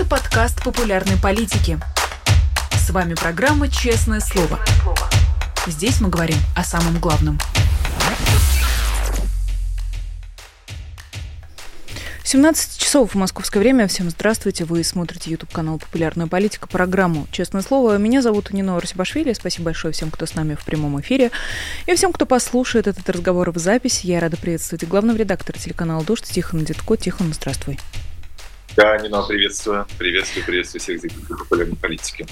Это 0.00 0.08
подкаст 0.08 0.64
популярной 0.64 1.18
политики. 1.18 1.78
С 2.72 2.88
вами 2.88 3.12
программа 3.12 3.68
«Честное 3.68 4.20
слово». 4.20 4.58
Здесь 5.66 6.00
мы 6.00 6.08
говорим 6.08 6.38
о 6.56 6.64
самом 6.64 6.98
главном– 6.98 7.38
17 12.24 12.78
часов 12.78 13.12
в 13.12 13.14
московское 13.16 13.62
время. 13.62 13.88
Всем 13.88 14.08
здравствуйте. 14.08 14.64
Вы 14.64 14.84
смотрите 14.84 15.32
YouTube 15.32 15.52
канал 15.52 15.78
«Популярная 15.78 16.28
политика», 16.28 16.66
программу 16.66 17.26
«Честное 17.30 17.60
слово». 17.60 17.98
Меня 17.98 18.22
зовут 18.22 18.54
Нина 18.54 18.78
Арсибашвили. 18.78 19.34
Спасибо 19.34 19.66
большое 19.66 19.92
всем, 19.92 20.10
кто 20.10 20.24
с 20.24 20.34
нами 20.34 20.54
в 20.54 20.64
прямом 20.64 20.98
эфире. 21.02 21.30
И 21.84 21.94
всем, 21.94 22.10
кто 22.10 22.24
послушает 22.24 22.86
этот 22.86 23.06
разговор 23.10 23.50
в 23.50 23.58
записи. 23.58 24.06
Я 24.06 24.20
рада 24.20 24.38
приветствовать 24.38 24.88
главного 24.88 25.18
редактора 25.18 25.58
телеканала 25.58 26.02
«Дождь» 26.04 26.24
Тихона 26.24 26.62
Дедко. 26.62 26.96
Тихон, 26.96 27.34
здравствуй. 27.34 27.78
Да, 28.76 28.96
Нина, 28.98 29.22
приветствую. 29.22 29.86
Приветствую, 29.98 30.46
приветствую 30.46 30.80
всех 30.80 31.00
зрителей 31.00 31.24
популярной 31.28 31.76
политики. 31.76 32.26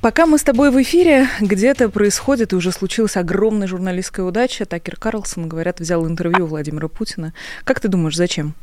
Пока 0.00 0.26
мы 0.26 0.38
с 0.38 0.42
тобой 0.42 0.70
в 0.70 0.82
эфире, 0.82 1.28
где-то 1.40 1.90
происходит, 1.90 2.52
и 2.52 2.56
уже 2.56 2.72
случилась 2.72 3.16
огромная 3.16 3.66
журналистская 3.66 4.24
удача. 4.24 4.64
Такер 4.64 4.96
Карлсон, 4.96 5.48
говорят, 5.48 5.80
взял 5.80 6.06
интервью 6.06 6.46
Владимира 6.46 6.88
Путина. 6.88 7.34
Как 7.64 7.80
ты 7.80 7.88
думаешь, 7.88 8.16
зачем? 8.16 8.54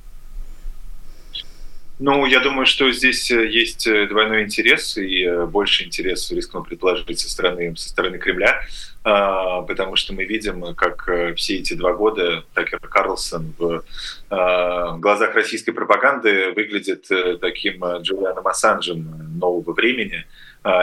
Ну, 2.00 2.26
я 2.26 2.40
думаю, 2.40 2.66
что 2.66 2.92
здесь 2.92 3.30
э, 3.30 3.48
есть 3.48 3.86
э, 3.86 4.08
двойной 4.08 4.44
интерес 4.44 4.98
и 4.98 5.26
э, 5.26 5.46
больше 5.46 5.86
интерес, 5.86 6.32
рискну 6.32 6.64
предположить, 6.64 7.20
со 7.20 7.30
стороны, 7.30 7.76
со 7.78 7.88
стороны 7.88 8.18
Кремля, 8.18 8.62
а, 9.04 9.62
потому 9.62 9.96
что 9.96 10.14
мы 10.14 10.24
видим, 10.24 10.74
как 10.76 11.08
все 11.36 11.58
эти 11.58 11.74
два 11.76 11.94
года 11.94 12.46
Такер 12.54 12.80
Карлсон 12.80 13.54
в 13.58 13.84
глазах 14.30 15.36
российской 15.36 15.74
пропаганды 15.74 16.54
выглядит 16.54 17.08
таким 17.42 17.84
Джулианом 18.02 18.48
Ассанжем 18.48 19.38
нового 19.38 19.74
времени, 19.74 20.26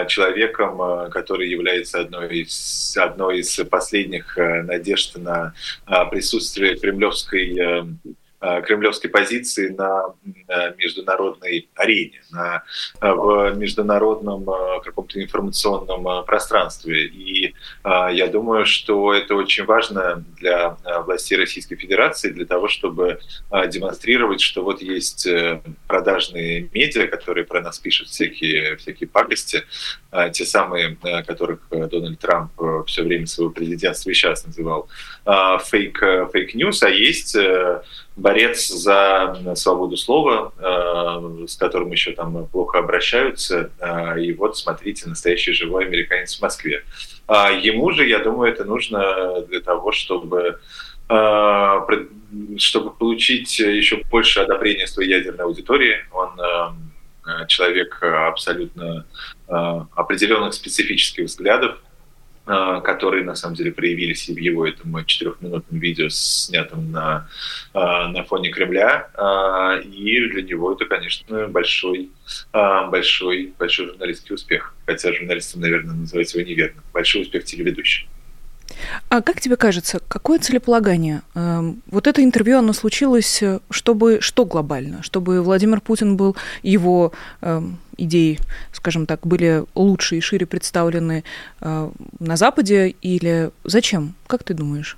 человеком, 0.08 1.10
который 1.10 1.48
является 1.48 2.00
одной 2.00 2.40
из, 2.40 2.94
одной 2.98 3.38
из 3.38 3.56
последних 3.70 4.36
надежд 4.36 5.16
на 5.16 5.54
присутствие 6.10 6.76
кремлевской 6.76 7.88
кремлевской 8.40 9.10
позиции 9.10 9.68
на 9.68 10.14
международной 10.78 11.68
арене, 11.74 12.22
на, 12.30 12.62
э, 13.00 13.12
в 13.12 13.54
международном 13.56 14.48
э, 14.48 14.80
каком-то 14.82 15.22
информационном 15.22 16.24
пространстве. 16.24 17.06
И 17.06 17.54
я 17.84 18.28
думаю, 18.28 18.64
что 18.66 19.12
это 19.12 19.34
очень 19.34 19.64
важно 19.64 20.24
для 20.38 20.76
властей 21.04 21.36
Российской 21.36 21.76
Федерации, 21.76 22.30
для 22.30 22.46
того, 22.46 22.68
чтобы 22.68 23.20
демонстрировать, 23.68 24.40
что 24.40 24.62
вот 24.62 24.82
есть 24.82 25.28
продажные 25.86 26.68
медиа, 26.72 27.06
которые 27.06 27.44
про 27.44 27.60
нас 27.60 27.78
пишут 27.78 28.08
всякие, 28.08 28.76
всякие 28.76 29.08
пакости, 29.08 29.64
те 30.32 30.44
самые, 30.44 30.96
которых 31.26 31.60
Дональд 31.70 32.18
Трамп 32.18 32.52
все 32.86 33.02
время 33.02 33.26
своего 33.26 33.52
президентства 33.52 34.10
и 34.10 34.14
сейчас 34.14 34.46
называл 34.46 34.88
fake, 35.64 35.98
fake 36.32 36.54
news, 36.54 36.82
а 36.82 36.90
есть 36.90 37.36
борец 38.20 38.68
за 38.68 39.54
свободу 39.54 39.96
слова, 39.96 40.52
э, 40.58 41.46
с 41.46 41.56
которым 41.56 41.90
еще 41.90 42.12
там 42.12 42.46
плохо 42.46 42.78
обращаются. 42.78 43.70
Э, 43.80 44.20
и 44.20 44.32
вот, 44.32 44.56
смотрите, 44.56 45.08
настоящий 45.08 45.52
живой 45.52 45.86
американец 45.86 46.38
в 46.38 46.42
Москве. 46.42 46.84
А 47.26 47.50
ему 47.50 47.90
же, 47.92 48.06
я 48.06 48.18
думаю, 48.18 48.52
это 48.52 48.64
нужно 48.64 49.42
для 49.48 49.60
того, 49.60 49.92
чтобы 49.92 50.60
э, 51.08 51.80
чтобы 52.58 52.90
получить 52.90 53.58
еще 53.58 54.02
больше 54.10 54.40
одобрения 54.40 54.86
своей 54.86 55.10
ядерной 55.10 55.46
аудитории. 55.46 55.96
Он 56.12 56.30
человек 57.48 58.00
абсолютно 58.02 59.04
определенных 59.48 60.54
специфических 60.54 61.24
взглядов, 61.24 61.78
которые 62.80 63.24
на 63.24 63.34
самом 63.34 63.54
деле 63.54 63.72
проявились 63.72 64.28
и 64.28 64.34
в 64.34 64.38
его 64.38 64.66
этом 64.66 65.04
четырехминутном 65.04 65.80
видео, 65.80 66.08
снятом 66.08 66.90
на, 66.90 67.28
а, 67.74 68.08
на 68.08 68.24
фоне 68.24 68.50
Кремля. 68.50 69.08
А, 69.14 69.76
и 69.78 70.28
для 70.28 70.42
него 70.42 70.72
это, 70.72 70.86
конечно, 70.86 71.48
большой, 71.48 72.10
большой, 72.52 73.52
большой 73.58 73.86
журналистский 73.86 74.34
успех. 74.34 74.74
Хотя 74.86 75.12
журналистам, 75.12 75.60
наверное, 75.60 75.94
называть 75.94 76.32
его 76.34 76.46
неверно. 76.46 76.82
Большой 76.92 77.22
успех 77.22 77.44
телеведущих. 77.44 78.08
А 79.08 79.20
как 79.22 79.40
тебе 79.40 79.56
кажется, 79.56 80.00
какое 80.08 80.38
целеполагание? 80.38 81.22
Эм, 81.34 81.82
вот 81.86 82.06
это 82.06 82.22
интервью, 82.22 82.58
оно 82.58 82.72
случилось, 82.72 83.42
э, 83.42 83.60
чтобы 83.70 84.18
что 84.20 84.44
глобально? 84.44 85.02
Чтобы 85.02 85.42
Владимир 85.42 85.80
Путин 85.80 86.16
был, 86.16 86.36
его 86.62 87.12
эм, 87.40 87.78
идеи, 87.96 88.38
скажем 88.72 89.06
так, 89.06 89.26
были 89.26 89.64
лучше 89.74 90.16
и 90.16 90.20
шире 90.20 90.46
представлены 90.46 91.24
э, 91.60 91.90
на 92.18 92.36
Западе 92.36 92.94
или 93.02 93.50
зачем? 93.64 94.14
Как 94.26 94.42
ты 94.44 94.54
думаешь? 94.54 94.96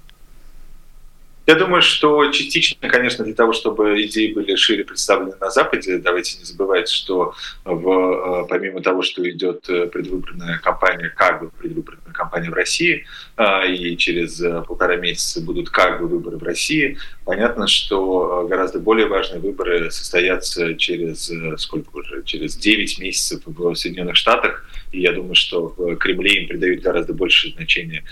Я 1.45 1.57
думаю, 1.57 1.83
что 1.83 2.31
частично, 2.31 2.89
конечно, 2.89 3.25
для 3.25 3.35
того, 3.35 3.53
чтобы 3.53 4.01
идеи 4.05 4.33
были 4.33 4.55
шире 4.55 4.85
представлены 4.85 5.35
на 5.41 5.51
Западе, 5.51 5.99
давайте 5.99 6.39
не 6.39 6.45
забывать, 6.45 6.89
что 6.89 7.35
в, 7.65 8.45
э, 8.45 8.47
помимо 8.49 8.81
того, 8.81 9.03
что 9.03 9.29
идет 9.29 9.63
предвыборная 9.63 10.59
кампания, 10.59 11.09
как 11.09 11.43
бы 11.43 11.51
предвыборная 11.51 12.13
кампания 12.13 12.49
в 12.49 12.55
России, 12.55 13.07
а, 13.37 13.65
и 13.65 13.97
через 13.97 14.41
э, 14.41 14.63
полтора 14.69 14.97
месяца 14.97 15.41
будут 15.41 15.71
как 15.71 16.01
бы 16.01 16.07
выборы 16.07 16.37
в 16.37 16.45
России, 16.45 16.99
понятно, 17.25 17.67
что 17.67 18.45
э, 18.45 18.49
гораздо 18.49 18.79
более 18.79 19.07
важные 19.07 19.41
выборы 19.41 19.91
состоятся 19.91 20.77
через 20.77 21.33
сколько 21.61 21.97
уже, 21.97 22.23
через 22.23 22.57
9 22.57 23.01
месяцев 23.01 23.43
в 23.47 23.75
Соединенных 23.75 24.15
Штатах, 24.15 24.65
и 24.93 25.01
я 25.01 25.13
думаю, 25.13 25.35
что 25.35 25.75
в 25.77 25.97
Кремле 25.97 26.43
им 26.43 26.49
придают 26.49 26.83
гораздо 26.83 27.15
больше 27.15 27.51
значения, 27.53 28.05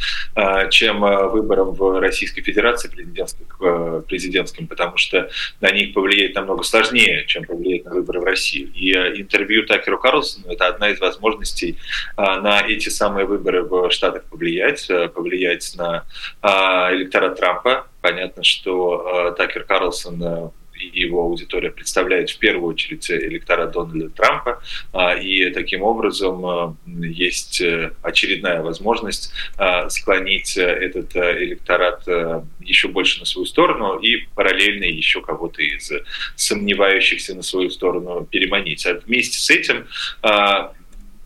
чем 0.70 1.00
выборам 1.00 1.72
в 1.72 2.00
Российской 2.00 2.42
Федерации 2.42 2.88
президент 2.88 3.19
президентским, 3.20 3.46
э, 3.60 4.02
президентским, 4.06 4.66
потому 4.66 4.96
что 4.96 5.30
на 5.60 5.70
них 5.70 5.94
повлиять 5.94 6.34
намного 6.34 6.62
сложнее, 6.62 7.24
чем 7.26 7.44
повлиять 7.44 7.84
на 7.84 7.92
выборы 7.92 8.20
в 8.20 8.24
России. 8.24 8.70
И 8.74 8.92
э, 8.92 9.20
интервью 9.20 9.66
Такеру 9.66 9.98
Карлсону– 9.98 10.46
это 10.52 10.68
одна 10.68 10.90
из 10.90 11.00
возможностей 11.00 11.78
э, 12.16 12.22
на 12.22 12.60
эти 12.60 12.88
самые 12.88 13.26
выборы 13.26 13.62
в 13.62 13.90
Штатах 13.90 14.24
повлиять, 14.24 14.88
повлиять 15.14 15.74
на 15.76 16.04
электорат 16.42 17.36
Трампа. 17.36 17.86
Понятно, 18.00 18.42
что 18.42 19.34
Такер 19.36 19.64
Карлсон 19.64 20.52
и 20.80 21.00
его 21.00 21.22
аудитория 21.22 21.70
представляет 21.70 22.30
в 22.30 22.38
первую 22.38 22.72
очередь 22.72 23.10
электорат 23.10 23.72
Дональда 23.72 24.10
Трампа, 24.10 24.62
а, 24.92 25.14
и 25.14 25.50
таким 25.50 25.82
образом 25.82 26.46
а, 26.46 26.76
есть 26.86 27.60
э, 27.60 27.92
очередная 28.02 28.62
возможность 28.62 29.32
а, 29.56 29.88
склонить 29.90 30.56
этот 30.56 31.14
э, 31.16 31.44
электорат 31.44 32.06
э, 32.06 32.42
еще 32.60 32.88
больше 32.88 33.20
на 33.20 33.26
свою 33.26 33.46
сторону 33.46 33.98
и 33.98 34.26
параллельно 34.34 34.84
еще 34.84 35.20
кого-то 35.20 35.62
из 35.62 35.92
сомневающихся 36.36 37.34
на 37.34 37.42
свою 37.42 37.70
сторону 37.70 38.26
переманить. 38.30 38.86
А 38.86 39.00
вместе 39.06 39.38
с 39.38 39.50
этим 39.50 39.86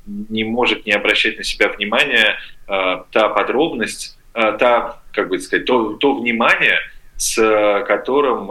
не 0.07 0.45
может 0.45 0.87
не 0.87 0.93
обращать 0.93 1.39
на 1.39 1.45
себя 1.45 1.69
внимания 1.69 2.39
та 2.67 3.29
подробность, 3.29 4.19
та, 4.33 5.03
как 5.13 5.29
бы 5.29 5.39
сказать, 5.39 5.65
то, 5.67 5.95
то 5.95 6.15
внимание, 6.15 6.79
с 7.17 7.35
которым 7.87 8.51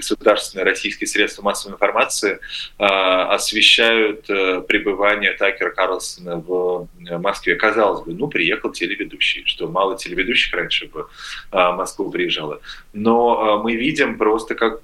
государственные 0.00 0.64
российские 0.64 1.06
средства 1.06 1.42
массовой 1.42 1.74
информации 1.74 2.40
э, 2.78 2.84
освещают 2.84 4.28
э, 4.28 4.62
пребывание 4.62 5.32
Такера 5.32 5.70
Карлсона 5.70 6.36
в 6.36 6.88
э, 7.08 7.18
Москве. 7.18 7.54
Казалось 7.56 8.04
бы, 8.04 8.14
ну, 8.14 8.28
приехал 8.28 8.70
телеведущий, 8.72 9.44
что 9.46 9.68
мало 9.68 9.96
телеведущих 9.96 10.54
раньше 10.54 10.90
в 10.92 11.08
Москву 11.52 12.10
приезжало. 12.10 12.60
Но 12.92 13.60
мы 13.62 13.74
видим 13.74 14.18
просто 14.18 14.54
как 14.54 14.82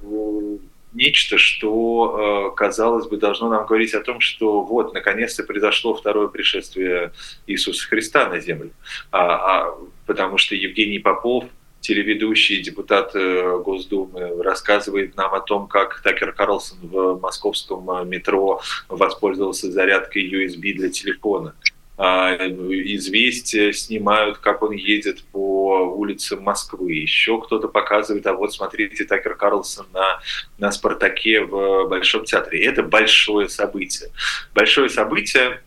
нечто, 0.93 1.39
что, 1.39 2.53
казалось 2.57 3.07
бы, 3.07 3.17
должно 3.17 3.49
нам 3.49 3.67
говорить 3.67 3.95
о 3.95 4.01
том, 4.01 4.21
что 4.21 4.63
вот, 4.63 4.95
наконец-то 4.95 5.43
произошло 5.45 5.95
второе 5.95 6.29
пришествие 6.29 7.13
Иисуса 7.47 7.87
Христа 7.87 8.29
на 8.29 8.41
землю. 8.41 8.71
А, 9.11 9.67
а, 9.67 9.79
потому 10.07 10.39
что 10.39 10.55
Евгений 10.55 10.99
Попов 10.99 11.45
телеведущий, 11.87 12.61
депутат 12.61 13.15
э, 13.15 13.59
Госдумы, 13.65 14.43
рассказывает 14.43 15.17
нам 15.17 15.33
о 15.35 15.41
том, 15.41 15.69
как 15.69 16.01
Такер 16.03 16.33
Карлсон 16.33 16.79
в 16.83 17.21
московском 17.21 17.89
э, 17.91 18.05
метро 18.05 18.61
воспользовался 18.89 19.71
зарядкой 19.71 20.29
USB 20.29 20.73
для 20.75 20.89
телефона. 20.91 21.55
А, 21.99 22.35
известия 22.37 23.73
снимают, 23.73 24.39
как 24.39 24.63
он 24.63 24.73
едет 24.73 25.23
по 25.33 25.95
улицам 25.95 26.43
Москвы. 26.43 26.93
Еще 26.93 27.41
кто-то 27.41 27.69
показывает, 27.69 28.27
а 28.27 28.35
вот 28.35 28.53
смотрите, 28.53 29.05
Такер 29.05 29.35
Карлсон 29.35 29.87
на, 29.95 30.21
на 30.59 30.73
«Спартаке» 30.73 31.43
в 31.43 31.89
Большом 31.89 32.25
театре. 32.25 32.65
Это 32.65 32.83
большое 32.83 33.49
событие. 33.49 34.11
Большое 34.55 34.91
событие, 34.91 35.63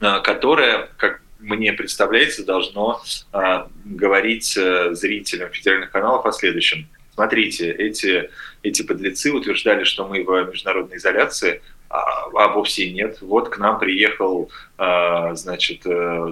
э, 0.00 0.20
которое, 0.22 0.88
как 0.96 1.20
мне 1.38 1.72
представляется, 1.72 2.44
должно 2.44 3.02
а, 3.32 3.68
говорить 3.84 4.56
э, 4.56 4.92
зрителям 4.92 5.50
федеральных 5.50 5.90
каналов 5.90 6.26
о 6.26 6.32
следующем. 6.32 6.88
Смотрите, 7.14 7.70
эти, 7.70 8.30
эти 8.62 8.82
подлецы 8.82 9.32
утверждали, 9.32 9.84
что 9.84 10.06
мы 10.06 10.24
в 10.24 10.50
международной 10.50 10.96
изоляции, 10.96 11.62
а, 11.88 12.26
а 12.34 12.48
вовсе 12.48 12.90
нет. 12.90 13.18
Вот 13.20 13.48
к 13.48 13.58
нам 13.58 13.78
приехал, 13.78 14.50
значит, 14.76 15.82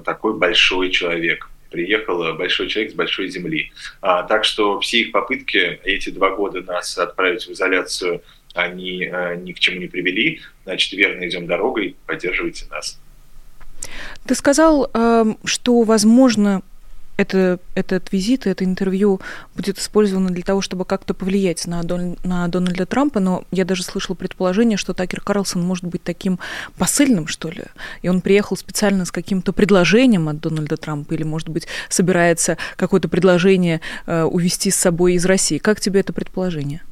такой 0.04 0.34
большой 0.34 0.90
человек, 0.90 1.48
приехал 1.70 2.34
большой 2.34 2.68
человек 2.68 2.92
с 2.92 2.94
большой 2.94 3.28
земли. 3.28 3.72
А, 4.00 4.22
так 4.22 4.44
что 4.44 4.80
все 4.80 5.00
их 5.00 5.12
попытки 5.12 5.80
эти 5.84 6.10
два 6.10 6.30
года 6.30 6.62
нас 6.62 6.96
отправить 6.96 7.46
в 7.46 7.52
изоляцию, 7.52 8.22
они 8.54 9.04
а, 9.04 9.34
ни 9.34 9.52
к 9.52 9.58
чему 9.58 9.80
не 9.80 9.86
привели. 9.86 10.40
Значит, 10.64 10.92
верно 10.92 11.28
идем 11.28 11.46
дорогой, 11.46 11.96
поддерживайте 12.06 12.66
нас. 12.70 13.00
Ты 14.26 14.34
сказал, 14.34 14.90
эм, 14.94 15.38
что, 15.44 15.82
возможно, 15.82 16.62
это, 17.16 17.58
этот 17.74 18.12
визит, 18.12 18.46
это 18.46 18.64
интервью 18.64 19.20
будет 19.54 19.78
использовано 19.78 20.30
для 20.30 20.42
того, 20.42 20.60
чтобы 20.60 20.84
как-то 20.84 21.14
повлиять 21.14 21.66
на, 21.66 21.82
Дон, 21.82 22.16
на 22.24 22.46
Дональда 22.48 22.86
Трампа, 22.86 23.20
но 23.20 23.44
я 23.50 23.64
даже 23.64 23.82
слышала 23.82 24.14
предположение, 24.14 24.76
что 24.76 24.92
Такер 24.92 25.20
Карлсон 25.20 25.62
может 25.62 25.84
быть 25.84 26.02
таким 26.02 26.38
посыльным, 26.76 27.26
что 27.26 27.50
ли, 27.50 27.64
и 28.02 28.08
он 28.08 28.20
приехал 28.20 28.56
специально 28.56 29.04
с 29.04 29.10
каким-то 29.10 29.52
предложением 29.52 30.28
от 30.28 30.40
Дональда 30.40 30.76
Трампа, 30.76 31.14
или, 31.14 31.22
может 31.22 31.48
быть, 31.48 31.66
собирается 31.88 32.58
какое-то 32.76 33.08
предложение 33.08 33.80
э, 34.06 34.22
увести 34.24 34.70
с 34.70 34.76
собой 34.76 35.14
из 35.14 35.24
России. 35.24 35.58
Как 35.58 35.80
тебе 35.80 36.00
это 36.00 36.12
предположение? 36.12 36.82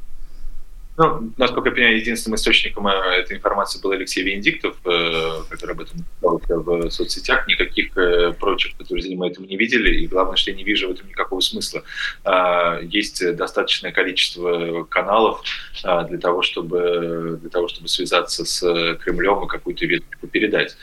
Ну, 0.96 1.32
насколько 1.38 1.70
я 1.70 1.74
понимаю, 1.74 1.96
единственным 1.96 2.36
источником 2.36 2.86
э, 2.86 2.92
этой 2.92 3.36
информации 3.36 3.80
был 3.82 3.90
Алексей 3.90 4.22
Венедиктов, 4.22 4.76
э, 4.84 5.42
который 5.50 5.72
об 5.72 5.80
этом 5.80 5.98
написал 5.98 6.40
в 6.62 6.90
соцсетях. 6.90 7.48
Никаких 7.48 7.96
э, 7.96 8.32
прочих 8.32 8.76
подтверждений 8.76 9.16
мы 9.16 9.28
этого 9.28 9.44
не 9.44 9.56
видели, 9.56 10.02
и 10.02 10.06
главное, 10.06 10.36
что 10.36 10.52
я 10.52 10.56
не 10.56 10.62
вижу 10.62 10.86
в 10.88 10.92
этом 10.92 11.08
никакого 11.08 11.40
смысла. 11.40 11.82
А, 12.22 12.78
есть 12.80 13.34
достаточное 13.34 13.90
количество 13.90 14.84
каналов 14.84 15.42
а, 15.82 16.04
для 16.04 16.18
того, 16.18 16.42
чтобы, 16.42 17.38
для 17.40 17.50
того, 17.50 17.66
чтобы 17.66 17.88
связаться 17.88 18.44
с 18.44 18.60
Кремлем 19.02 19.44
и 19.44 19.48
какую-то 19.48 19.86
ветку 19.86 20.28
передать. 20.28 20.76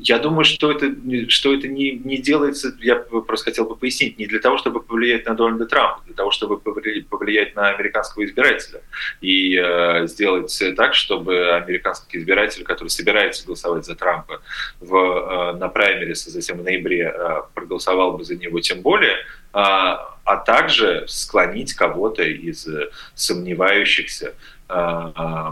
А, 0.00 0.02
я 0.02 0.18
думаю, 0.18 0.44
что 0.44 0.70
это, 0.70 0.92
что 1.28 1.54
это 1.54 1.68
не, 1.68 1.92
не 1.92 2.18
делается, 2.18 2.74
я 2.80 2.96
просто 2.96 3.50
хотел 3.50 3.66
бы 3.66 3.76
пояснить, 3.76 4.18
не 4.18 4.26
для 4.26 4.40
того, 4.40 4.58
чтобы 4.58 4.82
повлиять 4.82 5.26
на 5.26 5.34
Дональда 5.34 5.66
Трампа, 5.66 6.02
для 6.06 6.14
того, 6.14 6.30
чтобы 6.30 6.58
повлиять 6.58 7.54
на 7.56 7.68
американского 7.68 8.24
избирателя 8.24 8.80
и 9.20 9.56
э, 9.56 10.06
сделать 10.06 10.62
так, 10.76 10.94
чтобы 10.94 11.52
американский 11.52 12.18
избиратель, 12.18 12.64
который 12.64 12.88
собирается 12.88 13.46
голосовать 13.46 13.84
за 13.84 13.94
Трампа 13.94 14.40
в, 14.80 14.96
э, 14.96 15.52
на 15.58 15.68
праймерис, 15.68 16.24
затем 16.24 16.58
в 16.58 16.64
ноябре 16.64 17.12
э, 17.14 17.42
проголосовал 17.54 18.16
бы 18.16 18.24
за 18.24 18.36
него 18.36 18.60
тем 18.60 18.80
более, 18.82 19.12
э, 19.12 19.16
а 19.52 20.36
также 20.44 21.04
склонить 21.08 21.74
кого-то 21.74 22.22
из 22.22 22.66
сомневающихся, 23.14 24.34
э, 24.68 25.12
э, 25.16 25.50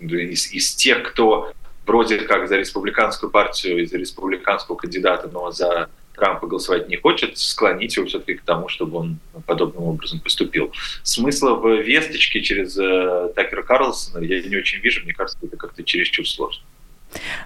из, 0.00 0.52
из 0.52 0.74
тех, 0.74 1.02
кто 1.04 1.52
вроде 1.88 2.18
как 2.18 2.48
за 2.48 2.56
республиканскую 2.56 3.30
партию 3.30 3.82
и 3.82 3.86
за 3.86 3.96
республиканского 3.96 4.76
кандидата, 4.76 5.28
но 5.32 5.50
за 5.50 5.88
Трампа 6.14 6.46
голосовать 6.46 6.88
не 6.88 6.96
хочет, 6.96 7.38
склонить 7.38 7.96
его 7.96 8.06
все-таки 8.06 8.34
к 8.34 8.42
тому, 8.42 8.68
чтобы 8.68 8.98
он 8.98 9.18
подобным 9.46 9.84
образом 9.84 10.20
поступил. 10.20 10.72
Смысла 11.02 11.54
в 11.54 11.80
весточке 11.80 12.42
через 12.42 12.76
э, 12.76 13.32
Такера 13.34 13.62
Карлсона 13.62 14.22
я 14.22 14.42
не 14.42 14.56
очень 14.56 14.80
вижу, 14.80 15.02
мне 15.04 15.14
кажется, 15.14 15.38
это 15.42 15.56
как-то 15.56 15.82
чересчур 15.82 16.28
сложно. 16.28 16.62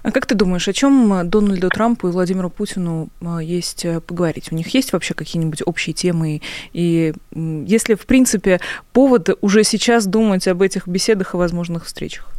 А 0.01 0.11
как 0.11 0.25
ты 0.25 0.35
думаешь, 0.35 0.67
о 0.67 0.73
чем 0.73 1.29
Дональду 1.29 1.69
Трампу 1.69 2.09
и 2.09 2.11
Владимиру 2.11 2.49
Путину 2.49 3.09
э, 3.21 3.37
есть 3.43 3.85
э, 3.85 4.01
поговорить? 4.01 4.51
У 4.51 4.55
них 4.55 4.73
есть 4.73 4.91
вообще 4.91 5.13
какие-нибудь 5.13 5.61
общие 5.65 5.93
темы? 5.93 6.41
И 6.73 7.13
если, 7.31 7.93
в 7.93 8.05
принципе, 8.05 8.59
повод 8.91 9.29
уже 9.41 9.63
сейчас 9.63 10.05
думать 10.05 10.47
об 10.47 10.61
этих 10.61 10.87
беседах 10.87 11.33
и 11.33 11.37
возможных 11.37 11.85
встречах? 11.85 12.32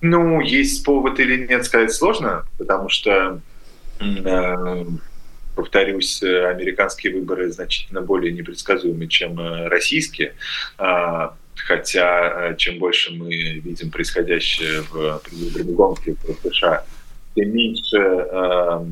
Ну, 0.00 0.40
есть 0.40 0.84
повод 0.84 1.18
или 1.20 1.46
нет, 1.46 1.64
сказать 1.64 1.92
сложно, 1.92 2.44
потому 2.58 2.88
что, 2.88 3.40
э, 4.00 4.84
повторюсь, 5.54 6.22
американские 6.22 7.14
выборы 7.14 7.50
значительно 7.50 8.02
более 8.02 8.32
непредсказуемы, 8.32 9.06
чем 9.06 9.38
э, 9.40 9.68
российские. 9.68 10.34
Э, 10.78 11.30
хотя 11.56 12.54
чем 12.58 12.78
больше 12.78 13.12
мы 13.12 13.30
видим 13.30 13.90
происходящее 13.90 14.82
в 14.82 15.20
предвыборной 15.24 15.72
гонке 15.72 16.16
в 16.22 16.48
США, 16.48 16.84
тем 17.34 17.52
меньше 17.52 17.96
э, 17.96 18.86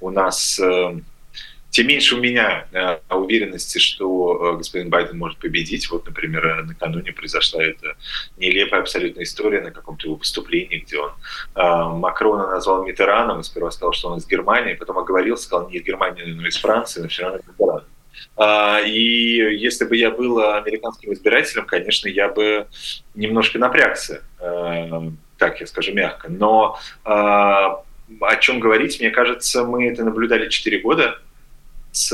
у 0.00 0.10
нас 0.10 0.58
э, 0.60 1.00
тем 1.74 1.88
меньше 1.88 2.14
у 2.14 2.20
меня 2.20 2.68
э, 2.70 2.98
уверенности, 3.12 3.78
что 3.78 4.52
э, 4.52 4.58
господин 4.58 4.90
Байден 4.90 5.18
может 5.18 5.38
победить. 5.38 5.90
Вот, 5.90 6.06
например, 6.06 6.46
э, 6.46 6.62
накануне 6.62 7.10
произошла 7.10 7.64
эта 7.64 7.96
нелепая 8.36 8.82
абсолютная 8.82 9.24
история 9.24 9.60
на 9.60 9.72
каком-то 9.72 10.06
его 10.06 10.14
выступлении, 10.14 10.84
где 10.86 10.98
он 10.98 11.98
Макрона 11.98 12.46
назвал 12.46 12.84
Митераном, 12.84 13.40
и 13.40 13.42
сперва 13.42 13.72
сказал, 13.72 13.92
что 13.92 14.10
он 14.10 14.18
из 14.18 14.26
Германии, 14.28 14.74
потом 14.74 14.98
оговорился, 14.98 15.46
сказал 15.46 15.68
не 15.68 15.78
из 15.78 15.82
Германии, 15.82 16.22
но 16.22 16.46
из 16.46 16.56
Франции, 16.56 17.02
но 17.02 17.08
все 17.08 17.24
равно 17.24 17.40
Митеран. 17.48 18.86
И 18.86 19.56
если 19.58 19.84
бы 19.84 19.96
я 19.96 20.12
был 20.12 20.38
американским 20.38 21.12
избирателем, 21.12 21.66
конечно, 21.66 22.06
я 22.06 22.28
бы 22.28 22.68
немножко 23.16 23.58
напрягся, 23.58 24.22
так 25.38 25.60
я 25.60 25.66
скажу 25.66 25.92
мягко. 25.92 26.28
Но 26.28 26.78
о 27.04 28.36
чем 28.40 28.60
говорить, 28.60 29.00
мне 29.00 29.10
кажется, 29.10 29.64
мы 29.64 29.88
это 29.88 30.04
наблюдали 30.04 30.48
4 30.48 30.78
года 30.78 31.18
с 31.94 32.10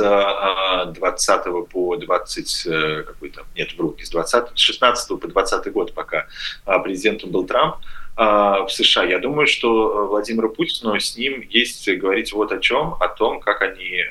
20 0.94 1.30
а, 1.30 1.62
по 1.62 1.96
20 1.96 2.66
э, 2.66 3.02
какой-то, 3.02 3.46
нет, 3.56 3.72
вру, 3.78 3.96
с 3.98 4.10
20, 4.10 4.48
с 4.54 4.60
16 4.60 5.18
по 5.18 5.26
20 5.26 5.72
год, 5.72 5.94
пока 5.94 6.26
а, 6.66 6.78
президентом 6.80 7.30
был 7.30 7.46
Трамп, 7.46 7.76
в 8.16 8.68
США. 8.68 9.04
Я 9.04 9.18
думаю, 9.18 9.46
что 9.46 10.06
Владимиру 10.06 10.50
Путину 10.50 10.98
с 10.98 11.16
ним 11.16 11.40
есть 11.48 11.88
говорить 11.88 12.32
вот 12.32 12.52
о 12.52 12.58
чем, 12.58 12.94
о 13.00 13.08
том, 13.08 13.40
как 13.40 13.62
они 13.62 14.04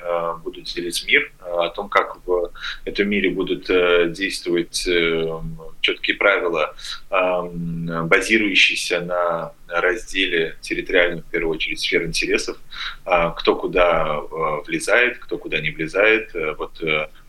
будут 0.44 0.66
делить 0.66 1.06
мир, 1.06 1.31
о 1.42 1.69
том, 1.69 1.90
как 1.90 2.18
в 2.25 2.51
этом 2.86 3.10
мире 3.10 3.30
будут 3.30 3.69
э, 3.69 4.10
действовать 4.10 4.88
э, 4.88 5.40
четкие 5.81 6.18
правила, 6.18 6.75
базирующиеся 7.10 9.01
на 9.01 9.54
разделе 9.68 10.57
территориальных, 10.62 11.25
в 11.25 11.30
первую 11.30 11.56
очередь, 11.56 11.80
сфер 11.80 12.04
интересов, 12.04 12.57
кто 13.04 13.56
куда 13.56 14.19
влезает, 14.66 15.19
кто 15.19 15.38
куда 15.38 15.60
не 15.60 15.72
влезает. 15.72 16.36
Э, 16.36 16.54
вот 16.57 16.81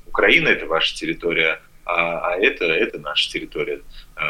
Украина– 0.06 0.48
это 0.50 0.66
ваша 0.66 0.96
территория, 0.96 1.60
а, 1.84 2.32
а 2.32 2.36
это, 2.36 2.64
это 2.64 2.98
наша 2.98 3.30
территория, 3.30 3.80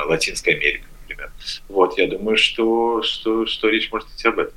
Латинская 0.07 0.53
Америка 0.53 0.85
например. 1.11 1.33
Вот, 1.69 1.99
я 1.99 2.09
думаю, 2.09 2.37
что, 2.37 3.03
что, 3.03 3.47
что 3.47 3.69
речь 3.69 3.91
может 3.93 4.09
идти 4.11 4.29
об 4.29 4.39
этом. 4.39 4.55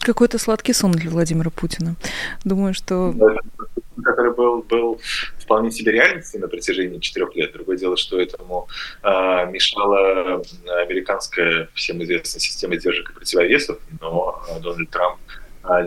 Какой-то 0.00 0.38
сладкий 0.38 0.72
сон 0.72 0.92
для 0.92 1.10
Владимира 1.10 1.50
Путина. 1.50 1.96
Думаю, 2.44 2.74
что... 2.74 3.14
Который 4.02 4.32
был, 4.32 4.62
был 4.62 4.98
вполне 5.38 5.70
себе 5.70 5.92
реальностью 5.92 6.40
на 6.40 6.48
протяжении 6.48 6.98
четырех 7.00 7.36
лет. 7.36 7.52
Другое 7.52 7.76
дело, 7.76 7.98
что 7.98 8.18
этому 8.18 8.66
э, 9.02 9.08
мешала 9.50 10.42
американская 10.84 11.68
всем 11.74 12.02
известная 12.02 12.40
система 12.40 12.76
сдержек 12.76 13.10
и 13.10 13.12
противовесов, 13.12 13.78
но 14.00 14.42
Дональд 14.62 14.88
Трамп 14.88 15.18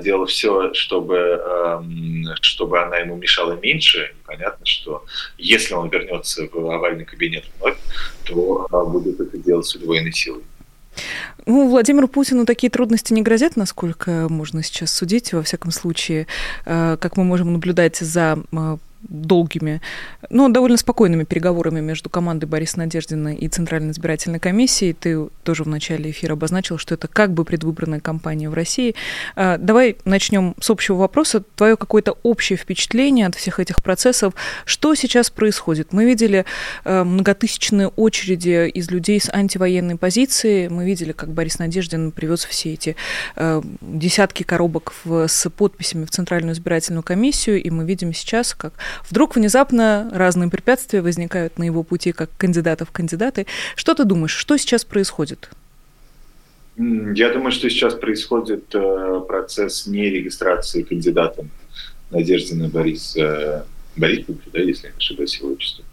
делал 0.02 0.26
все, 0.26 0.74
чтобы, 0.74 1.16
эм, 1.16 2.26
чтобы 2.42 2.82
она 2.82 2.98
ему 2.98 3.16
мешала 3.16 3.54
меньше. 3.54 4.14
Понятно, 4.26 4.66
что 4.66 5.06
если 5.38 5.74
он 5.74 5.90
вернется 5.90 6.48
в 6.52 6.70
овальный 6.70 7.06
кабинет 7.06 7.46
вновь, 7.60 7.78
то 8.26 8.68
а, 8.72 8.86
будет 8.86 9.20
это 9.20 9.38
делать 9.38 9.66
с 9.66 9.76
удвоенной 9.76 10.14
силой. 10.14 10.44
Ну, 11.46 11.70
Владимиру 11.70 12.08
Путину 12.08 12.46
такие 12.46 12.70
трудности 12.70 13.14
не 13.14 13.22
грозят, 13.22 13.56
насколько 13.56 14.28
можно 14.30 14.64
сейчас 14.64 14.94
судить. 14.94 15.34
Во 15.34 15.42
всяком 15.42 15.72
случае, 15.72 16.28
э, 16.66 16.98
как 17.00 17.18
мы 17.18 17.24
можем 17.24 17.52
наблюдать 17.52 17.98
за 17.98 18.38
э, 18.52 18.78
долгими, 19.10 19.82
но 20.30 20.50
довольно 20.50 20.78
спокойными 20.78 21.24
переговорами 21.24 21.80
между 21.80 22.10
командой 22.10 22.46
Бориса 22.46 22.80
Надеждина 22.80 23.36
и 23.36 23.48
Центральной 23.48 23.92
избирательной 23.92 24.40
комиссией. 24.40 24.94
Ты 24.94 25.28
тоже 25.44 25.64
в 25.64 25.68
начале 25.68 26.12
эфира 26.12 26.34
обозначил, 26.34 26.78
что 26.78 26.96
это 26.96 27.08
как 27.08 27.34
бы 27.34 27.46
предвыборная 27.46 28.00
кампания 28.00 28.50
в 28.50 28.54
России. 28.54 28.96
А, 29.36 29.58
давай 29.58 29.98
начнем 30.06 30.56
с 30.60 30.70
общего 30.70 30.96
вопроса. 30.96 31.44
Твое 31.56 31.78
какое-то 31.78 32.18
общее 32.24 32.58
впечатление 32.58 33.28
от 33.28 33.36
всех 33.36 33.60
этих 33.60 33.84
процессов. 33.84 34.34
Что 34.66 34.96
сейчас 34.96 35.30
происходит? 35.30 35.94
Мы 35.94 36.06
видели 36.06 36.46
э, 36.86 37.04
многотысячные 37.04 37.90
очереди 37.90 38.70
из 38.70 38.90
людей 38.90 39.20
с 39.20 39.30
антивоенной 39.30 39.98
позиции. 39.98 40.68
Мы 40.68 40.86
видели, 40.86 41.12
как 41.12 41.30
Борис 41.30 41.60
Надеждин 41.60 42.12
привез 42.12 42.46
все 42.46 42.74
эти 42.74 42.96
э, 43.36 43.62
десятки 43.82 44.44
коробок 44.44 44.94
с 45.06 45.50
подписями 45.50 46.06
в 46.06 46.12
Центральную 46.12 46.54
избирательную 46.54 47.04
комиссию, 47.04 47.62
и 47.62 47.70
мы 47.70 47.86
видим 47.86 48.14
сейчас, 48.14 48.54
как 48.54 48.74
Вдруг 49.10 49.36
внезапно 49.36 50.10
разные 50.14 50.50
препятствия 50.50 51.02
возникают 51.02 51.58
на 51.58 51.64
его 51.64 51.84
пути 51.84 52.12
как 52.12 52.30
кандидата 52.38 52.86
в 52.86 52.92
кандидаты. 52.92 53.46
Что 53.76 53.94
ты 53.94 54.06
думаешь, 54.06 54.36
что 54.36 54.58
сейчас 54.58 54.86
происходит? 54.86 55.50
Я 56.76 57.32
думаю, 57.32 57.52
что 57.52 57.70
сейчас 57.70 57.94
происходит 57.94 58.74
э, 58.74 59.22
процесс 59.28 59.86
нерегистрации 59.86 60.82
кандидатом 60.82 61.52
Надеждина 62.10 62.68
Бориса 62.68 63.66
Борисовичу, 63.96 64.50
да, 64.52 64.60
если 64.60 64.88
я 64.88 64.92
не 64.92 64.98
ошибаюсь 64.98 65.38
его 65.38 65.52
отчеству. 65.52 65.86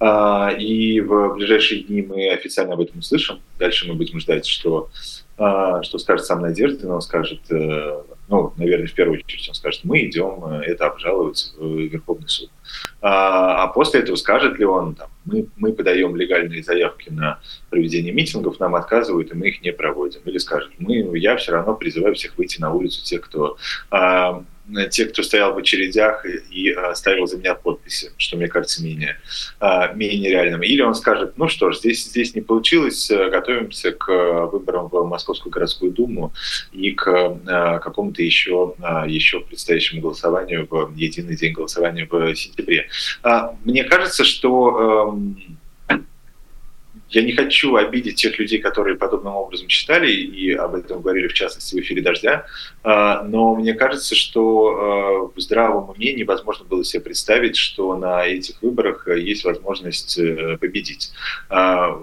А, 0.00 0.50
и 0.58 1.00
в 1.00 1.34
ближайшие 1.34 1.82
дни 1.82 2.02
мы 2.02 2.30
официально 2.30 2.74
об 2.74 2.80
этом 2.80 3.00
услышим. 3.00 3.40
Дальше 3.58 3.86
мы 3.86 3.94
будем 3.94 4.20
ждать, 4.20 4.46
что, 4.46 4.88
что 5.82 5.98
скажет 5.98 6.26
сам 6.26 6.40
Надеждин. 6.40 6.90
Он 6.90 7.00
скажет, 7.00 7.40
э, 7.50 8.02
ну, 8.28 8.52
наверное, 8.56 8.86
в 8.86 8.94
первую 8.94 9.20
очередь 9.20 9.48
он 9.48 9.54
скажет, 9.54 9.80
мы 9.84 10.04
идем 10.04 10.44
э, 10.44 10.62
это 10.64 10.86
обжаловать 10.86 11.52
в 11.56 11.78
Верховный 11.78 12.28
суд. 12.28 12.50
А, 13.00 13.64
а 13.64 13.68
после 13.68 14.00
этого 14.00 14.16
скажет 14.16 14.58
ли 14.58 14.64
он, 14.64 14.94
там, 14.94 15.08
мы, 15.24 15.46
мы 15.56 15.72
подаем 15.72 16.16
легальные 16.16 16.62
заявки 16.62 17.10
на 17.10 17.40
проведение 17.70 18.12
митингов, 18.12 18.60
нам 18.60 18.74
отказывают, 18.74 19.32
и 19.32 19.34
мы 19.34 19.48
их 19.48 19.62
не 19.62 19.72
проводим. 19.72 20.20
Или 20.24 20.38
скажет, 20.38 20.70
мы, 20.78 21.18
я 21.18 21.36
все 21.36 21.52
равно 21.52 21.74
призываю 21.74 22.14
всех 22.14 22.36
выйти 22.38 22.60
на 22.60 22.72
улицу, 22.72 23.02
те, 23.04 23.18
кто 23.18 23.56
те, 24.90 25.06
кто 25.06 25.22
стоял 25.22 25.54
в 25.54 25.58
очередях 25.58 26.24
и, 26.26 26.40
и 26.50 26.72
а, 26.72 26.94
ставил 26.94 27.26
за 27.26 27.38
меня 27.38 27.54
подписи, 27.54 28.10
что 28.16 28.36
мне 28.36 28.48
кажется 28.48 28.82
менее, 28.82 29.18
а, 29.60 29.92
менее 29.92 30.30
реальным. 30.30 30.62
Или 30.62 30.82
он 30.82 30.94
скажет, 30.94 31.34
ну 31.36 31.48
что 31.48 31.70
ж, 31.70 31.78
здесь, 31.78 32.04
здесь 32.04 32.34
не 32.34 32.40
получилось, 32.40 33.10
э, 33.10 33.30
готовимся 33.30 33.92
к 33.92 34.46
выборам 34.46 34.88
в 34.88 35.04
Московскую 35.06 35.52
городскую 35.52 35.92
думу 35.92 36.32
и 36.72 36.92
к 36.92 37.06
а, 37.08 37.78
какому-то 37.78 38.22
еще, 38.22 38.74
еще 39.06 39.40
предстоящему 39.40 40.00
голосованию 40.00 40.66
в 40.68 40.94
единый 40.94 41.36
день 41.36 41.52
голосования 41.52 42.06
в 42.10 42.34
сентябре. 42.34 42.88
Мне 43.64 43.84
кажется, 43.84 44.24
что 44.24 45.14
эм, 45.14 45.58
я 47.12 47.22
не 47.22 47.32
хочу 47.32 47.76
обидеть 47.76 48.16
тех 48.16 48.38
людей, 48.38 48.58
которые 48.58 48.96
подобным 48.96 49.34
образом 49.34 49.68
читали 49.68 50.10
и 50.10 50.52
об 50.52 50.74
этом 50.74 51.02
говорили, 51.02 51.28
в 51.28 51.34
частности, 51.34 51.74
в 51.74 51.80
эфире 51.80 52.02
«Дождя», 52.02 52.46
а, 52.82 53.22
но 53.22 53.54
мне 53.54 53.74
кажется, 53.74 54.14
что 54.14 55.30
а, 55.30 55.32
в 55.34 55.40
здравом 55.40 55.90
уме 55.90 56.14
невозможно 56.14 56.64
было 56.64 56.82
себе 56.84 57.02
представить, 57.02 57.56
что 57.56 57.96
на 57.96 58.26
этих 58.26 58.62
выборах 58.62 59.06
есть 59.08 59.44
возможность 59.44 60.18
э, 60.18 60.56
победить. 60.58 61.12
А, 61.50 62.02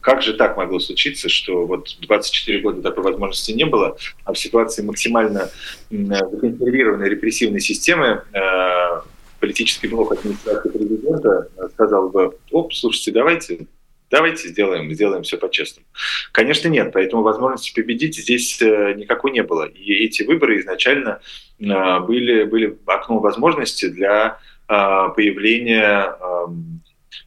как 0.00 0.22
же 0.22 0.34
так 0.34 0.56
могло 0.56 0.78
случиться, 0.78 1.28
что 1.28 1.66
вот 1.66 1.96
24 2.00 2.60
года 2.60 2.82
такой 2.82 3.04
возможности 3.04 3.52
не 3.52 3.64
было, 3.64 3.96
а 4.24 4.32
в 4.32 4.38
ситуации 4.38 4.82
максимально 4.82 5.50
законсервированной 5.90 7.08
репрессивной 7.08 7.60
системы 7.60 8.22
политический 9.40 9.88
блок 9.88 10.12
администрации 10.12 10.70
президента 10.70 11.48
сказал 11.74 12.08
бы, 12.08 12.34
оп, 12.50 12.72
слушайте, 12.72 13.12
давайте 13.12 13.66
Давайте 14.10 14.48
сделаем, 14.48 14.92
сделаем 14.92 15.22
все 15.22 15.38
по-честному. 15.38 15.86
Конечно, 16.32 16.66
нет, 16.66 16.90
поэтому 16.92 17.22
возможности 17.22 17.72
победить 17.72 18.16
здесь 18.16 18.60
э, 18.60 18.94
никакой 18.94 19.30
не 19.30 19.44
было. 19.44 19.66
И 19.66 19.92
эти 20.04 20.24
выборы 20.24 20.58
изначально 20.58 21.20
э, 21.60 22.00
были, 22.00 22.42
были 22.42 22.76
окном 22.86 23.20
возможности 23.20 23.88
для 23.88 24.38
э, 24.68 24.72
появления 25.14 26.16
эм, 26.20 26.80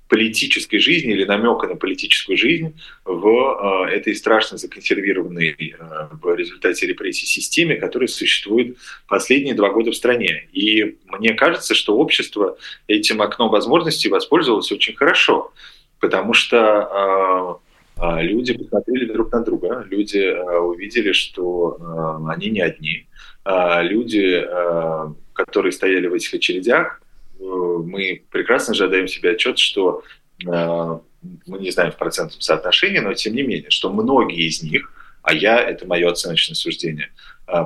политической 0.10 0.80
жизни 0.80 1.14
или 1.14 1.24
намека 1.24 1.68
на 1.68 1.76
политическую 1.76 2.38
жизнь 2.38 2.78
в 3.06 3.88
этой 3.90 4.14
страшно 4.14 4.58
законсервированной 4.58 5.76
в 6.12 6.36
результате 6.36 6.86
репрессий 6.86 7.26
системе, 7.26 7.78
которая 7.78 8.08
существует 8.08 8.78
последние 9.08 9.56
два 9.56 9.70
года 9.70 9.92
в 9.92 9.96
стране. 9.96 10.48
И 10.52 10.98
мне 11.08 11.34
кажется, 11.34 11.74
что 11.74 11.98
общество 11.98 12.58
этим 12.88 13.22
окном 13.22 13.50
возможностей 13.50 14.10
воспользовалось 14.10 14.72
очень 14.72 14.96
хорошо 14.96 15.52
потому 16.04 16.34
что 16.34 16.58
а, 16.60 17.60
а, 17.96 18.22
люди 18.22 18.54
посмотрели 18.58 19.06
друг 19.06 19.32
на 19.32 19.40
друга, 19.40 19.88
люди 19.90 20.18
а, 20.18 20.60
увидели, 20.60 21.14
что 21.14 21.78
они 22.30 22.50
не 22.50 22.60
одни. 22.60 23.08
Люди, 23.46 24.46
которые 25.34 25.72
стояли 25.74 26.08
в 26.08 26.14
этих 26.14 26.34
очередях, 26.34 27.02
э, 27.38 27.44
мы 27.44 28.24
прекрасно 28.32 28.74
же 28.74 28.86
отдаем 28.86 29.10
себе 29.10 29.32
отчет, 29.32 29.60
что 29.60 30.04
мы 30.46 31.02
не 31.60 31.72
знаем 31.72 31.92
в 31.92 31.98
процентном 31.98 32.40
соотношении, 32.40 33.00
но 33.00 33.14
тем 33.14 33.36
не 33.36 33.42
менее, 33.42 33.70
что 33.70 33.92
многие 33.92 34.48
из 34.48 34.64
них, 34.64 34.94
а 35.24 35.34
я, 35.34 35.60
это 35.60 35.86
мое 35.86 36.10
оценочное 36.10 36.56
суждение, 36.56 37.10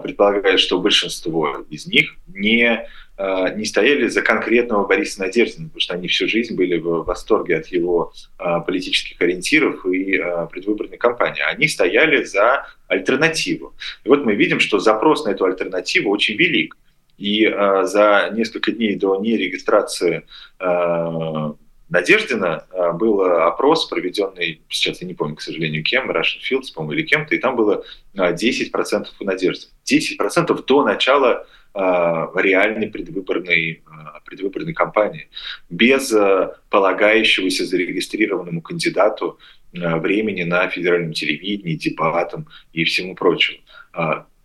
предполагают, 0.02 0.60
что 0.60 0.82
большинство 0.82 1.64
из 1.70 1.86
них 1.86 2.16
не 2.28 2.88
не 3.20 3.66
стояли 3.66 4.08
за 4.08 4.22
конкретного 4.22 4.86
Бориса 4.86 5.22
Надеждина, 5.22 5.68
потому 5.68 5.82
что 5.82 5.96
они 5.96 6.08
всю 6.08 6.28
жизнь 6.28 6.56
были 6.56 6.78
в 6.78 7.04
восторге 7.04 7.58
от 7.58 7.68
его 7.68 8.14
э, 8.38 8.44
политических 8.64 9.20
ориентиров 9.20 9.86
и 9.88 10.18
э, 10.18 10.48
предвыборной 10.52 10.98
кампании. 10.98 11.42
Они 11.42 11.68
стояли 11.68 12.24
за 12.24 12.68
альтернативу. 12.88 13.74
И 14.04 14.10
вот 14.10 14.24
мы 14.24 14.36
видим, 14.36 14.60
что 14.60 14.78
запрос 14.78 15.26
на 15.26 15.30
эту 15.30 15.46
альтернативу 15.46 16.12
очень 16.12 16.36
велик. 16.36 16.78
И 17.18 17.48
за 17.48 18.30
несколько 18.32 18.72
дней 18.72 18.96
до 18.96 19.20
нерегистрации 19.20 20.22
Надеждина 21.90 22.68
был 22.94 23.24
опрос, 23.24 23.88
проведенный, 23.88 24.62
сейчас 24.70 25.02
я 25.02 25.08
не 25.08 25.16
помню, 25.16 25.36
к 25.36 25.42
сожалению, 25.42 25.84
кем, 25.84 26.12
Russian 26.12 26.42
Fields, 26.48 26.72
по-моему, 26.76 26.94
или 26.94 27.08
кем-то, 27.08 27.34
и 27.34 27.40
там 27.40 27.56
было 27.56 27.84
10% 28.16 29.06
у 29.20 29.24
Надежды. 29.24 29.66
10% 29.92 30.64
до 30.64 30.84
начала 30.84 31.48
Э, 31.67 31.67
реальной 31.74 32.88
предвыборной, 32.88 33.84
э, 33.86 34.20
предвыборной 34.26 34.74
кампании, 34.74 35.30
без 35.70 36.12
э, 36.12 36.54
полагающегося 36.70 37.66
зарегистрированному 37.66 38.62
кандидату 38.62 39.40
времени 39.74 40.44
на 40.44 40.70
федеральном 40.70 41.14
телевидении, 41.14 41.76
дебатам 41.76 42.48
и 42.74 42.84
всему 42.86 43.16
прочему. 43.16 43.60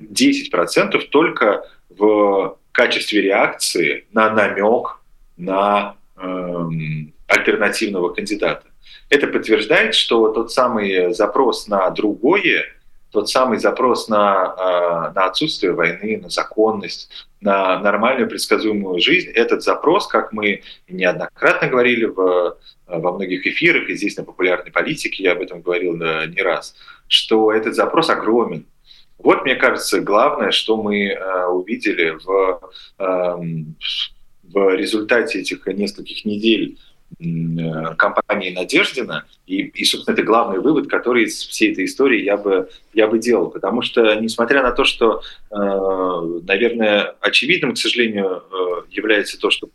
10% 0.01 0.99
только 1.11 1.65
в 1.89 2.59
качестве 2.73 3.23
реакции 3.23 4.05
на 4.13 4.31
намек 4.31 5.01
на 5.37 5.97
эм, 6.17 7.13
альтернативного 7.27 8.11
кандидата. 8.11 8.67
Это 9.09 9.27
подтверждает, 9.27 9.95
что 9.95 10.29
тот 10.33 10.53
самый 10.53 11.13
запрос 11.15 11.69
на 11.69 11.89
другое 11.91 12.65
тот 13.13 13.29
самый 13.29 13.59
запрос 13.59 14.09
на, 14.09 14.55
а, 14.55 15.13
на 15.13 15.27
отсутствие 15.27 15.73
войны, 15.73 16.19
на 16.21 16.31
законность, 16.31 17.11
на 17.41 17.79
нормальную 17.79 18.29
предсказуемую 18.29 19.01
жизнь, 19.01 19.31
этот 19.31 19.63
запрос, 19.63 20.07
как 20.07 20.33
мы 20.33 20.63
неоднократно 20.89 21.69
говорили 21.69 22.07
в, 22.07 22.57
во 22.87 23.13
многих 23.13 23.47
эфирах, 23.47 23.89
и 23.89 23.95
здесь 23.95 24.17
на 24.17 24.25
популярной 24.25 24.73
политике 24.73 25.25
я 25.25 25.33
об 25.33 25.43
этом 25.43 25.61
говорил 25.61 25.95
не 25.95 26.43
раз, 26.43 26.75
что 27.07 27.53
этот 27.53 27.75
запрос 27.75 28.09
огромен. 28.09 28.65
Вот, 29.19 29.45
мне 29.45 29.57
кажется, 29.57 30.01
главное, 30.01 30.51
что 30.51 30.83
мы 30.83 31.13
а, 31.13 31.49
увидели 31.49 32.17
в, 32.25 32.61
в 34.43 34.75
результате 34.75 35.41
этих 35.41 35.67
нескольких 35.67 36.25
недель 36.25 36.79
компании 37.97 38.55
Надеждина. 38.55 39.25
И, 39.47 39.63
и, 39.63 39.85
собственно, 39.85 40.15
это 40.15 40.23
главный 40.23 40.61
вывод, 40.61 40.89
который 40.89 41.25
из 41.25 41.47
всей 41.47 41.73
этой 41.73 41.85
истории 41.85 42.23
я 42.23 42.37
бы, 42.37 42.69
я 42.93 43.07
бы 43.07 43.19
делал. 43.19 43.51
Потому 43.51 43.83
что, 43.83 44.15
несмотря 44.15 44.63
на 44.63 44.73
то, 44.73 44.85
что, 44.85 45.23
э, 45.51 45.55
наверное, 46.47 47.15
очевидным, 47.21 47.75
к 47.75 47.79
сожалению, 47.79 48.43
э, 48.51 48.83
является 48.91 49.39
то, 49.39 49.51
что 49.51 49.69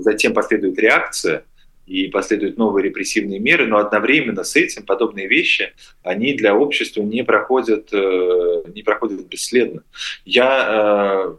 затем 0.00 0.32
последует 0.34 0.78
реакция, 0.78 1.44
и 1.86 2.08
последуют 2.08 2.58
новые 2.58 2.82
репрессивные 2.82 3.38
меры, 3.38 3.66
но 3.66 3.78
одновременно 3.78 4.42
с 4.42 4.56
этим 4.56 4.82
подобные 4.82 5.28
вещи, 5.28 5.72
они 6.02 6.34
для 6.34 6.52
общества 6.52 7.00
не 7.02 7.22
проходят, 7.22 7.92
не 7.92 8.82
проходят 8.82 9.24
бесследно. 9.28 9.84
Я 10.24 11.36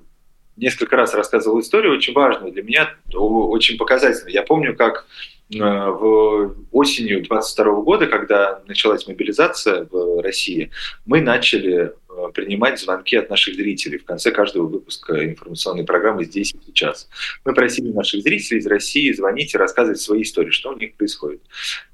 несколько 0.57 0.95
раз 0.95 1.13
рассказывал 1.13 1.59
историю, 1.59 1.93
очень 1.93 2.13
важную 2.13 2.51
для 2.51 2.63
меня, 2.63 2.93
очень 3.13 3.77
показательную. 3.77 4.33
Я 4.33 4.43
помню, 4.43 4.75
как 4.75 5.05
э, 5.53 5.57
в 5.59 6.55
осенью 6.71 7.23
22 7.23 7.81
года, 7.81 8.07
когда 8.07 8.61
началась 8.67 9.07
мобилизация 9.07 9.87
в 9.89 10.21
России, 10.21 10.71
мы 11.05 11.21
начали 11.21 11.93
э, 12.09 12.31
принимать 12.33 12.79
звонки 12.79 13.15
от 13.15 13.29
наших 13.29 13.55
зрителей 13.55 13.99
в 13.99 14.05
конце 14.05 14.31
каждого 14.31 14.65
выпуска 14.65 15.23
информационной 15.23 15.85
программы 15.85 16.25
«Здесь 16.25 16.53
и 16.53 16.57
сейчас». 16.65 17.07
Мы 17.45 17.53
просили 17.53 17.91
наших 17.91 18.23
зрителей 18.23 18.59
из 18.59 18.67
России 18.67 19.11
звонить 19.13 19.53
и 19.53 19.57
рассказывать 19.57 20.01
свои 20.01 20.23
истории, 20.23 20.51
что 20.51 20.71
у 20.71 20.77
них 20.77 20.95
происходит. 20.95 21.41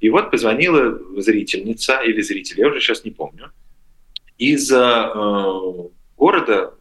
И 0.00 0.08
вот 0.08 0.30
позвонила 0.30 0.98
зрительница 1.20 2.00
или 2.00 2.22
зритель, 2.22 2.60
я 2.60 2.68
уже 2.68 2.80
сейчас 2.80 3.04
не 3.04 3.10
помню, 3.10 3.52
из 4.38 4.72
э, 4.72 5.10
города 6.16 6.74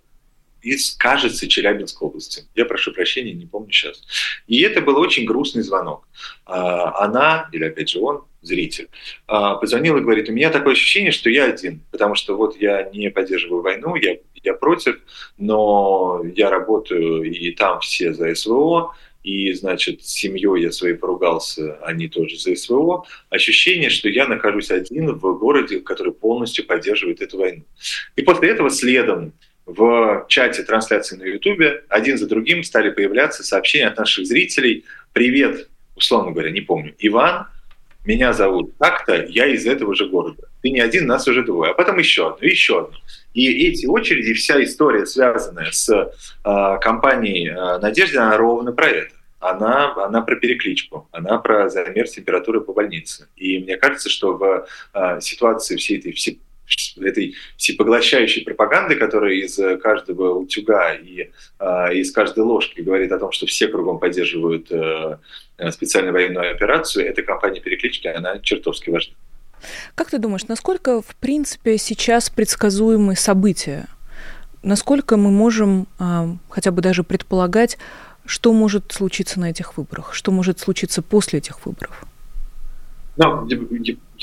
из, 0.64 0.96
кажется, 0.96 1.48
Челябинской 1.48 2.08
области. 2.08 2.46
Я 2.56 2.66
прошу 2.66 2.94
прощения, 2.94 3.34
не 3.34 3.46
помню 3.46 3.72
сейчас. 3.72 4.02
И 4.48 4.62
это 4.62 4.82
был 4.82 4.98
очень 4.98 5.26
грустный 5.26 5.62
звонок. 5.62 6.08
А, 6.46 7.04
она, 7.04 7.50
или 7.52 7.66
опять 7.66 7.90
же 7.90 8.00
он, 8.00 8.24
зритель, 8.42 8.90
а, 9.28 9.56
позвонил 9.56 9.98
и 9.98 10.02
говорит, 10.02 10.30
у 10.30 10.34
меня 10.34 10.50
такое 10.50 10.74
ощущение, 10.74 11.12
что 11.12 11.30
я 11.30 11.46
один, 11.46 11.82
потому 11.92 12.16
что 12.16 12.36
вот 12.36 12.60
я 12.60 12.90
не 12.94 13.10
поддерживаю 13.10 13.62
войну, 13.62 13.96
я, 13.96 14.18
я 14.42 14.54
против, 14.54 15.00
но 15.38 16.22
я 16.36 16.50
работаю, 16.50 17.24
и 17.24 17.52
там 17.52 17.80
все 17.82 18.14
за 18.14 18.34
СВО, 18.34 18.96
и, 19.24 19.54
значит, 19.54 20.04
с 20.04 20.10
семьей 20.10 20.64
я 20.64 20.72
своей 20.72 20.96
поругался, 20.96 21.78
они 21.84 22.10
тоже 22.10 22.38
за 22.38 22.56
СВО. 22.56 23.06
Ощущение, 23.30 23.90
что 23.90 24.10
я 24.10 24.28
нахожусь 24.28 24.70
один 24.70 25.14
в 25.14 25.40
городе, 25.40 25.80
который 25.80 26.12
полностью 26.12 26.66
поддерживает 26.66 27.22
эту 27.22 27.38
войну. 27.38 27.64
И 28.18 28.22
после 28.22 28.50
этого 28.50 28.70
следом 28.70 29.34
в 29.66 30.26
чате 30.28 30.64
трансляции 30.64 31.16
на 31.16 31.24
Ютубе 31.24 31.84
один 31.90 32.18
за 32.18 32.28
другим 32.28 32.64
стали 32.64 32.90
появляться 32.90 33.44
сообщения 33.44 33.88
от 33.88 33.98
наших 33.98 34.26
зрителей. 34.26 34.86
Привет, 35.14 35.70
условно 35.96 36.32
говоря, 36.32 36.52
не 36.52 36.62
помню, 36.62 36.94
Иван, 37.00 37.48
меня 38.06 38.34
зовут 38.34 38.78
так-то, 38.78 39.26
я 39.30 39.46
из 39.48 39.66
этого 39.66 39.96
же 39.96 40.08
города. 40.08 40.50
Ты 40.62 40.72
не 40.72 40.82
один, 40.82 41.08
нас 41.08 41.28
уже 41.28 41.44
двое. 41.44 41.72
А 41.72 41.74
потом 41.74 42.00
еще 42.00 42.34
одно, 42.34 42.46
еще 42.46 42.82
одно. 42.82 42.98
И 43.34 43.68
эти 43.68 43.86
очереди, 43.86 44.34
вся 44.34 44.62
история, 44.64 45.06
связанная 45.06 45.72
с 45.72 45.90
э, 45.90 46.78
компанией 46.82 47.50
э, 47.50 47.80
«Надежда», 47.80 48.24
она 48.24 48.38
ровно 48.38 48.74
про 48.74 48.88
это. 48.88 49.14
Она, 49.40 49.94
она 49.96 50.22
про 50.22 50.36
перекличку, 50.36 51.08
она 51.12 51.38
про 51.38 51.70
замер 51.70 52.08
температуры 52.08 52.62
по 52.62 52.74
больнице. 52.74 53.28
И 53.36 53.60
мне 53.60 53.78
кажется, 53.78 54.10
что 54.10 54.34
в 54.34 54.68
э, 54.94 55.20
ситуации 55.22 55.78
всей 55.78 56.00
этой 56.00 56.14
всей 56.14 56.40
этой 57.02 57.36
всепоглощающей 57.58 58.44
пропаганды, 58.44 58.96
которая 58.96 59.34
из 59.34 59.60
каждого 59.82 60.36
утюга 60.36 60.94
и 60.94 61.32
э, 61.60 61.94
из 61.94 62.12
каждой 62.12 62.44
ложки 62.44 62.82
говорит 62.82 63.12
о 63.12 63.20
том, 63.20 63.32
что 63.32 63.46
все 63.46 63.68
кругом 63.68 64.00
поддерживают 64.00 64.72
э, 64.72 65.18
специальную 65.72 66.14
военную 66.14 66.52
операцию, 66.52 67.06
эта 67.06 67.22
кампания 67.22 67.60
переклички, 67.60 68.08
она 68.08 68.40
чертовски 68.40 68.90
важна. 68.90 69.14
Как 69.96 70.10
ты 70.10 70.18
думаешь, 70.18 70.48
насколько, 70.48 71.02
в 71.02 71.16
принципе, 71.16 71.78
сейчас 71.78 72.30
предсказуемы 72.30 73.16
события? 73.16 73.88
Насколько 74.62 75.18
мы 75.18 75.32
можем 75.32 75.88
э, 76.00 76.28
хотя 76.50 76.72
бы 76.72 76.82
даже 76.82 77.04
предполагать, 77.04 77.78
что 78.26 78.54
может 78.54 78.92
случиться 78.92 79.40
на 79.40 79.50
этих 79.50 79.78
выборах, 79.78 80.14
что 80.14 80.32
может 80.32 80.60
случиться 80.60 81.02
после 81.02 81.40
этих 81.40 81.66
выборов? 81.66 82.06
Ну, 83.18 83.48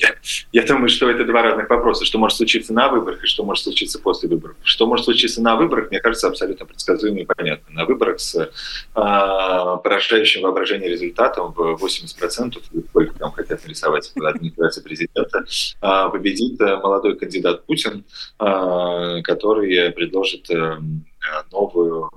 я, 0.00 0.14
я 0.52 0.66
думаю, 0.66 0.88
что 0.88 1.10
это 1.10 1.24
два 1.24 1.42
разных 1.42 1.68
вопроса. 1.68 2.04
Что 2.04 2.18
может 2.18 2.36
случиться 2.36 2.72
на 2.72 2.88
выборах 2.88 3.22
и 3.24 3.26
что 3.26 3.44
может 3.44 3.64
случиться 3.64 3.98
после 3.98 4.28
выборов. 4.28 4.56
Что 4.62 4.86
может 4.86 5.04
случиться 5.04 5.42
на 5.42 5.56
выборах, 5.56 5.90
мне 5.90 6.00
кажется, 6.00 6.28
абсолютно 6.28 6.66
предсказуемо 6.66 7.20
и 7.20 7.24
понятно. 7.24 7.74
На 7.74 7.84
выборах 7.84 8.20
с 8.20 8.34
э, 8.36 8.46
поражающим 8.94 10.42
воображение 10.42 10.88
результатом 10.88 11.52
в 11.52 11.78
80%, 11.82 12.58
сколько 12.88 13.18
там 13.18 13.32
хотят 13.32 13.62
нарисовать 13.64 14.12
администрация 14.16 14.82
президента, 14.82 15.44
э, 15.82 16.08
победит 16.10 16.58
молодой 16.60 17.16
кандидат 17.16 17.66
Путин, 17.66 18.04
э, 18.38 19.22
который 19.22 19.90
предложит 19.92 20.50
э, 20.50 20.78
новую 21.52 22.10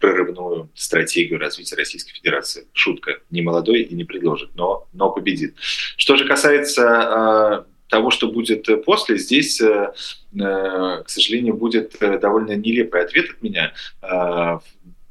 прорывную 0.00 0.70
стратегию 0.74 1.38
развития 1.38 1.76
Российской 1.76 2.12
Федерации. 2.12 2.66
Шутка. 2.72 3.18
Не 3.30 3.42
молодой 3.42 3.82
и 3.82 3.94
не 3.94 4.04
предложит, 4.04 4.50
но, 4.54 4.86
но 4.92 5.10
победит. 5.10 5.56
Что 5.58 6.16
же 6.16 6.26
касается 6.26 7.64
э, 7.66 7.72
того, 7.88 8.10
что 8.10 8.28
будет 8.28 8.68
после, 8.84 9.18
здесь, 9.18 9.60
э, 9.60 9.92
э, 10.34 11.02
к 11.04 11.08
сожалению, 11.08 11.54
будет 11.54 11.96
довольно 12.00 12.52
нелепый 12.52 13.02
ответ 13.02 13.30
от 13.30 13.42
меня. 13.42 13.72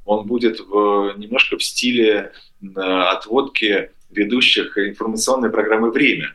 Он 0.06 0.28
будет 0.28 0.60
в, 0.60 1.16
немножко 1.18 1.58
в 1.58 1.64
стиле 1.64 2.34
отводки 2.76 3.92
ведущих 4.12 4.78
информационной 4.78 5.50
программы 5.50 5.92
«Время». 5.92 6.34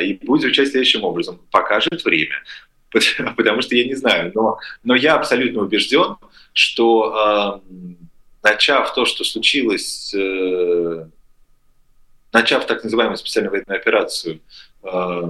И 0.00 0.14
будет 0.14 0.42
звучать 0.42 0.68
следующим 0.68 1.02
образом. 1.02 1.40
Покажет 1.50 2.04
время. 2.04 2.36
Потому 3.36 3.62
что 3.62 3.76
я 3.76 3.84
не 3.84 3.94
знаю, 3.94 4.32
но, 4.34 4.58
но 4.84 4.94
я 4.94 5.14
абсолютно 5.14 5.62
убежден, 5.62 6.16
что 6.52 7.60
э, 7.62 7.74
начав 8.42 8.94
то, 8.94 9.04
что 9.04 9.24
случилось, 9.24 10.14
э, 10.14 11.06
начав 12.32 12.66
так 12.66 12.84
называемую 12.84 13.16
специальную 13.16 13.52
военную 13.52 13.78
операцию, 13.78 14.40
э, 14.82 15.22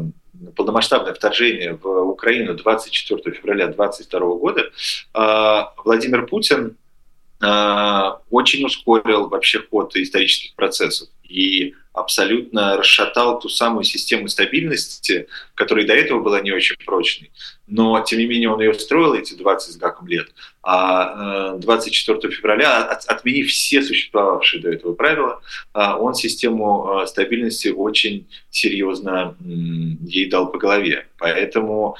полномасштабное 0.54 1.14
вторжение 1.14 1.74
в 1.74 1.86
Украину 1.86 2.54
24 2.54 3.36
февраля 3.36 3.66
2022 3.66 4.20
года, 4.36 4.62
э, 4.62 5.64
Владимир 5.84 6.26
Путин 6.26 6.76
э, 7.40 8.10
очень 8.30 8.64
ускорил 8.64 9.28
вообще 9.28 9.60
ход 9.68 9.96
исторических 9.96 10.54
процессов 10.54 11.08
и 11.28 11.74
абсолютно 11.92 12.76
расшатал 12.76 13.38
ту 13.38 13.48
самую 13.48 13.84
систему 13.84 14.28
стабильности, 14.28 15.28
которая 15.54 15.86
до 15.86 15.94
этого 15.94 16.20
была 16.20 16.40
не 16.40 16.52
очень 16.52 16.76
прочной. 16.84 17.30
Но, 17.66 18.00
тем 18.00 18.18
не 18.18 18.26
менее, 18.26 18.50
он 18.50 18.60
ее 18.60 18.74
строил 18.74 19.14
эти 19.14 19.34
20 19.34 19.74
с 19.74 19.76
гаком 19.76 20.06
лет. 20.06 20.28
А 20.62 21.56
24 21.56 22.18
э, 22.22 22.30
февраля, 22.30 22.84
отменив 22.84 23.48
все 23.48 23.82
существовавшие 23.82 24.62
до 24.62 24.70
этого 24.70 24.94
правила, 24.94 25.42
э, 25.74 25.80
он 25.98 26.14
систему 26.14 27.02
э, 27.02 27.06
стабильности 27.06 27.68
очень 27.68 28.26
серьезно 28.50 29.36
ей 29.40 30.30
дал 30.30 30.50
по 30.50 30.58
голове. 30.58 31.06
Поэтому 31.18 31.96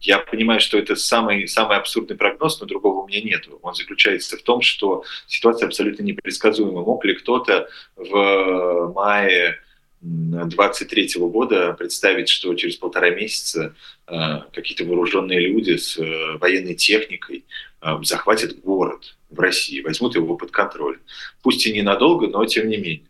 я 0.00 0.18
понимаю, 0.18 0.60
что 0.60 0.78
это 0.78 0.94
самый, 0.94 1.48
самый 1.48 1.76
абсурдный 1.76 2.16
прогноз, 2.16 2.60
но 2.60 2.66
другого 2.66 3.02
у 3.02 3.08
меня 3.08 3.22
нет. 3.22 3.48
Он 3.62 3.74
заключается 3.74 4.36
в 4.36 4.42
том, 4.42 4.60
что 4.62 5.04
ситуация 5.26 5.66
абсолютно 5.66 6.02
непредсказуема. 6.02 6.82
Мог 6.82 7.04
ли 7.04 7.14
кто-то 7.14 7.68
в 7.96 8.92
мае 8.94 9.58
23 10.00 11.14
года 11.16 11.72
представить, 11.72 12.28
что 12.28 12.54
через 12.54 12.76
полтора 12.76 13.10
месяца 13.10 13.74
э, 14.06 14.40
какие-то 14.52 14.84
вооруженные 14.84 15.40
люди 15.40 15.76
с 15.76 15.98
э, 15.98 16.36
военной 16.38 16.74
техникой 16.74 17.44
э, 17.80 17.98
захватят 18.02 18.60
город 18.60 19.16
в 19.30 19.40
России, 19.40 19.80
возьмут 19.80 20.14
его 20.14 20.36
под 20.36 20.50
контроль. 20.50 20.98
Пусть 21.42 21.66
и 21.66 21.72
ненадолго, 21.72 22.28
но 22.28 22.44
тем 22.44 22.68
не 22.68 22.76
менее. 22.76 23.06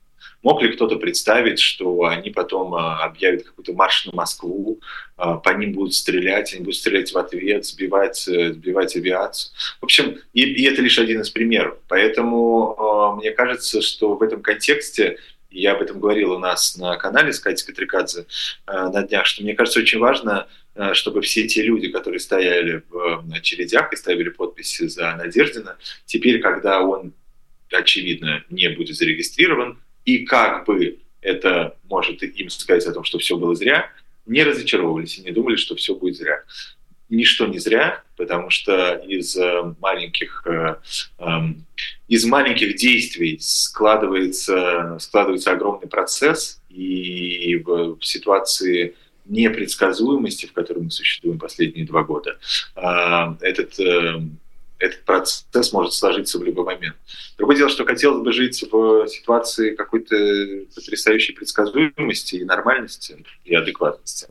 Мог 0.46 0.62
ли 0.62 0.68
кто-то 0.68 0.94
представить, 0.94 1.58
что 1.58 2.04
они 2.04 2.30
потом 2.30 2.72
а, 2.72 3.02
объявят 3.02 3.42
какой-то 3.42 3.72
марш 3.72 4.06
на 4.06 4.12
Москву, 4.14 4.80
а, 5.16 5.38
по 5.38 5.50
ним 5.50 5.72
будут 5.72 5.92
стрелять, 5.92 6.54
они 6.54 6.62
будут 6.62 6.76
стрелять 6.76 7.12
в 7.12 7.18
ответ, 7.18 7.66
сбивать, 7.66 8.28
э, 8.28 8.52
сбивать 8.52 8.94
авиацию. 8.94 9.52
В 9.80 9.84
общем, 9.86 10.20
и, 10.34 10.42
и 10.42 10.64
это 10.66 10.82
лишь 10.82 11.00
один 11.00 11.22
из 11.22 11.30
примеров. 11.30 11.78
Поэтому 11.88 12.76
а, 12.78 13.16
мне 13.16 13.32
кажется, 13.32 13.82
что 13.82 14.14
в 14.14 14.22
этом 14.22 14.40
контексте 14.40 15.18
я 15.50 15.72
об 15.72 15.82
этом 15.82 15.98
говорил 15.98 16.30
у 16.34 16.38
нас 16.38 16.76
на 16.76 16.94
канале 16.96 17.32
с 17.32 17.40
Катей 17.40 17.66
Катрикадзе 17.66 18.26
на 18.68 19.02
днях, 19.02 19.26
что 19.26 19.42
мне 19.42 19.56
кажется 19.56 19.80
очень 19.80 19.98
важно, 19.98 20.46
чтобы 20.92 21.22
все 21.22 21.48
те 21.48 21.62
люди, 21.62 21.88
которые 21.88 22.20
стояли 22.20 22.84
в 22.88 23.24
очередях 23.34 23.92
и 23.92 23.96
ставили 23.96 24.28
подписи 24.28 24.86
за 24.86 25.16
Надеждина, 25.16 25.76
теперь, 26.04 26.38
когда 26.38 26.82
он, 26.82 27.14
очевидно, 27.72 28.44
не 28.48 28.68
будет 28.68 28.96
зарегистрирован, 28.96 29.80
и 30.06 30.24
как 30.24 30.64
бы 30.64 31.00
это 31.20 31.76
может 31.84 32.22
им 32.22 32.48
сказать 32.48 32.86
о 32.86 32.92
том, 32.92 33.04
что 33.04 33.18
все 33.18 33.36
было 33.36 33.54
зря, 33.54 33.90
не 34.24 34.42
разочаровывались 34.42 35.18
и 35.18 35.22
не 35.22 35.32
думали, 35.32 35.56
что 35.56 35.74
все 35.74 35.94
будет 35.94 36.16
зря. 36.16 36.42
Ничто 37.08 37.46
не 37.46 37.58
зря, 37.58 38.02
потому 38.16 38.50
что 38.50 38.94
из 39.06 39.36
э, 39.36 39.74
маленьких, 39.80 40.42
э, 40.46 40.76
эм, 41.18 41.64
из 42.08 42.24
маленьких 42.24 42.76
действий 42.76 43.38
складывается, 43.40 44.96
складывается 45.00 45.52
огромный 45.52 45.88
процесс, 45.88 46.60
и 46.68 47.62
в 47.64 47.98
ситуации 48.02 48.96
непредсказуемости, 49.24 50.46
в 50.46 50.52
которой 50.52 50.84
мы 50.84 50.90
существуем 50.90 51.38
последние 51.38 51.86
два 51.86 52.02
года, 52.02 52.38
э, 52.74 53.34
этот 53.40 53.78
этот 54.78 55.04
процесс 55.04 55.72
может 55.72 55.92
сложиться 55.94 56.38
в 56.38 56.44
любой 56.44 56.64
момент. 56.64 56.96
Другое 57.38 57.56
дело, 57.56 57.68
что 57.70 57.84
хотелось 57.84 58.22
бы 58.22 58.32
жить 58.32 58.62
в 58.70 59.06
ситуации 59.08 59.74
какой-то 59.74 60.16
потрясающей 60.74 61.34
предсказуемости 61.34 62.36
и 62.36 62.44
нормальности 62.44 63.24
и 63.44 63.54
адекватности. 63.54 64.28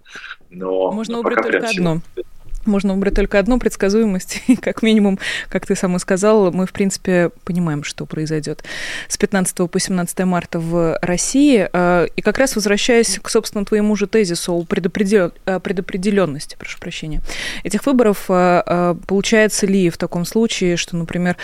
Но, 0.49 0.91
Можно 0.91 1.17
но 1.17 1.21
выбрать 1.21 1.43
только 1.43 1.67
одно. 1.67 2.01
Всего, 2.13 2.25
можно 2.65 2.93
выбрать 2.93 3.15
только 3.15 3.39
одну 3.39 3.59
предсказуемость. 3.59 4.43
И 4.47 4.55
как 4.55 4.81
минимум, 4.81 5.19
как 5.49 5.65
ты 5.65 5.75
сам 5.75 5.95
и 5.95 5.99
сказал, 5.99 6.51
мы, 6.51 6.65
в 6.65 6.73
принципе, 6.73 7.31
понимаем, 7.43 7.83
что 7.83 8.05
произойдет 8.05 8.63
с 9.07 9.17
15 9.17 9.69
по 9.69 9.79
17 9.79 10.19
марта 10.19 10.59
в 10.59 10.97
России. 11.01 11.67
А, 11.73 12.05
и 12.05 12.21
как 12.21 12.37
раз 12.37 12.55
возвращаясь 12.55 13.19
к, 13.21 13.29
собственно, 13.29 13.65
твоему 13.65 13.95
же 13.95 14.07
тезису 14.07 14.53
о 14.53 14.63
предопредел... 14.63 15.31
предопределенности, 15.45 16.55
прошу 16.57 16.79
прощения, 16.79 17.21
этих 17.63 17.85
выборов, 17.85 18.25
а, 18.29 18.63
а, 18.65 18.97
получается 19.07 19.65
ли 19.65 19.89
в 19.89 19.97
таком 19.97 20.25
случае, 20.25 20.77
что, 20.77 20.95
например, 20.95 21.37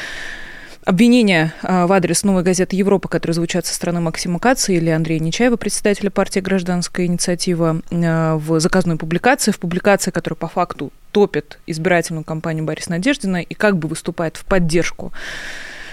Обвинения 0.84 1.54
а, 1.62 1.86
в 1.86 1.94
адрес 1.94 2.24
новой 2.24 2.42
газеты 2.42 2.76
«Европа», 2.76 3.08
которые 3.08 3.36
звучат 3.36 3.68
со 3.68 3.76
стороны 3.76 4.02
Максима 4.02 4.40
Каца 4.40 4.74
или 4.74 4.90
Андрея 4.90 5.20
Нечаева, 5.20 5.56
председателя 5.56 6.10
партии 6.10 6.40
«Гражданская 6.40 7.06
инициатива», 7.06 7.82
а, 7.92 8.38
в 8.38 8.60
заказной 8.60 8.98
публикации, 8.98 9.52
в 9.52 9.60
публикации, 9.60 10.10
которая 10.10 10.38
по 10.38 10.48
факту 10.48 10.92
топит 11.12 11.60
избирательную 11.68 12.24
кампанию 12.24 12.66
Бориса 12.66 12.90
Надеждина 12.90 13.42
и 13.44 13.54
как 13.54 13.78
бы 13.78 13.88
выступает 13.88 14.38
в 14.38 14.46
поддержку 14.46 15.12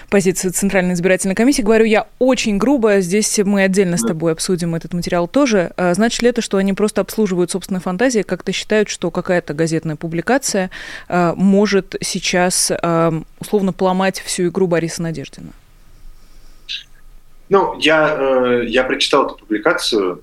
позиции 0.08 0.48
Центральной 0.48 0.94
избирательной 0.94 1.34
комиссии. 1.34 1.62
Говорю 1.62 1.84
я 1.84 2.06
очень 2.18 2.58
грубо, 2.58 3.00
здесь 3.00 3.38
мы 3.44 3.62
отдельно 3.62 3.96
с 3.96 4.02
тобой 4.02 4.32
обсудим 4.32 4.74
этот 4.74 4.94
материал 4.94 5.28
тоже. 5.28 5.72
А 5.76 5.92
значит 5.94 6.22
ли 6.22 6.28
это, 6.28 6.40
что 6.40 6.56
они 6.56 6.72
просто 6.72 7.00
обслуживают 7.00 7.50
собственные 7.50 7.80
фантазии, 7.80 8.22
как-то 8.22 8.52
считают, 8.52 8.88
что 8.88 9.10
какая-то 9.10 9.54
газетная 9.54 9.96
публикация 9.96 10.70
а, 11.08 11.34
может 11.34 11.96
сейчас 12.00 12.70
а, 12.70 13.12
условно 13.38 13.72
поломать 13.72 14.20
всю 14.20 14.48
игру 14.48 14.66
Бориса 14.66 15.02
Надеждина? 15.02 15.50
Ну, 17.48 17.78
я, 17.78 18.14
э, 18.18 18.64
я 18.66 18.84
прочитал 18.84 19.24
эту 19.24 19.36
публикацию, 19.36 20.22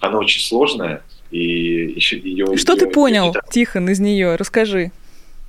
она 0.00 0.18
очень 0.18 0.40
сложная, 0.40 1.02
И 1.30 1.92
еще 1.96 2.18
ее... 2.18 2.56
Что 2.56 2.72
ее, 2.72 2.78
ты 2.78 2.86
понял, 2.86 3.26
ее... 3.26 3.40
Тихон, 3.50 3.90
из 3.90 4.00
нее? 4.00 4.36
Расскажи. 4.36 4.90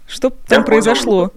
Что 0.08 0.30
там 0.30 0.60
я 0.60 0.66
произошло? 0.66 1.30
Понял, 1.30 1.34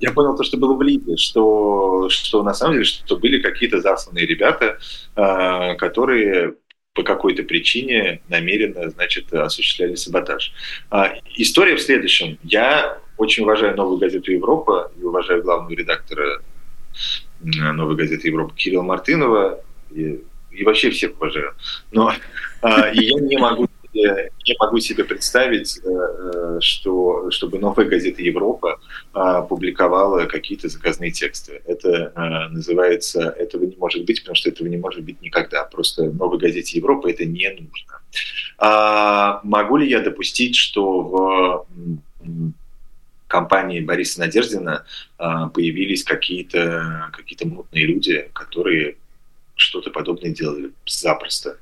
я 0.00 0.12
понял 0.12 0.36
то, 0.36 0.44
что 0.44 0.56
было 0.56 0.74
в 0.74 0.82
Либе, 0.82 1.16
что, 1.16 2.08
что 2.10 2.42
на 2.42 2.54
самом 2.54 2.74
деле, 2.74 2.84
что 2.84 3.16
были 3.16 3.40
какие-то 3.40 3.80
засланные 3.80 4.26
ребята, 4.26 4.78
э, 5.16 5.74
которые 5.76 6.54
по 6.98 7.04
какой-то 7.04 7.44
причине 7.44 8.22
намеренно, 8.28 8.90
значит, 8.90 9.32
осуществляли 9.32 9.94
саботаж. 9.94 10.52
А, 10.90 11.12
история 11.36 11.76
в 11.76 11.80
следующем. 11.80 12.38
Я 12.42 12.98
очень 13.16 13.44
уважаю 13.44 13.76
новую 13.76 13.98
газету 13.98 14.32
«Европа» 14.32 14.90
и 14.98 15.04
уважаю 15.04 15.44
главного 15.44 15.72
редактора 15.72 16.42
новой 17.40 17.94
газеты 17.94 18.26
«Европа» 18.26 18.52
Кирилла 18.56 18.82
Мартынова. 18.82 19.60
И, 19.92 20.24
и 20.50 20.64
вообще 20.64 20.90
всех 20.90 21.12
уважаю. 21.16 21.54
Но 21.92 22.12
а, 22.62 22.88
и 22.90 23.04
я 23.04 23.20
не 23.20 23.36
могу 23.36 23.67
не 23.98 24.56
могу 24.58 24.78
себе 24.80 25.04
представить, 25.04 25.78
э, 25.78 25.88
э, 25.88 26.58
что, 26.60 27.30
чтобы 27.30 27.58
новая 27.58 27.86
газета 27.86 28.22
«Европа» 28.22 28.80
а, 29.12 29.42
публиковала 29.42 30.26
какие-то 30.26 30.68
заказные 30.68 31.10
тексты. 31.10 31.60
Это 31.66 32.12
а, 32.14 32.48
называется 32.48 33.30
«этого 33.30 33.64
не 33.64 33.76
может 33.76 34.04
быть», 34.04 34.20
потому 34.20 34.34
что 34.34 34.48
этого 34.48 34.68
не 34.68 34.76
может 34.76 35.02
быть 35.02 35.20
никогда. 35.20 35.64
Просто 35.64 36.04
новой 36.04 36.38
газете 36.38 36.78
«Европа» 36.78 37.08
это 37.08 37.24
не 37.24 37.48
нужно. 37.50 38.00
А 38.58 39.40
могу 39.44 39.76
ли 39.76 39.88
я 39.88 40.00
допустить, 40.00 40.56
что 40.56 41.66
в 42.20 42.54
компании 43.28 43.80
Бориса 43.80 44.20
Надеждина 44.20 44.84
а, 45.18 45.48
появились 45.48 46.02
какие-то 46.02 47.10
какие 47.12 47.48
мутные 47.48 47.86
люди, 47.86 48.30
которые 48.32 48.96
что-то 49.54 49.90
подобное 49.90 50.30
делали 50.30 50.72
запросто. 50.86 51.58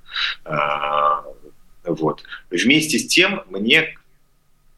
Вот. 1.86 2.22
Вместе 2.50 2.98
с 2.98 3.06
тем, 3.06 3.42
мне 3.48 3.96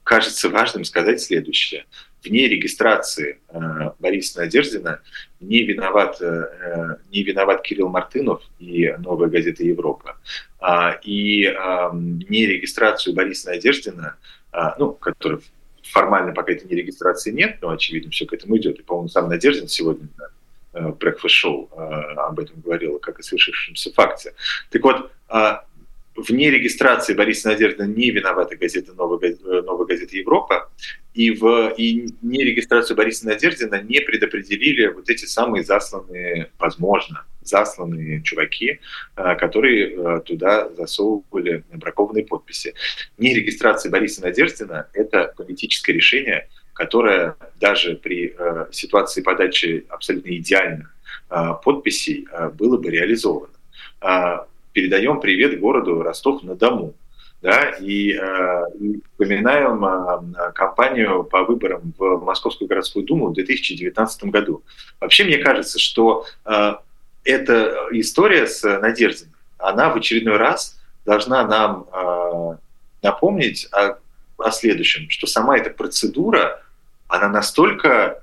кажется 0.05 0.49
важным 0.49 0.85
сказать 0.85 1.21
следующее. 1.21 1.85
Вне 2.25 2.49
регистрации 2.49 3.41
э, 3.49 3.91
Бориса 3.99 4.41
Надеждина 4.41 5.01
не 5.39 5.63
виноват, 5.63 6.21
э, 6.21 6.97
не 7.11 7.23
виноват 7.23 7.63
Кирилл 7.63 7.91
Мартынов 7.91 8.43
и 8.59 8.93
«Новая 8.99 9.29
газета 9.29 9.63
Европа». 9.63 10.17
А, 10.59 10.99
и 11.05 11.45
э, 11.45 11.91
не 11.93 12.47
регистрацию 12.47 13.15
Бориса 13.15 13.51
Надеждина, 13.51 14.17
э, 14.53 14.59
ну, 14.79 14.95
который 14.95 15.41
формально 15.83 16.33
пока 16.33 16.53
это 16.53 16.67
не 16.67 16.75
регистрации 16.75 17.31
нет, 17.31 17.59
но, 17.61 17.71
очевидно, 17.71 18.11
все 18.11 18.27
к 18.27 18.33
этому 18.33 18.57
идет. 18.57 18.79
И, 18.79 18.83
по-моему, 18.83 19.09
сам 19.09 19.29
Надеждин 19.29 19.69
сегодня 19.69 20.09
на 20.17 20.31
э, 20.81 20.93
брекфаст-шоу 20.93 21.69
э, 21.71 21.81
об 22.17 22.41
этом 22.41 22.61
говорил, 22.61 22.99
как 22.99 23.21
о 23.21 23.23
свершившемся 23.23 23.93
факте. 23.93 24.35
Так 24.71 24.83
вот, 24.83 25.11
э, 25.29 25.57
вне 26.19 26.51
регистрации 26.51 27.15
Бориса 27.15 27.49
Надеждина 27.49 27.87
не 27.87 28.11
виновата 28.11 28.57
газета 28.57 28.93
«Новая, 28.95 29.31
э, 29.31 29.63
Новая 29.63 29.87
газета 29.87 30.17
Европа», 30.17 30.71
и, 31.15 31.31
в, 31.31 31.75
и 31.77 32.09
не 32.23 32.45
регистрацию 32.45 32.97
Бориса 32.97 33.27
Надеждина 33.27 33.83
не 33.83 34.01
предопределили 34.01 34.87
вот 34.87 35.09
эти 35.09 35.25
самые 35.25 35.65
засланные, 35.65 36.51
возможно, 36.59 37.25
засланные 37.43 38.23
чуваки, 38.23 38.81
э, 39.17 39.35
которые 39.37 39.95
э, 39.95 40.21
туда 40.25 40.69
засовывали 40.75 41.65
бракованные 41.73 42.25
подписи. 42.25 42.75
Не 43.17 43.35
регистрация 43.35 43.91
Бориса 43.91 44.23
Надеждина– 44.23 44.89
это 44.93 45.33
политическое 45.37 45.93
решение, 45.93 46.49
которое 46.73 47.37
даже 47.61 47.97
при 47.97 48.37
ситуации 48.71 49.21
подачи 49.21 49.85
абсолютно 49.89 50.31
идеальных 50.37 50.95
подписей 51.65 52.29
было 52.57 52.77
бы 52.79 52.89
реализовано 52.89 53.53
передаем 54.79 55.19
привет 55.19 55.59
городу 55.59 56.03
Ростов-на-Дому. 56.03 56.95
Да, 57.43 57.71
и, 57.81 58.13
э, 58.13 58.63
и 58.81 59.01
вспоминаем 59.11 59.85
э, 59.85 60.53
кампанию 60.53 61.25
по 61.25 61.43
выборам 61.43 61.93
в 61.99 62.25
Московскую 62.25 62.69
городскую 62.69 63.05
думу 63.05 63.29
в 63.29 63.33
2019 63.33 64.25
году. 64.25 64.63
Вообще, 65.01 65.25
мне 65.25 65.39
кажется, 65.39 65.81
что 65.81 66.27
э, 66.45 66.75
эта 67.25 67.89
история 67.91 68.47
с 68.47 68.63
Надеждой, 68.81 69.29
она 69.59 69.91
в 69.91 69.97
очередной 69.97 70.37
раз 70.37 70.81
должна 71.05 71.45
нам 71.45 71.87
э, 71.93 72.57
напомнить 73.03 73.69
о, 73.73 73.99
о 74.39 74.51
следующем, 74.53 75.11
что 75.11 75.27
сама 75.27 75.59
эта 75.59 75.71
процедура, 75.71 76.63
она 77.09 77.29
настолько 77.29 78.23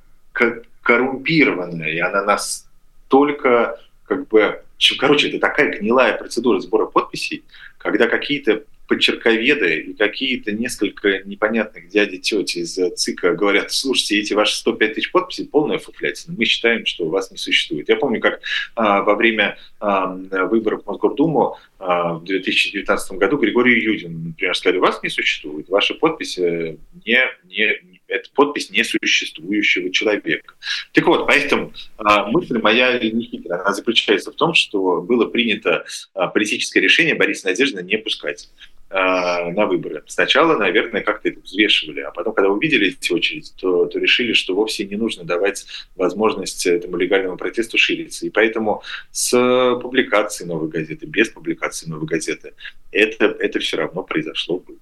коррумпированная, 0.84 1.90
и 1.90 2.00
она 2.00 2.24
настолько 2.24 3.80
как 4.06 4.28
бы 4.28 4.62
Короче, 4.98 5.30
это 5.30 5.40
такая 5.40 5.78
гнилая 5.78 6.18
процедура 6.18 6.60
сбора 6.60 6.86
подписей, 6.86 7.44
когда 7.78 8.08
какие-то 8.08 8.64
подчерковеды 8.88 9.80
и 9.80 9.94
какие-то 9.94 10.52
несколько 10.52 11.24
непонятных 11.26 11.90
дяди 11.90 12.18
тети 12.18 12.60
из 12.60 12.78
ЦИКа 12.96 13.34
говорят, 13.34 13.72
слушайте, 13.72 14.20
эти 14.20 14.34
ваши 14.34 14.56
105 14.56 14.94
тысяч 14.94 15.12
подписей 15.12 15.48
полная 15.48 15.80
фуфлятина, 15.80 16.36
мы 16.38 16.46
считаем, 16.46 16.86
что 16.86 17.10
вас 17.10 17.32
не 17.32 17.38
существует. 17.38 17.90
Я 17.90 17.96
помню, 17.96 18.20
как 18.20 18.42
а, 18.76 19.02
во 19.02 19.16
время 19.16 19.58
а, 19.80 20.08
выборов 20.16 20.84
в 20.84 20.88
Мосгордуму 20.88 21.58
а, 21.80 22.14
в 22.14 22.26
2019 22.26 23.14
году 23.14 23.38
Григорий 23.38 23.82
Юдин, 23.82 24.28
например, 24.28 24.56
сказали, 24.56 24.78
у 24.78 24.82
вас 24.82 25.02
не 25.02 25.10
существует, 25.10 25.68
ваши 25.70 25.96
подписи 25.96 26.78
не, 27.06 27.20
не, 27.46 27.95
это 28.08 28.30
подпись 28.34 28.70
несуществующего 28.70 29.92
человека. 29.92 30.54
Так 30.94 31.06
вот, 31.08 31.28
поэтому 31.28 31.74
а, 31.98 32.28
мысль 32.28 32.60
моя 32.60 32.98
не 33.00 33.26
хитрая, 33.26 33.62
она 33.62 33.74
заключается 33.74 34.32
в 34.32 34.36
том, 34.36 34.54
что 34.54 35.02
было 35.02 35.26
принято 35.26 35.86
а, 36.14 36.28
политическое 36.28 36.80
решение 36.80 37.16
Бориса 37.16 37.48
Надеждина 37.48 37.80
не 37.82 37.98
пускать 37.98 38.50
а, 38.90 39.50
на 39.52 39.66
выборы. 39.66 40.04
Сначала, 40.08 40.58
наверное, 40.58 41.02
как-то 41.02 41.30
это 41.30 41.40
взвешивали, 41.42 42.02
а 42.02 42.12
потом, 42.12 42.34
когда 42.34 42.50
увидели 42.50 42.90
эти 42.90 43.12
очереди, 43.12 43.50
то, 43.58 43.88
то 43.88 44.00
решили, 44.00 44.34
что 44.34 44.54
вовсе 44.54 44.86
не 44.86 44.96
нужно 44.96 45.24
давать 45.24 45.66
возможность 45.96 46.66
этому 46.66 46.98
легальному 46.98 47.38
протесту 47.38 47.78
шириться. 47.78 48.26
И 48.26 48.30
поэтому 48.30 48.84
с 49.12 49.32
публикацией 49.82 50.48
новой 50.48 50.70
газеты, 50.70 51.08
без 51.08 51.30
публикации 51.30 51.90
новой 51.90 52.06
газеты, 52.06 52.54
это, 52.92 53.26
это 53.26 53.60
все 53.60 53.78
равно 53.78 54.04
произошло 54.04 54.60
бы. 54.60 54.78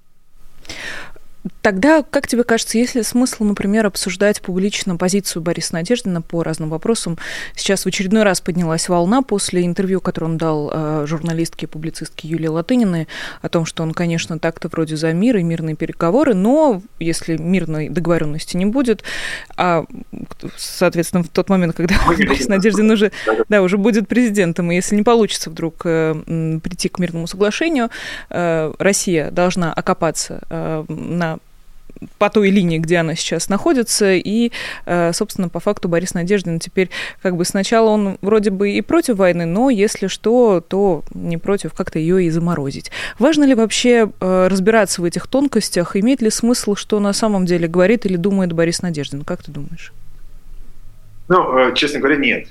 Тогда, 1.61 2.03
как 2.03 2.27
тебе 2.27 2.43
кажется, 2.43 2.77
есть 2.77 2.95
ли 2.95 3.03
смысл, 3.03 3.43
например, 3.43 3.85
обсуждать 3.85 4.41
публично 4.41 4.95
позицию 4.95 5.41
Бориса 5.41 5.73
Надеждина 5.73 6.21
по 6.21 6.41
разным 6.41 6.69
вопросам? 6.69 7.17
Сейчас 7.55 7.83
в 7.83 7.87
очередной 7.87 8.23
раз 8.23 8.39
поднялась 8.39 8.87
волна 8.87 9.21
после 9.21 9.65
интервью, 9.65 9.99
которое 9.99 10.27
он 10.27 10.37
дал 10.37 10.71
э, 10.73 11.05
журналистке 11.05 11.65
и 11.65 11.69
публицистке 11.69 12.29
Юлии 12.29 12.47
Латыниной, 12.47 13.09
о 13.41 13.49
том, 13.49 13.65
что 13.65 13.83
он, 13.83 13.91
конечно, 13.91 14.39
так-то 14.39 14.69
вроде 14.69 14.95
за 14.95 15.11
мир 15.11 15.35
и 15.37 15.43
мирные 15.43 15.75
переговоры, 15.75 16.33
но 16.33 16.81
если 16.99 17.35
мирной 17.35 17.89
договоренности 17.89 18.55
не 18.55 18.65
будет, 18.65 19.03
а, 19.57 19.85
соответственно, 20.55 21.23
в 21.23 21.29
тот 21.29 21.49
момент, 21.49 21.75
когда 21.75 21.95
Борис 22.07 22.47
Надеждин 22.47 22.89
уже, 22.89 23.11
да, 23.49 23.61
уже 23.61 23.77
будет 23.77 24.07
президентом, 24.07 24.71
и 24.71 24.75
если 24.75 24.95
не 24.95 25.03
получится 25.03 25.49
вдруг 25.49 25.81
э, 25.83 26.59
прийти 26.63 26.87
к 26.87 26.99
мирному 26.99 27.27
соглашению, 27.27 27.89
э, 28.29 28.73
Россия 28.79 29.29
должна 29.29 29.73
окопаться 29.73 30.41
на 30.87 31.32
по 32.17 32.29
той 32.29 32.49
линии, 32.49 32.79
где 32.79 32.97
она 32.97 33.15
сейчас 33.15 33.49
находится, 33.49 34.13
и, 34.13 34.51
э, 34.85 35.13
собственно, 35.13 35.49
по 35.49 35.59
факту 35.59 35.89
Борис 35.89 36.13
Надеждин 36.13 36.59
теперь 36.59 36.89
как 37.21 37.35
бы 37.35 37.45
сначала 37.45 37.89
он 37.89 38.17
вроде 38.21 38.49
бы 38.49 38.71
и 38.71 38.81
против 38.81 39.17
войны, 39.17 39.45
но 39.45 39.69
если 39.69 40.07
что, 40.07 40.61
то 40.61 41.03
не 41.13 41.37
против 41.37 41.73
как-то 41.73 41.99
ее 41.99 42.25
и 42.25 42.29
заморозить. 42.29 42.91
Важно 43.19 43.43
ли 43.43 43.55
вообще 43.55 44.09
э, 44.19 44.47
разбираться 44.47 45.01
в 45.01 45.05
этих 45.05 45.27
тонкостях, 45.27 45.95
имеет 45.95 46.21
ли 46.21 46.29
смысл, 46.29 46.75
что 46.75 46.99
на 46.99 47.13
самом 47.13 47.45
деле 47.45 47.67
говорит 47.67 48.05
или 48.05 48.15
думает 48.15 48.53
Борис 48.53 48.81
Надеждин? 48.81 49.23
Как 49.23 49.43
ты 49.43 49.51
думаешь? 49.51 49.93
Ну, 51.29 51.57
э, 51.57 51.73
честно 51.75 51.99
говоря, 51.99 52.17
нет. 52.17 52.47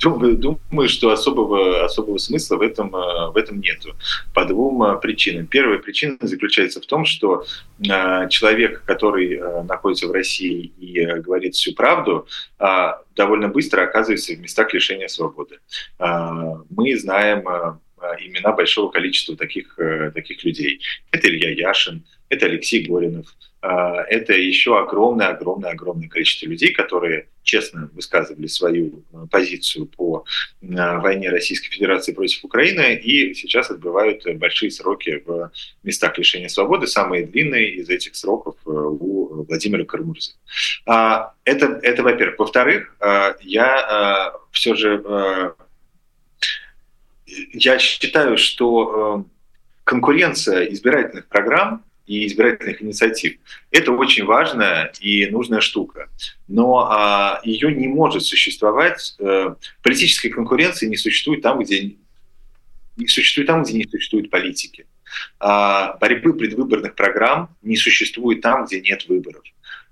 Думаю, 0.00 0.36
думаю, 0.36 0.88
что 0.88 1.10
особого, 1.10 1.84
особого 1.84 2.18
смысла 2.18 2.56
в 2.56 2.62
этом, 2.62 2.94
э, 2.94 3.30
в 3.30 3.36
этом 3.36 3.60
нету. 3.60 3.94
По 4.34 4.44
двум 4.44 4.82
э, 4.82 5.00
причинам. 5.00 5.46
Первая 5.46 5.78
причина 5.78 6.16
заключается 6.20 6.80
в 6.80 6.86
том, 6.86 7.04
что 7.04 7.44
э, 7.78 8.28
человек, 8.28 8.82
который 8.84 9.40
находится 9.64 10.08
в 10.08 10.12
России 10.12 10.72
и 10.78 11.04
говорит 11.20 11.54
всю 11.54 11.74
правду, 11.74 12.26
довольно 13.14 13.48
быстро 13.48 13.82
оказывается 13.82 14.34
в 14.34 14.40
местах 14.40 14.72
лишения 14.74 15.08
свободы. 15.08 15.58
Мы 15.98 16.96
знаем 16.96 17.42
имена 18.20 18.52
большого 18.52 18.90
количества 18.90 19.36
таких, 19.36 19.78
таких 20.14 20.44
людей. 20.44 20.80
Это 21.10 21.28
Илья 21.28 21.50
Яшин, 21.50 22.04
это 22.28 22.46
Алексей 22.46 22.84
Горинов, 22.84 23.26
а, 23.64 24.02
это 24.02 24.34
еще 24.34 24.78
огромное-огромное-огромное 24.78 26.08
количество 26.08 26.46
людей, 26.46 26.72
которые 26.72 27.28
честно 27.42 27.88
высказывали 27.94 28.46
свою 28.46 29.04
а, 29.12 29.26
позицию 29.26 29.86
по 29.86 30.26
а, 30.76 30.98
войне 31.00 31.30
Российской 31.30 31.70
Федерации 31.70 32.12
против 32.12 32.44
Украины 32.44 32.94
и 32.94 33.32
сейчас 33.32 33.70
отбывают 33.70 34.22
большие 34.36 34.70
сроки 34.70 35.22
в 35.24 35.50
местах 35.82 36.18
лишения 36.18 36.48
свободы. 36.48 36.86
Самые 36.86 37.26
длинные 37.26 37.76
из 37.76 37.88
этих 37.88 38.16
сроков 38.16 38.56
у 38.66 39.44
Владимира 39.44 39.84
Кармурзы. 39.84 40.32
Это, 40.84 41.80
это 41.82 42.02
во-первых. 42.02 42.38
Во-вторых, 42.38 42.96
я 43.40 44.34
все 44.50 44.74
же 44.74 45.54
я 47.26 47.78
считаю, 47.78 48.36
что 48.36 49.26
конкуренция 49.84 50.64
избирательных 50.66 51.26
программ 51.26 51.82
и 52.06 52.26
избирательных 52.26 52.82
инициатив. 52.82 53.36
Это 53.70 53.92
очень 53.92 54.24
важная 54.24 54.92
и 55.00 55.26
нужная 55.26 55.60
штука. 55.60 56.08
Но 56.48 56.88
а, 56.90 57.40
ее 57.44 57.74
не 57.74 57.88
может 57.88 58.24
существовать. 58.24 59.16
А, 59.20 59.56
политической 59.82 60.28
конкуренции 60.28 60.86
не 60.86 60.96
существует 60.96 61.42
там, 61.42 61.60
где 61.60 61.96
не 62.96 63.08
существует 63.08 63.48
там, 63.48 63.62
где 63.62 63.74
не 63.74 63.84
существует 63.84 64.30
политики. 64.30 64.86
А, 65.40 65.96
борьбы 65.98 66.34
предвыборных 66.34 66.94
программ 66.94 67.56
не 67.62 67.76
существует 67.76 68.40
там, 68.40 68.66
где 68.66 68.80
нет 68.80 69.06
выборов. 69.08 69.42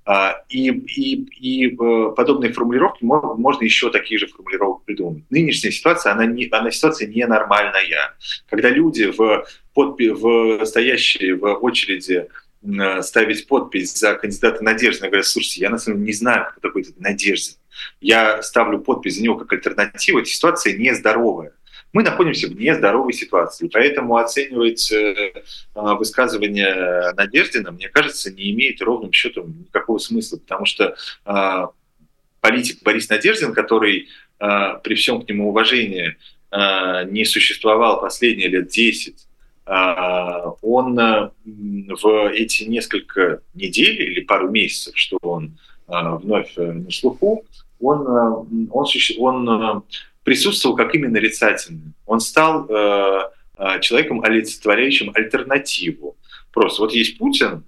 А, 0.04 0.42
и, 0.48 0.68
и, 0.68 1.14
и 1.14 1.66
э, 1.68 2.12
подобные 2.16 2.52
формулировки 2.52 3.04
можно 3.04 3.62
еще 3.62 3.88
такие 3.90 4.18
же 4.18 4.26
формулировки 4.26 4.84
придумать. 4.84 5.22
Нынешняя 5.30 5.72
ситуация, 5.72 6.12
она, 6.12 6.26
не, 6.26 6.48
она 6.50 6.72
ситуация 6.72 7.06
ненормальная. 7.06 8.14
Когда 8.50 8.68
люди, 8.68 9.04
в, 9.04 9.46
подпи, 9.74 10.08
в 10.10 10.64
стоящие 10.64 11.34
в 11.34 11.46
очереди 11.62 12.28
ставить 13.00 13.48
подпись 13.48 13.94
за 13.98 14.14
кандидата 14.14 14.62
Надежды, 14.62 15.06
говорят, 15.06 15.26
слушайте, 15.26 15.62
я 15.62 15.70
на 15.70 15.78
самом 15.78 15.98
деле 15.98 16.06
не 16.06 16.12
знаю, 16.12 16.46
кто 16.50 16.60
такой 16.60 16.82
этот 16.82 17.00
Надежда. 17.00 17.56
Я 18.00 18.40
ставлю 18.42 18.78
подпись 18.78 19.16
за 19.16 19.22
него 19.22 19.36
как 19.36 19.52
альтернативу, 19.52 20.20
эта 20.20 20.28
ситуация 20.28 20.76
нездоровая 20.76 21.52
мы 21.92 22.02
находимся 22.02 22.48
в 22.48 22.54
нездоровой 22.54 23.12
ситуации. 23.12 23.68
Поэтому 23.72 24.16
оценивать 24.16 24.90
э, 24.92 25.32
а, 25.74 25.94
высказывание 25.94 27.12
Надеждина, 27.12 27.70
мне 27.70 27.88
кажется, 27.88 28.32
не 28.32 28.50
имеет 28.52 28.80
ровным 28.80 29.12
счетом 29.12 29.58
никакого 29.60 29.98
смысла, 29.98 30.38
потому 30.38 30.64
что 30.64 30.96
политик 32.40 32.82
Борис 32.82 33.08
Надеждин, 33.08 33.52
который 33.52 34.08
при 34.38 34.94
всем 34.96 35.22
к 35.22 35.28
нему 35.28 35.50
уважении 35.50 36.16
не 36.50 37.24
существовал 37.24 38.00
последние 38.00 38.48
лет 38.48 38.68
10, 38.68 39.14
он 39.64 40.96
в 40.96 42.30
эти 42.32 42.64
несколько 42.64 43.40
недель 43.54 44.02
или 44.02 44.20
пару 44.20 44.50
месяцев, 44.50 44.96
что 44.96 45.18
он 45.22 45.56
вновь 45.86 46.56
на 46.56 46.90
слуху, 46.90 47.44
он, 47.80 48.68
он, 48.70 49.48
он 49.48 49.84
присутствовал 50.24 50.76
как 50.76 50.94
именно 50.94 51.14
нарицательный. 51.14 51.92
Он 52.06 52.20
стал 52.20 52.66
э, 52.68 53.30
э, 53.58 53.80
человеком, 53.80 54.22
олицетворяющим 54.22 55.10
альтернативу. 55.14 56.16
Просто 56.52 56.82
вот 56.82 56.92
есть 56.92 57.18
Путин, 57.18 57.64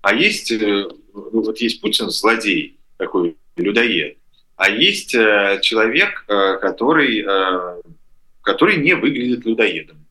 а 0.00 0.14
есть, 0.14 0.50
э, 0.50 0.88
вот 1.12 1.60
есть 1.60 1.80
Путин 1.80 2.10
злодей, 2.10 2.78
такой 2.96 3.36
людоед, 3.56 4.16
а 4.56 4.70
есть 4.70 5.14
э, 5.14 5.58
человек, 5.62 6.24
э, 6.28 6.58
который, 6.58 7.24
э, 7.26 7.82
который 8.42 8.76
не 8.76 8.94
выглядит 8.94 9.44
людоедом. 9.44 10.06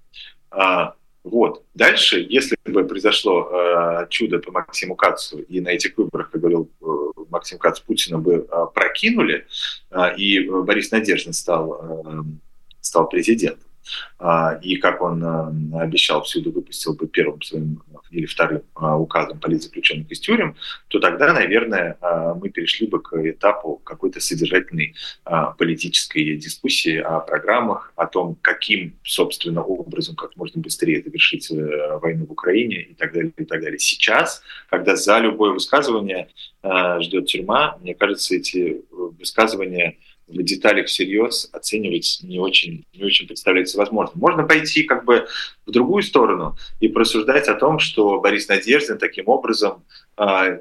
А, 0.51 0.93
вот. 1.27 1.63
Дальше, 1.73 2.25
если 2.29 2.57
бы 2.65 2.85
произошло 2.85 3.49
э, 3.51 4.07
чудо 4.09 4.39
по 4.39 4.51
Максиму 4.51 4.95
Кацу, 4.95 5.39
и 5.39 5.59
на 5.61 5.69
этих 5.69 5.97
выборах, 5.97 6.31
как 6.31 6.41
говорил 6.41 6.69
э, 6.81 6.85
Максим 7.29 7.57
Кац, 7.57 7.79
Путина 7.79 8.17
бы 8.17 8.47
э, 8.49 8.65
прокинули, 8.73 9.45
э, 9.91 10.15
и 10.17 10.49
Борис 10.49 10.91
Надеждин 10.91 11.33
стал, 11.33 11.79
э, 11.81 12.23
стал 12.81 13.09
президентом, 13.09 13.66
и, 14.61 14.77
как 14.77 15.01
он 15.01 15.23
э, 15.23 15.81
обещал, 15.81 16.23
всюду 16.23 16.51
выпустил 16.51 16.95
бы 16.95 17.07
первым 17.07 17.41
своим 17.41 17.83
или 18.09 18.25
вторым 18.25 18.61
э, 18.79 18.85
указом 18.93 19.39
политзаключенных 19.39 20.09
из 20.09 20.19
тюрем, 20.19 20.55
то 20.87 20.99
тогда, 20.99 21.33
наверное, 21.33 21.97
э, 22.01 22.33
мы 22.39 22.49
перешли 22.49 22.87
бы 22.87 23.01
к 23.01 23.13
этапу 23.13 23.81
какой-то 23.83 24.19
содержательной 24.19 24.95
политической 25.57 26.37
дискуссии 26.37 26.97
о 26.97 27.19
программах, 27.19 27.93
о 27.95 28.07
том, 28.07 28.37
каким, 28.41 28.95
собственно, 29.03 29.61
образом, 29.61 30.15
как 30.15 30.35
можно 30.35 30.61
быстрее 30.61 31.03
завершить 31.03 31.49
войну 31.49 32.25
в 32.25 32.31
Украине 32.31 32.81
и 32.81 32.93
так 32.93 33.13
далее, 33.13 33.33
и 33.35 33.45
так 33.45 33.61
далее. 33.61 33.79
Сейчас, 33.79 34.41
когда 34.69 34.95
за 34.95 35.19
любое 35.19 35.51
высказывание 35.51 36.29
ждет 36.99 37.27
тюрьма, 37.27 37.77
мне 37.81 37.93
кажется, 37.93 38.35
эти 38.35 38.81
высказывания 38.91 39.97
в 40.27 40.43
деталях 40.43 40.87
всерьез 40.87 41.49
оценивать 41.53 42.19
не 42.21 42.39
очень, 42.39 42.85
не 42.93 43.03
очень 43.03 43.27
представляется 43.27 43.77
возможным. 43.77 44.19
Можно 44.19 44.43
пойти 44.43 44.83
как 44.83 45.05
бы 45.05 45.27
в 45.65 45.71
другую 45.71 46.03
сторону 46.03 46.57
и 46.79 46.87
просуждать 46.87 47.47
о 47.47 47.55
том, 47.55 47.79
что 47.79 48.19
Борис 48.19 48.47
Надеждин 48.47 48.97
таким 48.97 49.27
образом 49.27 49.83
а, 50.17 50.59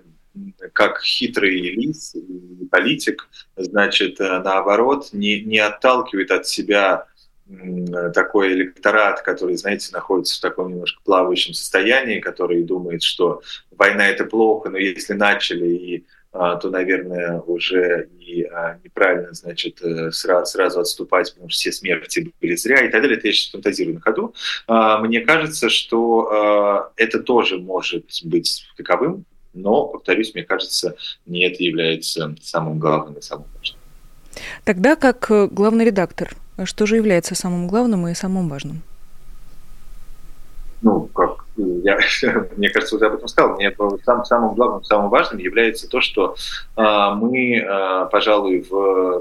как 0.73 1.03
хитрый 1.03 1.61
лис 1.61 2.15
и 2.15 2.67
политик, 2.71 3.29
значит, 3.57 4.21
э, 4.21 4.43
наоборот, 4.45 5.09
не, 5.13 5.41
не 5.41 5.59
отталкивает 5.59 6.31
от 6.31 6.47
себя 6.47 7.07
такой 8.13 8.53
электорат, 8.55 9.23
который, 9.23 9.57
знаете, 9.57 9.91
находится 9.93 10.37
в 10.37 10.41
таком 10.41 10.73
немножко 10.73 11.01
плавающем 11.05 11.55
состоянии, 11.55 12.19
который 12.19 12.65
думает, 12.65 13.05
что 13.05 13.41
война 13.71 14.09
это 14.09 14.25
плохо, 14.25 14.69
но 14.69 14.79
если 14.79 15.13
начали 15.13 15.69
и 15.69 16.07
то, 16.57 16.71
наверное, 16.71 17.41
уже 17.41 18.09
и 18.21 18.43
а, 18.45 18.79
неправильно, 18.83 19.33
значит, 19.33 19.81
э, 19.83 20.11
сразу, 20.11 20.51
сразу 20.51 20.81
отступать, 20.81 21.33
потому 21.33 21.49
что 21.49 21.59
все 21.59 21.73
смерти 21.73 22.33
были 22.41 22.57
зря 22.57 22.81
и 22.81 22.91
так 22.91 23.03
далее. 23.03 23.19
Это 23.19 23.29
я 23.29 23.33
сейчас 23.33 23.53
фантазирую 23.53 23.95
на 23.95 24.01
ходу. 24.01 24.35
А, 24.67 24.99
мне 24.99 25.21
кажется, 25.21 25.69
что 25.69 26.93
это 26.97 27.21
тоже 27.21 27.59
может 27.59 28.07
быть 28.25 28.67
таковым, 28.77 29.25
но, 29.57 29.87
повторюсь, 29.87 30.35
мне 30.35 30.45
кажется, 30.45 30.97
не 31.25 31.47
это 31.47 31.63
является 31.63 32.35
самым 32.43 32.79
главным 32.79 33.15
и 33.15 33.23
самым 33.23 33.47
важным. 33.57 33.81
Тогда, 34.65 34.97
как 34.97 35.31
э, 35.31 35.49
главный 35.51 35.85
редактор, 35.85 36.37
что 36.65 36.87
же 36.87 36.97
является 36.97 37.35
самым 37.35 37.69
главным 37.69 38.07
и 38.09 38.15
самым 38.15 38.49
важным? 38.49 38.83
Ну, 40.83 41.07
как 41.07 41.36
я, 41.87 41.99
мне 42.57 42.69
кажется, 42.71 42.97
уже 42.97 43.07
об 43.07 43.15
этом 43.15 43.29
сказал, 43.29 43.57
мне 43.57 43.75
сам, 44.05 44.25
самым 44.25 44.55
главным, 44.55 44.83
самым 44.85 45.09
важным 45.09 45.39
является 45.39 45.89
то, 45.89 46.01
что 46.01 46.35
э, 46.77 46.83
мы, 47.15 47.59
э, 47.59 48.09
пожалуй, 48.11 48.63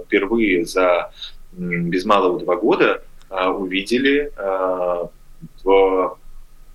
впервые 0.05 0.65
за 0.65 1.11
без 1.53 2.05
малого 2.05 2.39
два 2.39 2.55
года 2.55 3.03
э, 3.29 3.47
увидели 3.47 4.31
э, 4.35 5.07
в 5.63 6.17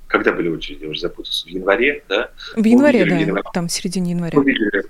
когда 0.06 0.32
были 0.32 0.48
очереди, 0.48 0.82
я 0.82 0.90
уже 0.90 1.00
запутался, 1.00 1.46
в 1.46 1.50
январе, 1.50 2.02
да? 2.08 2.30
В 2.56 2.64
январе, 2.64 3.04
да, 3.04 3.14
в 3.14 3.20
январе. 3.20 3.44
там 3.52 3.68
в 3.68 3.70
середине 3.70 4.10
января. 4.10 4.36
Мы 4.36 4.42
увидели, 4.42 4.82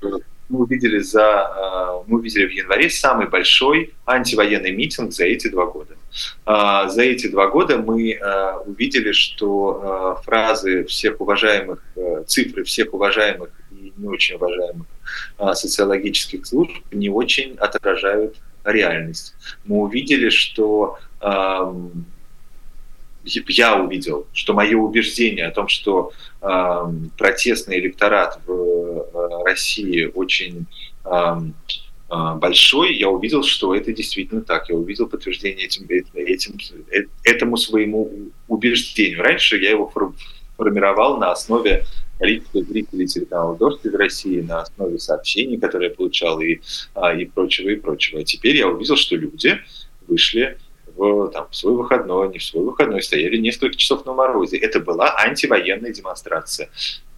мы 0.48 0.58
увидели, 0.60 0.98
за, 1.00 2.02
мы 2.06 2.18
увидели 2.20 2.46
в 2.46 2.50
январе 2.50 2.88
самый 2.88 3.28
большой 3.28 3.92
антивоенный 4.06 4.72
митинг 4.72 5.12
за 5.12 5.26
эти 5.26 5.48
два 5.48 5.66
года. 5.66 5.89
А, 6.44 6.88
за 6.88 7.02
эти 7.02 7.28
два 7.28 7.48
года 7.48 7.78
мы 7.78 8.14
а, 8.14 8.58
увидели, 8.66 9.12
что 9.12 9.80
а, 9.82 10.14
фразы 10.22 10.84
всех 10.84 11.20
уважаемых, 11.20 11.82
цифры 12.26 12.64
всех 12.64 12.92
уважаемых 12.94 13.50
и 13.70 13.92
не 13.96 14.08
очень 14.08 14.36
уважаемых 14.36 14.86
социологических 15.54 16.46
служб 16.46 16.72
не 16.92 17.08
очень 17.08 17.56
отражают 17.56 18.36
реальность. 18.64 19.34
Мы 19.64 19.78
увидели, 19.78 20.28
что 20.28 20.98
я 23.24 23.76
увидел, 23.76 24.26
что 24.32 24.54
мое 24.54 24.76
убеждение 24.76 25.46
о 25.46 25.50
том, 25.50 25.66
что 25.68 26.12
протестный 27.18 27.80
электорат 27.80 28.38
в 28.46 29.44
России 29.44 30.10
очень 30.14 30.66
большой, 32.10 32.96
я 32.96 33.08
увидел, 33.08 33.42
что 33.42 33.74
это 33.74 33.92
действительно 33.92 34.42
так. 34.42 34.68
Я 34.68 34.74
увидел 34.74 35.06
подтверждение 35.08 35.64
этим, 35.64 35.86
этим, 36.14 36.58
этому 37.22 37.56
своему 37.56 38.30
убеждению. 38.48 39.22
Раньше 39.22 39.58
я 39.58 39.70
его 39.70 39.92
формировал 40.56 41.18
на 41.18 41.30
основе 41.30 41.84
количества 42.18 42.62
зрителей 42.62 43.06
телеканала 43.06 43.56
«Дождь» 43.56 43.84
из 43.84 43.94
России, 43.94 44.40
на 44.40 44.60
основе 44.60 44.98
сообщений, 44.98 45.58
которые 45.58 45.88
я 45.88 45.94
получал, 45.96 46.40
и, 46.40 46.60
а, 46.94 47.14
и 47.14 47.24
прочего, 47.24 47.70
и 47.70 47.76
прочего. 47.76 48.20
А 48.20 48.24
теперь 48.24 48.56
я 48.56 48.68
увидел, 48.68 48.96
что 48.96 49.16
люди 49.16 49.58
вышли 50.06 50.58
в, 50.96 51.28
там, 51.28 51.48
в 51.50 51.56
свой 51.56 51.74
выходной, 51.74 52.28
не 52.28 52.38
в 52.38 52.44
свой 52.44 52.64
выходной, 52.64 53.02
стояли 53.02 53.38
несколько 53.38 53.76
часов 53.76 54.04
на 54.04 54.12
морозе. 54.12 54.58
Это 54.58 54.80
была 54.80 55.16
антивоенная 55.16 55.92
демонстрация. 55.92 56.68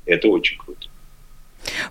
Это 0.06 0.28
очень 0.28 0.56
круто. 0.58 0.88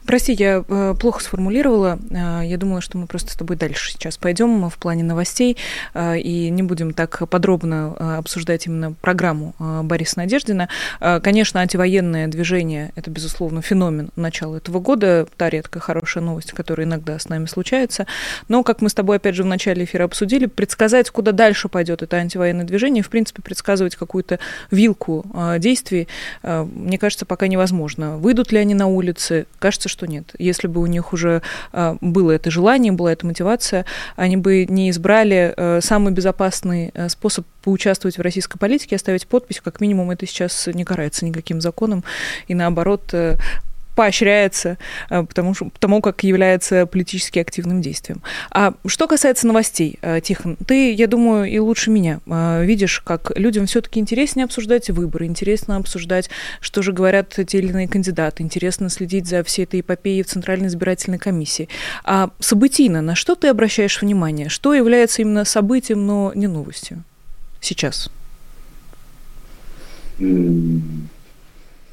Прости, 0.05 0.33
я 0.33 0.63
э, 0.67 0.95
плохо 0.99 1.23
сформулировала. 1.23 1.99
Э, 2.09 2.41
я 2.43 2.57
думала, 2.57 2.81
что 2.81 2.97
мы 2.97 3.07
просто 3.07 3.31
с 3.31 3.35
тобой 3.35 3.57
дальше 3.57 3.91
сейчас 3.91 4.17
пойдем 4.17 4.69
в 4.69 4.77
плане 4.77 5.03
новостей 5.03 5.57
э, 5.93 6.19
и 6.19 6.49
не 6.49 6.63
будем 6.63 6.93
так 6.93 7.27
подробно 7.29 8.17
обсуждать 8.17 8.67
именно 8.67 8.93
программу 8.93 9.53
Бориса 9.83 10.17
Надеждина. 10.17 10.69
Конечно, 10.99 11.61
антивоенное 11.61 12.27
движение– 12.27 12.91
это, 12.95 13.09
безусловно, 13.09 13.61
феномен 13.61 14.09
начала 14.15 14.57
этого 14.57 14.79
года, 14.79 15.27
та 15.37 15.49
редкая 15.49 15.81
хорошая 15.81 16.23
новость, 16.23 16.51
которая 16.51 16.87
иногда 16.87 17.17
с 17.17 17.29
нами 17.29 17.45
случается. 17.45 18.07
Но, 18.47 18.63
как 18.63 18.81
мы 18.81 18.89
с 18.89 18.93
тобой, 18.93 19.17
опять 19.17 19.35
же, 19.35 19.43
в 19.43 19.47
начале 19.47 19.83
эфира 19.85 20.03
обсудили, 20.05 20.45
предсказать, 20.45 21.09
куда 21.09 21.31
дальше 21.31 21.69
пойдет 21.69 22.01
это 22.01 22.17
антивоенное 22.17 22.65
движение, 22.65 23.03
в 23.03 23.09
принципе, 23.09 23.41
предсказывать 23.41 23.95
какую-то 23.95 24.39
вилку 24.69 25.25
действий, 25.59 26.07
мне 26.43 26.97
кажется, 26.97 27.25
пока 27.25 27.47
невозможно. 27.47 28.17
Выйдут 28.17 28.51
ли 28.51 28.59
они 28.59 28.73
на 28.73 28.87
улицы, 28.87 29.45
Кажется, 29.61 29.89
что 29.89 30.07
нет. 30.07 30.33
Если 30.39 30.65
бы 30.65 30.81
у 30.81 30.87
них 30.87 31.13
уже 31.13 31.43
было 32.01 32.31
это 32.31 32.49
желание, 32.49 32.91
была 32.91 33.13
эта 33.13 33.27
мотивация, 33.27 33.85
они 34.15 34.35
бы 34.35 34.65
не 34.65 34.89
избрали 34.89 35.79
самый 35.81 36.11
безопасный 36.11 36.91
способ 37.09 37.45
поучаствовать 37.63 38.17
в 38.17 38.21
российской 38.21 38.57
политике, 38.57 38.95
оставить 38.95 39.27
подпись, 39.27 39.61
как 39.63 39.79
минимум 39.79 40.09
это 40.09 40.25
сейчас 40.25 40.65
не 40.65 40.83
карается 40.83 41.25
никаким 41.25 41.61
законом, 41.61 42.03
и 42.47 42.55
наоборот 42.55 43.13
поощряется, 43.95 44.77
э, 45.09 45.23
потому, 45.23 45.53
что, 45.53 45.65
потому 45.65 46.01
как 46.01 46.23
является 46.23 46.85
политически 46.85 47.39
активным 47.39 47.81
действием. 47.81 48.21
А 48.51 48.73
что 48.85 49.07
касается 49.07 49.47
новостей, 49.47 49.99
э, 50.01 50.21
Тихон, 50.21 50.57
ты, 50.65 50.93
я 50.93 51.07
думаю, 51.07 51.45
и 51.45 51.59
лучше 51.59 51.91
меня 51.91 52.19
э, 52.25 52.65
видишь, 52.65 53.01
как 53.01 53.37
людям 53.37 53.65
все-таки 53.65 53.99
интереснее 53.99 54.45
обсуждать 54.45 54.89
выборы, 54.89 55.25
интересно 55.25 55.77
обсуждать, 55.77 56.29
что 56.59 56.81
же 56.81 56.93
говорят 56.93 57.37
те 57.47 57.57
или 57.57 57.67
иные 57.67 57.87
кандидаты, 57.87 58.43
интересно 58.43 58.89
следить 58.89 59.27
за 59.27 59.43
всей 59.43 59.63
этой 59.63 59.81
эпопеей 59.81 60.23
в 60.23 60.27
Центральной 60.27 60.67
избирательной 60.67 61.19
комиссии. 61.19 61.69
А 62.03 62.29
событийно, 62.39 63.01
на 63.01 63.15
что 63.15 63.35
ты 63.35 63.47
обращаешь 63.47 64.01
внимание? 64.01 64.49
Что 64.49 64.73
является 64.73 65.21
именно 65.21 65.45
событием, 65.45 66.05
но 66.05 66.31
не 66.35 66.47
новостью 66.47 67.03
сейчас? 67.59 68.09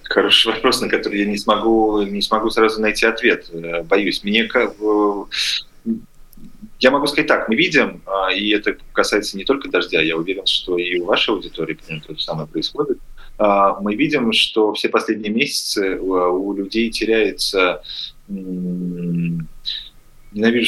Хороший 0.08 0.52
вопрос, 0.52 0.80
на 0.80 0.88
который 0.88 1.20
я 1.20 1.26
не 1.26 1.36
смогу, 1.36 2.02
не 2.02 2.22
смогу 2.22 2.50
сразу 2.50 2.80
найти 2.80 3.06
ответ. 3.06 3.50
Э, 3.52 3.82
боюсь. 3.82 4.24
Мне 4.24 4.44
как 4.44 4.74
я 6.80 6.90
могу 6.90 7.06
сказать 7.06 7.26
так, 7.26 7.48
мы 7.48 7.56
видим, 7.56 8.02
а, 8.06 8.32
и 8.32 8.50
это 8.50 8.76
касается 8.92 9.36
не 9.36 9.44
только 9.44 9.68
дождя, 9.68 10.00
я 10.00 10.16
уверен, 10.16 10.46
что 10.46 10.78
и 10.78 11.00
у 11.00 11.06
вашей 11.06 11.34
аудитории 11.34 11.76
то 12.06 12.14
же 12.14 12.20
самое 12.20 12.46
происходит. 12.46 12.98
А, 13.36 13.80
мы 13.80 13.96
видим, 13.96 14.32
что 14.32 14.72
все 14.74 14.88
последние 14.88 15.32
месяцы 15.32 15.98
у 15.98 16.54
людей 16.54 16.88
теряется, 16.90 17.82
ненавижу 18.28 19.46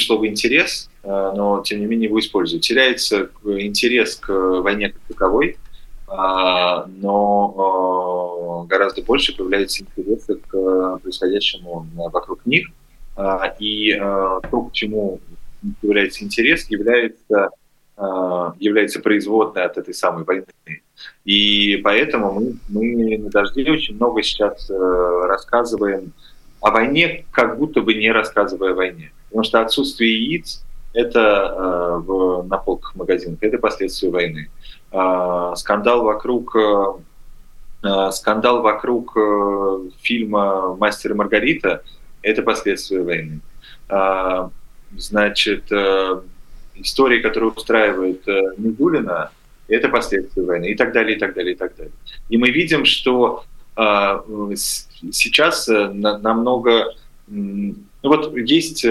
слово 0.04 0.26
интерес, 0.26 0.90
но 1.04 1.62
тем 1.64 1.80
не 1.80 1.86
менее 1.86 2.08
его 2.08 2.18
использую, 2.18 2.60
теряется 2.60 3.30
интерес 3.44 4.16
к 4.16 4.32
войне 4.32 4.90
как 4.90 5.02
таковой, 5.08 5.58
но 6.10 7.86
гораздо 8.68 9.02
больше 9.02 9.36
появляется 9.36 9.84
интереса 9.84 10.34
к 10.34 10.98
происходящему 10.98 11.86
вокруг 11.94 12.44
них. 12.46 12.66
А, 13.16 13.54
и 13.58 13.92
а, 13.92 14.40
то, 14.50 14.62
к 14.62 14.72
чему 14.72 15.20
появляется 15.80 16.24
интерес, 16.24 16.68
является, 16.70 17.50
является 18.58 19.00
производной 19.00 19.64
от 19.64 19.76
этой 19.76 19.92
самой 19.92 20.24
войны. 20.24 20.46
И 21.24 21.80
поэтому 21.84 22.32
мы, 22.32 22.56
мы 22.68 23.18
на 23.18 23.30
«Дожде» 23.30 23.70
очень 23.70 23.96
много 23.96 24.22
сейчас 24.22 24.70
э, 24.70 25.26
рассказываем 25.26 26.12
о 26.60 26.70
войне, 26.70 27.24
как 27.30 27.58
будто 27.58 27.80
бы 27.80 27.94
не 27.94 28.10
рассказывая 28.10 28.72
о 28.72 28.74
войне. 28.74 29.12
Потому 29.28 29.44
что 29.44 29.60
отсутствие 29.60 30.24
яиц– 30.24 30.64
это 30.92 31.20
э, 31.20 31.98
в, 31.98 32.46
на 32.48 32.58
полках 32.58 32.94
магазинах, 32.96 33.38
это 33.42 33.58
последствия 33.58 34.10
войны. 34.10 34.48
А, 34.92 35.54
скандал 35.54 36.02
вокруг 36.02 36.56
э, 36.56 36.84
э, 37.84 38.10
скандал 38.12 38.62
вокруг 38.62 39.16
э, 39.16 39.90
фильма 40.02 40.74
«Мастер 40.76 41.12
и 41.12 41.14
Маргарита»— 41.14 41.84
это 42.22 42.42
последствия 42.42 43.02
войны. 43.02 43.40
А, 43.88 44.50
значит, 44.96 45.70
истории, 46.74 47.20
которые 47.20 47.50
устраивает 47.50 48.26
Мигулина, 48.58 49.30
это 49.68 49.88
последствия 49.88 50.42
войны 50.42 50.70
и 50.72 50.74
так 50.74 50.92
далее, 50.92 51.16
и 51.16 51.18
так 51.18 51.34
далее, 51.34 51.54
и 51.54 51.56
так 51.56 51.76
далее. 51.76 51.92
И 52.28 52.36
мы 52.36 52.50
видим, 52.50 52.84
что 52.84 53.44
сейчас 55.12 55.68
намного... 55.68 56.92
Ну 57.28 57.76
вот 58.02 58.36
есть 58.36 58.84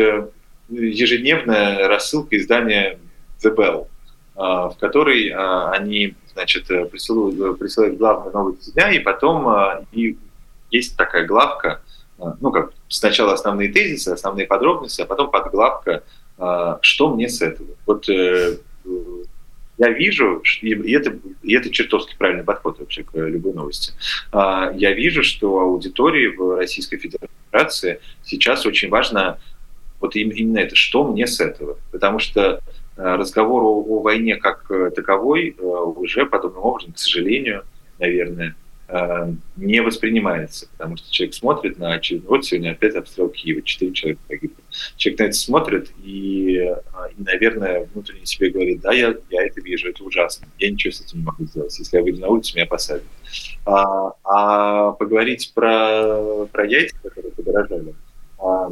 ежедневная 0.69 1.87
рассылка 1.89 2.37
издания 2.37 2.97
The 3.43 3.53
Bell– 3.53 3.87
а, 3.98 3.98
в 4.39 4.75
которой 4.79 5.31
а, 5.31 5.71
они 5.71 6.15
значит, 6.31 6.71
э, 6.71 6.85
присылают, 6.85 7.59
присылают 7.59 7.97
главные 7.97 8.31
новости 8.31 8.71
дня, 8.71 8.89
и 8.89 8.99
потом 8.99 9.45
а, 9.49 9.83
и 9.91 10.17
есть 10.71 10.95
такая 10.95 11.25
главка, 11.25 11.81
ну 12.39 12.51
как 12.51 12.71
сначала 12.87 13.33
основные 13.33 13.67
тезисы, 13.69 14.09
основные 14.09 14.47
подробности, 14.47 15.01
а 15.01 15.05
потом 15.05 15.31
подглавка 15.31 16.03
«Что 16.81 17.13
мне 17.13 17.27
с 17.27 17.41
этого?». 17.41 17.69
Вот 17.85 18.07
э, 18.07 18.57
я 19.77 19.89
вижу, 19.89 20.43
и 20.61 20.93
это, 20.93 21.17
и 21.41 21.55
это 21.55 21.69
чертовски 21.69 22.15
правильный 22.17 22.43
подход 22.43 22.79
вообще 22.79 23.03
к 23.03 23.15
любой 23.15 23.53
новости, 23.53 23.93
я 24.31 24.93
вижу, 24.93 25.23
что 25.23 25.59
аудитории 25.59 26.27
в 26.27 26.55
Российской 26.55 26.97
Федерации 26.97 27.99
сейчас 28.23 28.65
очень 28.65 28.89
важно 28.89 29.39
вот 29.99 30.15
именно 30.15 30.59
это, 30.59 30.75
что 30.75 31.03
мне 31.03 31.25
с 31.25 31.39
этого. 31.39 31.77
Потому 31.91 32.19
что 32.19 32.61
Э, 32.61 32.78
разговор 32.99 33.63
о, 33.63 33.81
о 33.81 34.01
войне 34.01 34.35
как 34.35 34.69
э, 34.69 34.91
таковой 34.91 35.55
э, 35.57 35.61
уже 35.63 36.25
подобным 36.25 36.63
образом, 36.63 36.93
к 36.93 36.99
сожалению, 36.99 37.63
наверное, 37.97 38.55
не 39.55 39.81
воспринимается, 39.81 40.67
потому 40.71 40.97
что 40.97 41.11
человек 41.11 41.35
смотрит 41.35 41.77
на 41.77 41.93
очередной... 41.93 42.27
Вот 42.27 42.45
сегодня 42.45 42.71
опять 42.71 42.95
обстрел 42.95 43.29
Киева, 43.29 43.61
четыре 43.61 43.93
человека 43.93 44.21
погибли. 44.27 44.55
Человек 44.97 45.19
на 45.19 45.23
это 45.25 45.33
смотрит 45.33 45.91
и, 46.03 46.55
и, 46.55 47.23
наверное, 47.23 47.87
внутренне 47.93 48.25
себе 48.25 48.49
говорит, 48.49 48.81
да, 48.81 48.91
я, 48.91 49.13
я 49.29 49.45
это 49.45 49.61
вижу, 49.61 49.89
это 49.89 50.03
ужасно, 50.03 50.47
я 50.57 50.71
ничего 50.71 50.91
с 50.91 51.01
этим 51.01 51.19
не 51.19 51.25
могу 51.25 51.45
сделать. 51.45 51.77
Если 51.77 51.97
я 51.97 52.01
выйду 52.01 52.21
на 52.21 52.29
улицу, 52.29 52.55
меня 52.55 52.65
посадят. 52.65 53.03
А, 53.63 54.13
а 54.23 54.91
поговорить 54.93 55.51
про, 55.53 56.47
про 56.51 56.65
яйца, 56.65 56.97
которые 57.03 57.31
подорожали, 57.33 57.93
а, 58.39 58.71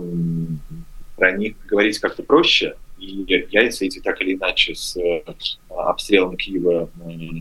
про 1.15 1.31
них 1.33 1.57
говорить 1.67 1.99
как-то 1.99 2.23
проще– 2.23 2.75
и 2.99 3.25
яйца 3.51 3.85
эти 3.85 3.99
так 3.99 4.21
или 4.21 4.35
иначе 4.35 4.75
с 4.75 4.97
э, 4.97 5.23
обстрелом 5.69 6.35
Киева 6.35 6.89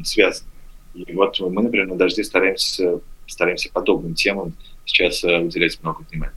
связаны. 0.04 0.50
И 0.94 1.12
вот 1.12 1.38
мы, 1.40 1.62
например, 1.62 1.86
на 1.86 1.96
«Дожде» 1.96 2.24
стараемся, 2.24 3.00
стараемся 3.26 3.70
подобным 3.72 4.14
темам 4.14 4.54
сейчас 4.84 5.24
э, 5.24 5.38
уделять 5.38 5.82
много 5.82 6.04
внимания. 6.10 6.34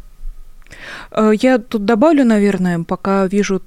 Э, 1.11 1.31
я 1.41 1.59
тут 1.59 1.85
добавлю, 1.85 2.25
наверное, 2.25 2.83
пока 2.83 3.27
вижу 3.27 3.61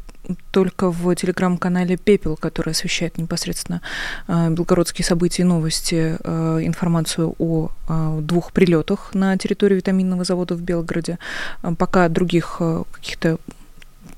только 0.52 0.90
в 0.90 1.14
телеграм-канале 1.16 1.96
«Пепел», 1.96 2.36
который 2.36 2.70
освещает 2.70 3.18
непосредственно 3.18 3.82
белгородские 4.28 5.04
события 5.04 5.42
и 5.42 5.44
новости, 5.44 6.16
информацию 6.64 7.34
о 7.40 7.70
двух 8.20 8.52
прилетах 8.52 9.14
на 9.14 9.36
территорию 9.36 9.78
витаминного 9.78 10.22
завода 10.22 10.54
в 10.54 10.62
Белгороде. 10.62 11.18
Пока 11.76 12.08
других 12.08 12.62
каких-то 12.92 13.38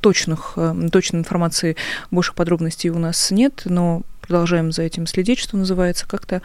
точных, 0.04 0.52
э, 0.56 0.88
точной 0.92 1.20
информации, 1.20 1.76
больше 2.10 2.34
подробностей 2.34 2.90
у 2.90 2.98
нас 2.98 3.30
нет, 3.30 3.62
но 3.64 4.02
продолжаем 4.26 4.72
за 4.72 4.82
этим 4.82 5.06
следить, 5.06 5.38
что 5.38 5.56
называется. 5.56 6.08
Как-то 6.08 6.40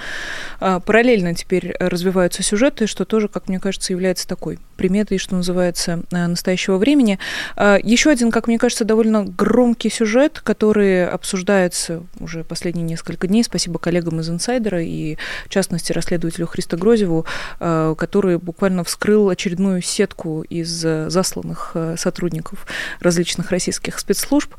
а, 0.60 0.80
параллельно 0.82 1.34
теперь 1.34 1.74
развиваются 1.80 2.44
сюжеты, 2.44 2.88
что 2.88 3.06
тоже, 3.06 3.30
как 3.30 3.48
мне 3.48 3.60
кажется, 3.60 3.94
является 3.94 4.28
такой 4.28 4.60
приметой, 4.76 5.18
что 5.18 5.36
называется, 5.36 6.04
а, 6.12 6.28
настоящего 6.28 6.78
времени. 6.78 7.20
А, 7.56 7.78
еще 7.82 8.10
один, 8.10 8.32
как 8.32 8.48
мне 8.48 8.58
кажется, 8.58 8.84
довольно 8.84 9.24
громкий 9.24 9.89
сюжет, 9.89 10.42
который 10.42 11.08
обсуждается 11.08 12.04
уже 12.20 12.44
последние 12.44 12.86
несколько 12.86 13.28
дней. 13.28 13.44
Спасибо 13.44 13.80
коллегам 13.80 14.20
из 14.20 14.30
«Инсайдера» 14.30 14.82
и, 14.84 15.18
в 15.46 15.50
частности, 15.50 15.94
расследователю 15.94 16.48
Христо 16.48 16.76
Грозеву, 16.76 17.26
а, 17.60 17.96
который 17.96 18.38
буквально 18.38 18.84
вскрыл 18.84 19.30
очередную 19.30 19.82
сетку 19.82 20.42
из 20.42 20.70
засланных 20.70 21.72
а, 21.76 21.96
сотрудников 21.98 22.65
различных 23.00 23.52
российских 23.52 24.00
спецслужб. 24.00 24.54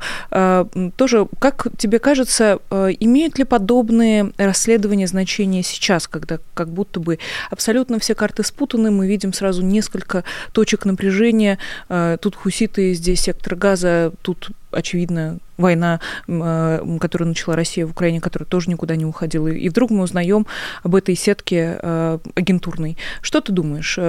Тоже, 0.95 1.27
как 1.39 1.67
тебе 1.77 1.99
кажется, 1.99 2.59
именно 2.71 3.10
Имеют 3.11 3.37
ли 3.37 3.43
подобные 3.43 4.31
расследования 4.37 5.05
значение 5.05 5.63
сейчас, 5.63 6.07
когда 6.07 6.39
как 6.53 6.69
будто 6.69 7.01
бы 7.01 7.19
абсолютно 7.49 7.99
все 7.99 8.15
карты 8.15 8.41
спутаны, 8.41 8.89
мы 8.89 9.05
видим 9.05 9.33
сразу 9.33 9.61
несколько 9.61 10.23
точек 10.53 10.85
напряжения, 10.85 11.57
э, 11.89 12.17
тут 12.21 12.37
хуситы, 12.37 12.93
здесь 12.93 13.19
сектор 13.19 13.55
газа, 13.55 14.13
тут 14.21 14.51
очевидно, 14.71 15.39
война, 15.57 15.99
э, 16.29 16.97
которую 17.01 17.27
начала 17.27 17.57
Россия 17.57 17.85
в 17.85 17.91
Украине, 17.91 18.21
которая 18.21 18.47
тоже 18.47 18.69
никуда 18.69 18.95
не 18.95 19.03
уходила. 19.03 19.49
И 19.49 19.67
вдруг 19.67 19.91
мы 19.91 20.03
узнаем 20.03 20.47
об 20.81 20.95
этой 20.95 21.17
сетке 21.17 21.79
э, 21.81 22.17
агентурной. 22.35 22.95
Что 23.21 23.41
ты 23.41 23.51
думаешь? 23.51 23.99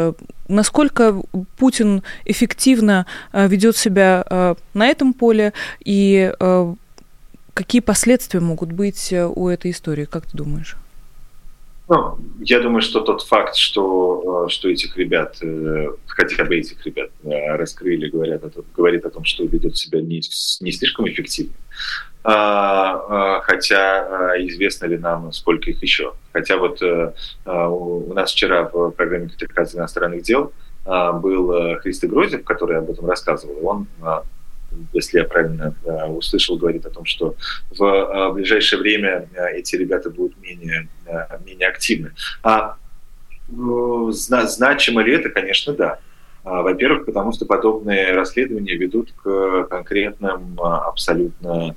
Насколько 0.47 1.21
Путин 1.57 2.05
эффективно 2.25 3.07
ведет 3.33 3.77
себя 3.77 4.55
на 4.75 4.87
этом 4.87 5.13
поле 5.13 5.55
и 5.85 6.33
Какие 7.55 7.83
последствия 7.83 8.41
могут 8.41 8.73
быть 8.73 9.13
э, 9.13 9.27
у 9.27 9.49
этой 9.49 9.73
истории, 9.73 10.07
как 10.07 10.25
ты 10.25 10.37
думаешь? 10.37 10.77
Ну, 11.89 12.19
я 12.41 12.61
думаю, 12.61 12.81
что 12.81 13.01
тот 13.01 13.23
факт, 13.23 13.57
что, 13.57 14.47
э, 14.47 14.51
что 14.51 14.71
этих 14.71 14.97
ребят, 14.97 15.37
э, 15.43 15.89
хотя 16.07 16.45
бы 16.45 16.57
этих 16.57 16.85
ребят 16.87 17.11
раскрыли, 17.23 18.09
говорят 18.09 18.43
говорит 18.75 19.05
о 19.05 19.11
том, 19.11 19.25
что 19.25 19.45
ведет 19.45 19.77
себя 19.77 20.01
не, 20.01 20.23
не 20.61 20.73
слишком 20.73 21.07
эффективно. 21.07 21.53
А, 22.25 23.05
а, 23.09 23.41
хотя 23.43 24.33
известно 24.47 24.87
ли 24.87 24.97
нам, 24.97 25.31
сколько 25.33 25.71
их 25.71 25.83
еще. 25.83 26.15
Хотя 26.33 26.57
вот 26.57 26.81
у 26.81 28.15
нас 28.15 28.33
вчера 28.33 28.71
в 28.73 28.93
программе 28.93 29.29
«Категоризации 29.29 29.79
иностранных 29.79 30.23
дел» 30.23 30.53
был 30.85 31.79
Христо 31.81 32.07
Грозев, 32.07 32.45
который 32.45 32.79
об 32.79 32.89
этом 32.91 33.07
рассказывал. 33.07 33.67
Он 33.67 33.87
если 34.93 35.19
я 35.19 35.25
правильно 35.25 35.75
услышал, 36.09 36.57
говорит 36.57 36.87
о 36.87 36.91
том, 36.91 37.05
что 37.05 37.35
в 37.71 38.33
ближайшее 38.33 38.81
время 38.81 39.29
эти 39.55 39.77
ребята 39.77 40.11
будут 40.11 40.41
менее, 40.41 40.89
менее 41.45 41.69
активны. 41.69 42.13
А 42.43 42.77
значимо 43.49 45.03
ли 45.03 45.15
это? 45.15 45.29
Конечно, 45.31 45.73
да. 45.75 45.99
А, 46.45 46.63
во-первых, 46.63 47.05
потому 47.05 47.33
что 47.33 47.47
подобные 47.47 48.13
расследования 48.13 48.75
ведут 48.75 49.13
к 49.23 49.65
конкретным 49.71 50.59
абсолютно 50.61 51.77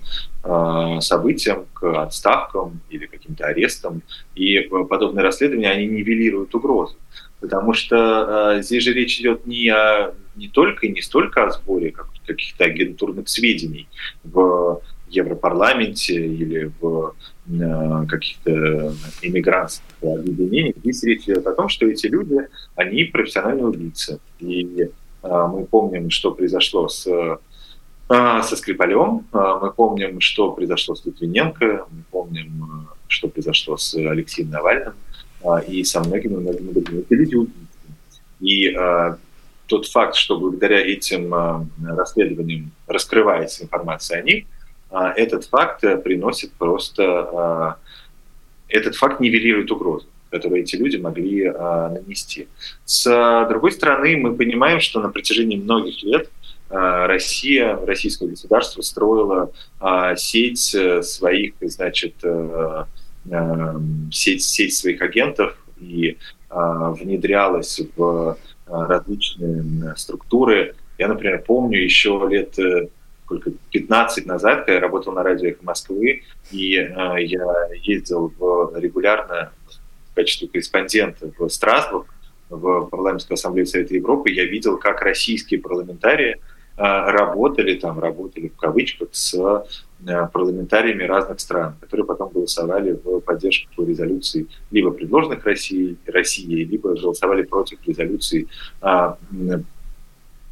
событиям, 1.02 1.66
к 1.74 2.02
отставкам 2.02 2.82
или 2.90 3.06
каким-то 3.06 3.46
арестам. 3.46 4.02
И 4.36 4.60
подобные 4.90 5.24
расследования, 5.24 5.70
они 5.70 5.86
нивелируют 5.88 6.56
угрозу. 6.56 6.96
Потому 7.40 7.74
что 7.74 8.58
здесь 8.62 8.84
же 8.84 8.94
речь 8.94 9.20
идет 9.20 9.46
не, 9.46 9.70
о, 9.70 10.14
не 10.36 10.48
только 10.48 10.88
и 10.88 10.92
не 10.92 11.02
столько 11.02 11.44
о 11.46 11.52
сборе 11.52 11.92
как, 11.92 12.08
каких-то 12.26 12.66
агентурных 12.66 13.30
сведений 13.30 13.88
в 14.24 14.82
Европарламенте 15.10 16.26
или 16.26 16.72
в 16.80 17.14
э, 17.48 18.06
каких-то 18.08 18.94
иммигрантских 19.22 19.86
объединениях. 20.02 20.76
Здесь 20.78 21.04
речь 21.04 21.24
идет 21.24 21.46
о 21.48 21.54
том, 21.54 21.70
что 21.70 21.88
эти 21.88 22.08
люди, 22.08 22.48
они 22.76 23.06
профессиональные 23.06 23.68
убийцы. 23.68 24.20
И 24.40 24.82
э, 24.82 24.88
мы 25.24 25.66
помним, 25.66 26.10
что 26.10 26.32
произошло 26.32 26.88
с 26.88 27.08
э, 27.08 27.38
со 28.08 28.56
Скрипалем, 28.56 29.26
мы 29.34 29.72
помним, 29.72 30.22
что 30.22 30.52
произошло 30.52 30.94
с 30.94 31.04
Литвиненко, 31.06 31.88
мы 31.90 32.04
помним, 32.12 32.88
что 33.08 33.28
произошло 33.30 33.78
с 33.78 33.96
Алексеем 33.96 34.52
Навальным 34.52 34.94
и 35.68 35.84
со 35.84 36.02
многими-многими 36.02 36.72
другими. 36.72 37.00
Это 37.02 37.16
люди 37.16 37.34
убийцы. 37.34 37.58
И 38.42 38.76
тот 39.68 39.88
факт, 39.88 40.16
что 40.16 40.38
благодаря 40.38 40.80
этим 40.80 41.70
расследованиям 41.86 42.72
раскрывается 42.88 43.64
информация 43.64 44.20
о 44.20 44.22
них, 44.22 44.46
а, 44.96 45.12
этот 45.12 45.46
факт 45.46 45.84
э, 45.84 45.98
приносит 45.98 46.54
просто... 46.54 47.04
А, 47.04 47.78
этот 48.70 48.96
факт 48.96 49.20
нивелирует 49.20 49.70
угрозу 49.72 50.08
которую 50.32 50.64
эти 50.64 50.76
люди 50.76 50.98
могли 50.98 51.46
а, 51.46 51.90
нанести. 51.90 52.50
С 52.84 53.48
другой 53.48 53.72
стороны, 53.72 54.18
мы 54.18 54.36
понимаем, 54.36 54.82
что 54.82 55.00
на 55.00 55.08
протяжении 55.08 55.56
многих 55.56 56.04
лет 56.04 56.30
Россия, 56.68 57.78
российское 57.86 58.28
государство 58.28 58.82
строило 58.82 59.52
сеть 60.18 60.76
э, 60.76 61.04
своих, 61.04 61.54
значит, 61.62 62.16
э, 62.24 62.86
сеть, 64.12 64.44
сеть 64.44 64.76
своих 64.76 65.02
агентов 65.02 65.56
и 65.80 66.18
внедрялась 66.50 67.80
в 67.96 68.38
различные 68.68 69.96
структуры. 69.96 70.76
Я, 70.98 71.08
например, 71.08 71.44
помню 71.46 71.84
еще 71.84 72.26
лет 72.30 72.58
сколько, 73.26 73.52
15 73.72 74.26
назад, 74.26 74.60
когда 74.60 74.74
я 74.74 74.80
работал 74.80 75.14
на 75.14 75.24
радио 75.24 75.50
«Эхо 75.50 75.64
Москвы», 75.64 76.24
и 76.52 76.76
э, 76.76 77.24
я 77.24 77.46
ездил 77.82 78.32
в, 78.38 78.74
регулярно 78.78 79.52
в 80.12 80.16
качестве 80.16 80.48
корреспондента 80.48 81.32
в 81.38 81.50
Страсбург, 81.50 82.08
в 82.50 82.86
парламентскую 82.86 83.36
ассамблею 83.36 83.66
Совета 83.66 83.96
Европы, 83.96 84.30
я 84.30 84.46
видел, 84.46 84.78
как 84.78 85.02
российские 85.02 85.60
парламентарии 85.60 86.36
э, 86.36 86.40
работали 86.78 87.76
там, 87.76 88.00
работали 88.00 88.50
в 88.50 88.58
кавычках 88.58 89.10
с 89.12 89.34
э, 89.34 90.28
парламентариями 90.34 91.04
разных 91.04 91.40
стран, 91.40 91.76
которые 91.80 92.06
потом 92.06 92.30
голосовали 92.30 93.00
в 93.02 93.22
поддержку 93.22 93.86
резолюций 93.86 94.50
либо 94.72 94.92
предложенных 94.92 95.46
России, 95.46 95.96
России 96.06 96.64
либо 96.66 96.94
голосовали 96.94 97.44
против 97.44 97.80
резолюций 97.88 98.50
а, 98.82 99.18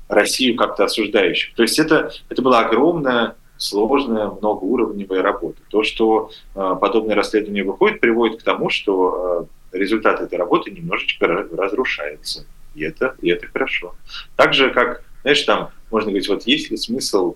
Россию 0.08 0.56
как-то 0.56 0.86
осуждающих. 0.86 1.56
То 1.56 1.64
есть 1.64 1.80
это, 1.80 2.12
это 2.30 2.42
была 2.42 2.66
огромная, 2.66 3.36
сложная, 3.58 4.28
многоуровневая 4.28 5.22
работа. 5.22 5.58
То, 5.70 5.84
что 5.84 6.32
э, 6.56 6.76
подобное 6.80 7.16
расследование 7.16 7.64
выходит, 7.64 8.00
приводит 8.00 8.42
к 8.42 8.44
тому, 8.44 8.70
что 8.70 9.48
э, 9.72 9.78
результат 9.78 10.22
этой 10.22 10.38
работы 10.38 10.72
немножечко 10.72 11.28
разрушается. 11.28 12.46
И 12.76 12.84
это, 12.84 13.16
и 13.22 13.30
это 13.30 13.48
хорошо. 13.48 13.96
Так 14.36 14.54
же, 14.54 14.72
как, 14.72 15.04
знаешь, 15.22 15.42
там 15.44 15.70
можно 15.94 16.10
говорить, 16.10 16.28
вот 16.28 16.48
есть 16.48 16.72
ли 16.72 16.78
смысл 16.78 17.36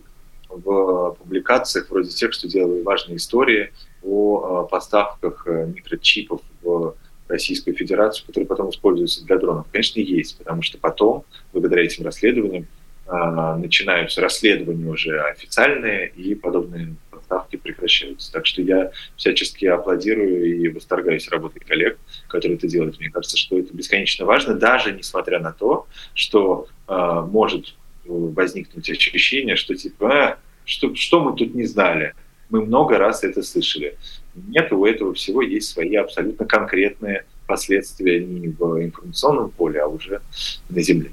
в 0.49 1.15
публикациях 1.19 1.91
вроде 1.91 2.09
тех, 2.09 2.33
что 2.33 2.47
делали 2.47 2.81
важные 2.81 3.17
истории 3.17 3.71
о 4.01 4.65
э, 4.65 4.69
поставках 4.71 5.45
э, 5.45 5.67
микрочипов 5.67 6.41
в 6.63 6.95
Российскую 7.27 7.75
Федерацию, 7.75 8.25
которые 8.25 8.47
потом 8.47 8.71
используются 8.71 9.23
для 9.25 9.37
дронов? 9.37 9.67
Конечно, 9.71 9.99
есть, 9.99 10.39
потому 10.39 10.63
что 10.63 10.79
потом, 10.79 11.23
благодаря 11.53 11.83
этим 11.83 12.03
расследованиям, 12.03 12.67
а, 13.09 13.55
начинаются 13.55 14.21
расследования 14.21 14.89
уже 14.89 15.21
официальные, 15.21 16.09
и 16.09 16.33
подобные 16.35 16.95
поставки 17.09 17.55
прекращаются. 17.55 18.31
Так 18.31 18.45
что 18.45 18.61
я 18.61 18.91
всячески 19.15 19.65
аплодирую 19.65 20.45
и 20.45 20.67
восторгаюсь 20.69 21.29
работой 21.29 21.59
коллег, 21.59 21.99
которые 22.27 22.57
это 22.57 22.67
делают. 22.67 22.99
Мне 22.99 23.09
кажется, 23.09 23.37
что 23.37 23.59
это 23.59 23.73
бесконечно 23.73 24.25
важно, 24.25 24.55
даже 24.55 24.91
несмотря 24.91 25.39
на 25.39 25.53
то, 25.53 25.87
что 26.15 26.67
э, 26.87 27.27
может 27.29 27.76
возникнуть 28.07 28.89
ощущение, 28.89 29.55
что 29.55 29.75
типа, 29.75 30.11
а, 30.11 30.37
что, 30.65 30.93
что 30.95 31.21
мы 31.21 31.35
тут 31.35 31.55
не 31.55 31.65
знали, 31.65 32.13
мы 32.49 32.65
много 32.65 32.97
раз 32.97 33.23
это 33.23 33.43
слышали. 33.43 33.97
Нет, 34.35 34.71
у 34.71 34.85
этого 34.85 35.13
всего 35.13 35.41
есть 35.41 35.69
свои 35.69 35.95
абсолютно 35.95 36.45
конкретные 36.45 37.25
последствия 37.45 38.23
не 38.23 38.49
в 38.49 38.83
информационном 38.83 39.49
поле, 39.51 39.81
а 39.81 39.87
уже 39.87 40.21
на 40.69 40.81
Земле. 40.81 41.11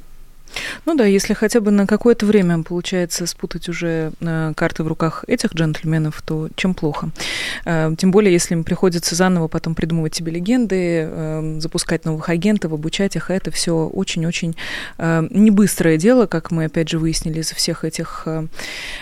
Ну 0.84 0.95
да, 0.95 1.05
если 1.05 1.34
хотя 1.34 1.61
бы 1.61 1.70
на 1.70 1.86
какое-то 1.86 2.26
время 2.26 2.62
получается 2.62 3.26
спутать 3.26 3.68
уже 3.68 4.12
э, 4.20 4.53
карты 4.55 4.84
в 4.84 4.88
руках 4.88 5.24
этих 5.26 5.55
джентльменов, 5.55 6.22
то 6.22 6.49
чем 6.57 6.74
плохо. 6.74 7.11
Э, 7.64 7.95
тем 7.97 8.11
более, 8.11 8.32
если 8.32 8.55
им 8.55 8.64
приходится 8.64 9.14
заново 9.14 9.49
потом 9.49 9.74
придумывать 9.74 10.14
себе 10.14 10.32
легенды, 10.32 11.09
э, 11.09 11.57
запускать 11.59 12.05
новых 12.05 12.28
агентов, 12.28 12.72
обучать 12.72 13.16
их, 13.16 13.30
это 13.30 13.51
все 13.51 13.86
очень-очень 13.86 14.57
не 14.99 15.51
быстрое 15.51 15.97
дело, 15.97 16.26
как 16.26 16.51
мы 16.51 16.64
опять 16.64 16.88
же 16.88 16.99
выяснили 16.99 17.40
из 17.40 17.51
всех 17.51 17.84
этих 17.84 18.26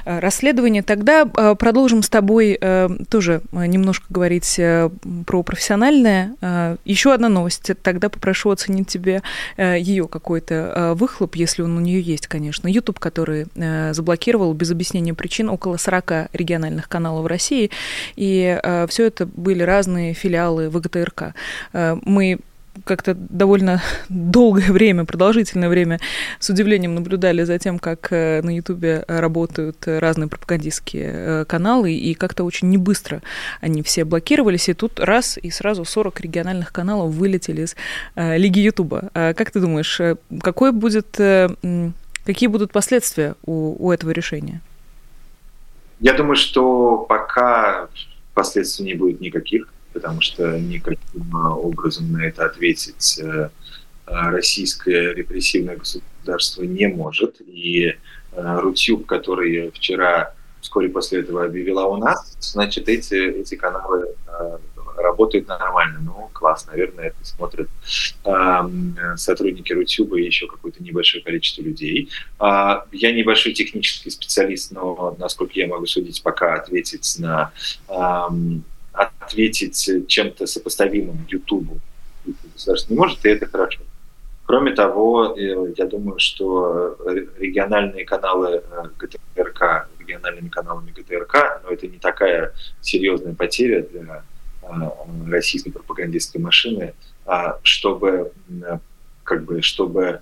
расследований. 0.04 0.82
Тогда 0.82 1.24
продолжим 1.24 2.02
с 2.02 2.08
тобой 2.08 2.58
тоже 3.08 3.42
немножко 3.52 4.06
говорить 4.08 4.60
про 5.26 5.42
профессиональное. 5.42 6.34
Еще 6.84 7.12
одна 7.12 7.28
новость. 7.28 7.70
Тогда 7.82 8.08
попрошу 8.08 8.50
оценить 8.50 8.88
тебе 8.88 9.22
ее 9.58 10.08
какой-то 10.08 10.94
выхлоп, 10.96 11.31
если 11.36 11.62
он 11.62 11.76
у 11.76 11.80
нее 11.80 12.00
есть, 12.00 12.26
конечно. 12.26 12.68
YouTube, 12.68 12.98
который 12.98 13.46
э, 13.54 13.92
заблокировал 13.94 14.52
без 14.54 14.70
объяснения 14.70 15.14
причин 15.14 15.48
около 15.48 15.76
40 15.76 16.30
региональных 16.32 16.88
каналов 16.88 17.26
России, 17.26 17.70
и 18.16 18.58
э, 18.62 18.86
все 18.88 19.06
это 19.06 19.26
были 19.26 19.62
разные 19.62 20.14
филиалы 20.14 20.68
ВГТРК. 20.70 21.34
Э, 21.72 21.96
мы 22.04 22.38
как-то 22.84 23.14
довольно 23.14 23.82
долгое 24.08 24.72
время, 24.72 25.04
продолжительное 25.04 25.68
время 25.68 26.00
с 26.38 26.50
удивлением 26.50 26.94
наблюдали 26.94 27.44
за 27.44 27.58
тем, 27.58 27.78
как 27.78 28.10
на 28.10 28.54
Ютубе 28.54 29.04
работают 29.08 29.76
разные 29.86 30.28
пропагандистские 30.28 31.44
каналы, 31.46 31.92
и 31.92 32.14
как-то 32.14 32.44
очень 32.44 32.70
небыстро 32.70 33.22
они 33.60 33.82
все 33.82 34.04
блокировались, 34.04 34.68
и 34.68 34.74
тут 34.74 35.00
раз, 35.00 35.38
и 35.38 35.50
сразу 35.50 35.84
40 35.84 36.20
региональных 36.20 36.72
каналов 36.72 37.12
вылетели 37.12 37.62
из 37.62 37.76
Лиги 38.16 38.60
Ютуба. 38.60 39.10
А 39.14 39.34
как 39.34 39.50
ты 39.50 39.60
думаешь, 39.60 40.00
какой 40.40 40.72
будет, 40.72 41.18
какие 42.24 42.48
будут 42.48 42.72
последствия 42.72 43.34
у, 43.44 43.86
у 43.86 43.90
этого 43.92 44.10
решения? 44.10 44.60
Я 46.00 46.14
думаю, 46.14 46.36
что 46.36 47.06
пока 47.08 47.88
последствий 48.34 48.86
не 48.86 48.94
будет 48.94 49.20
никаких 49.20 49.72
потому 49.92 50.20
что 50.20 50.58
никаким 50.58 51.36
а, 51.36 51.54
образом 51.54 52.12
на 52.12 52.24
это 52.24 52.46
ответить 52.46 53.20
э, 53.22 53.50
а, 54.06 54.30
российское 54.30 55.14
репрессивное 55.14 55.76
государство 55.76 56.62
не 56.62 56.88
может. 56.88 57.40
И 57.40 57.86
э, 58.32 58.60
Рутюб, 58.60 59.06
который 59.06 59.70
вчера 59.70 60.34
вскоре 60.60 60.88
после 60.88 61.20
этого 61.20 61.44
объявила 61.44 61.84
у 61.86 61.96
нас, 61.96 62.36
значит, 62.40 62.88
эти, 62.88 63.14
эти 63.14 63.56
каналы 63.56 64.14
э, 64.26 64.58
работают 64.96 65.48
нормально. 65.48 66.00
Ну, 66.00 66.30
класс, 66.32 66.66
наверное, 66.66 67.06
это 67.06 67.24
смотрят 67.24 67.68
сотрудники 69.16 69.72
Рутюба 69.72 70.18
и 70.18 70.24
еще 70.24 70.46
какое-то 70.46 70.82
небольшое 70.82 71.22
количество 71.22 71.62
людей. 71.62 72.10
Э, 72.40 72.80
я 72.92 73.12
небольшой 73.12 73.52
технический 73.52 74.10
специалист, 74.10 74.72
но, 74.72 75.16
насколько 75.18 75.52
я 75.54 75.68
могу 75.68 75.86
судить, 75.86 76.22
пока 76.22 76.54
ответить 76.54 77.16
на 77.18 77.52
э, 77.88 78.28
ответить 78.92 80.08
чем-то 80.08 80.46
сопоставимым 80.46 81.26
YouTube 81.28 81.80
государство 82.52 82.92
не 82.92 82.98
может, 82.98 83.24
и 83.24 83.28
это 83.28 83.46
хорошо. 83.46 83.80
Кроме 84.44 84.72
того, 84.72 85.34
э, 85.36 85.72
я 85.76 85.86
думаю, 85.86 86.18
что 86.18 86.96
региональные 87.38 88.04
каналы 88.04 88.62
э, 88.70 88.84
ГТРК 88.98 89.88
региональными 89.98 90.48
каналами 90.48 90.90
ГТРК, 90.90 91.62
но 91.64 91.70
это 91.70 91.86
не 91.86 91.98
такая 91.98 92.52
серьезная 92.80 93.34
потеря 93.34 93.82
для 93.82 94.24
э, 94.62 94.66
российской 95.30 95.70
пропагандистской 95.70 96.40
машины, 96.40 96.94
а 97.24 97.58
чтобы 97.62 98.32
как 99.24 99.44
бы, 99.44 99.62
чтобы, 99.62 100.20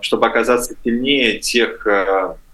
чтобы 0.00 0.26
оказаться 0.26 0.76
сильнее 0.84 1.40
тех 1.40 1.84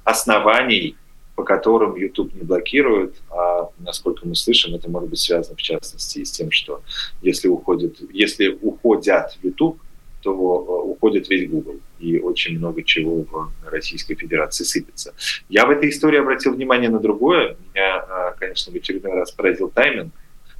оснований, 0.02 0.96
по 1.42 1.44
которым 1.44 1.96
YouTube 1.96 2.32
не 2.34 2.42
блокирует, 2.42 3.16
а 3.28 3.68
насколько 3.80 4.28
мы 4.28 4.36
слышим, 4.36 4.76
это 4.76 4.88
может 4.88 5.10
быть 5.10 5.18
связано 5.18 5.56
в 5.56 5.60
частности 5.60 6.22
с 6.22 6.30
тем, 6.30 6.52
что 6.52 6.82
если 7.20 7.48
уходит, 7.48 7.96
если 8.12 8.56
уходят 8.62 9.36
YouTube, 9.42 9.80
то 10.20 10.30
э, 10.30 10.88
уходит 10.88 11.28
весь 11.28 11.50
Google, 11.50 11.80
и 11.98 12.20
очень 12.20 12.58
много 12.58 12.84
чего 12.84 13.24
в 13.24 13.50
Российской 13.64 14.14
Федерации 14.14 14.62
сыпется. 14.62 15.14
Я 15.48 15.66
в 15.66 15.70
этой 15.70 15.88
истории 15.88 16.20
обратил 16.20 16.54
внимание 16.54 16.90
на 16.90 17.00
другое. 17.00 17.56
Меня, 17.74 18.04
э, 18.08 18.38
конечно, 18.38 18.72
в 18.72 18.76
очередной 18.76 19.14
раз 19.14 19.32
поразил 19.32 19.68
тайминг. 19.68 20.12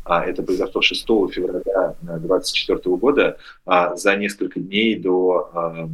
А, 0.05 0.25
это 0.25 0.43
произошло 0.43 0.83
6 0.83 1.07
февраля 1.31 1.95
2024 2.03 2.97
года, 2.97 3.37
а, 3.65 3.95
за 3.95 4.17
несколько 4.17 4.59
дней 4.59 4.97
до, 4.97 5.89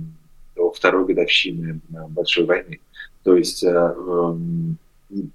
до 0.59 0.73
второй 0.73 1.05
годовщины 1.07 1.81
э, 1.91 1.95
Большой 2.09 2.45
войны. 2.45 2.81
То 3.23 3.37
есть 3.37 3.65
эм, 3.65 4.77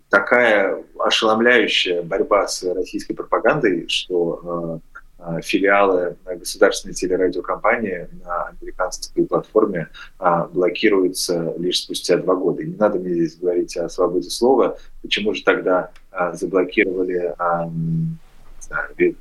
такая 0.10 0.84
ошеломляющая 1.00 2.02
борьба 2.02 2.48
с 2.48 2.64
российской 2.64 3.14
пропагандой, 3.14 3.88
что 3.88 4.82
Э, 5.26 5.40
филиалы 5.42 6.18
государственной 6.26 6.94
телерадиокомпании 6.94 8.10
на 8.26 8.48
американской 8.48 9.26
платформе 9.26 9.88
а, 10.20 10.48
блокируются 10.48 11.54
лишь 11.58 11.80
спустя 11.80 12.18
два 12.18 12.36
года. 12.36 12.62
И 12.62 12.68
не 12.68 12.76
надо 12.76 13.00
мне 13.00 13.14
здесь 13.14 13.38
говорить 13.38 13.78
о 13.78 13.88
свободе 13.88 14.30
слова. 14.30 14.78
Почему 15.02 15.34
же 15.34 15.44
тогда 15.44 15.92
а, 16.12 16.34
заблокировали 16.34 17.34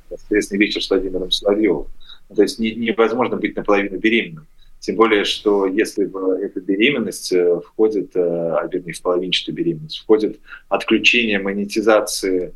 «Воскресный 0.09 0.57
вечер» 0.57 0.83
с 0.83 0.89
Владимиром 0.89 1.31
Соловьевым? 1.31 1.87
То 2.35 2.41
есть 2.41 2.59
невозможно 2.59 3.37
быть 3.37 3.55
наполовину 3.55 3.97
беременным. 3.97 4.45
Тем 4.83 4.97
более, 4.97 5.23
что 5.23 5.65
если 5.65 6.03
в 6.03 6.17
эту 6.41 6.59
беременность 6.59 7.31
э, 7.31 7.61
входит, 7.65 8.17
э, 8.17 8.19
а 8.19 8.67
вернее, 8.67 8.91
в 8.91 9.01
половинчатую 9.01 9.55
беременность, 9.55 9.99
входит 9.99 10.41
отключение 10.67 11.39
монетизации 11.39 12.53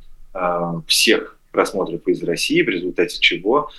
всех 0.85 1.39
просмотров 1.51 2.05
из 2.05 2.21
России, 2.21 2.61
в 2.61 2.69
результате 2.69 3.17
чего 3.19 3.71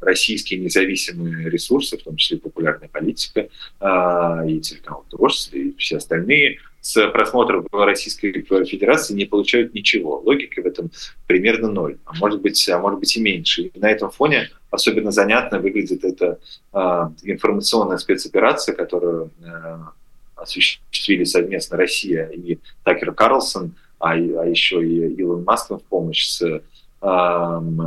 российские 0.00 0.60
независимые 0.60 1.48
ресурсы, 1.48 1.96
в 1.96 2.02
том 2.02 2.16
числе 2.16 2.36
популярная 2.36 2.88
политика 2.88 3.40
и 3.40 4.60
телеканал 4.60 5.06
«Дождь» 5.10 5.48
и 5.54 5.74
все 5.78 5.96
остальные, 5.96 6.58
с 6.82 7.08
просмотров 7.08 7.64
Российской 7.72 8.32
Федерации 8.32 9.14
не 9.14 9.24
получают 9.24 9.72
ничего. 9.72 10.20
Логика 10.20 10.60
в 10.60 10.66
этом 10.66 10.90
примерно 11.26 11.70
ноль, 11.70 11.96
а 12.04 12.14
может 12.16 12.42
быть, 12.42 12.68
а 12.68 12.78
может 12.78 13.00
быть 13.00 13.16
и 13.16 13.20
меньше. 13.20 13.62
И 13.62 13.78
на 13.78 13.90
этом 13.90 14.10
фоне 14.10 14.50
особенно 14.70 15.10
занятно 15.10 15.58
выглядит 15.58 16.04
эта 16.04 16.38
а, 16.72 17.12
информационная 17.22 17.98
спецоперация, 17.98 18.74
которую 18.74 19.30
а, 19.44 19.92
осуществили 20.36 21.24
совместно 21.24 21.76
Россия 21.76 22.26
и 22.26 22.58
Такер 22.84 23.12
Карлсон– 23.12 23.74
а, 24.00 24.12
а 24.12 24.16
еще 24.46 24.84
и 24.84 25.14
Илон 25.14 25.44
Маск 25.44 25.70
в 25.70 25.82
помощь 25.82 26.26
с 26.26 26.62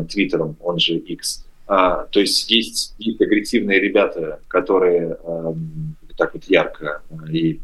Твиттером, 0.09 0.55
он 0.61 0.79
же 0.79 0.95
X. 0.95 1.45
А, 1.67 2.05
то 2.05 2.19
есть 2.19 2.49
есть, 2.49 2.95
агрессивные 3.19 3.79
ребята, 3.79 4.39
которые 4.47 5.17
а, 5.23 5.55
так 6.17 6.33
вот 6.33 6.43
ярко 6.45 7.01
и 7.31 7.59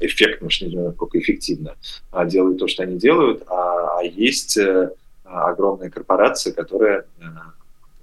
эффектно, 0.00 0.48
уж 0.48 0.62
не 0.62 0.70
знаю, 0.70 0.88
насколько 0.88 1.18
эффективно 1.18 1.76
а, 2.10 2.24
делают 2.24 2.58
то, 2.58 2.68
что 2.68 2.82
они 2.82 2.96
делают, 2.96 3.42
а, 3.48 3.98
а 3.98 4.02
есть 4.02 4.58
а, 4.58 4.90
огромные 5.24 5.90
корпорации, 5.90 6.52
которые 6.52 7.04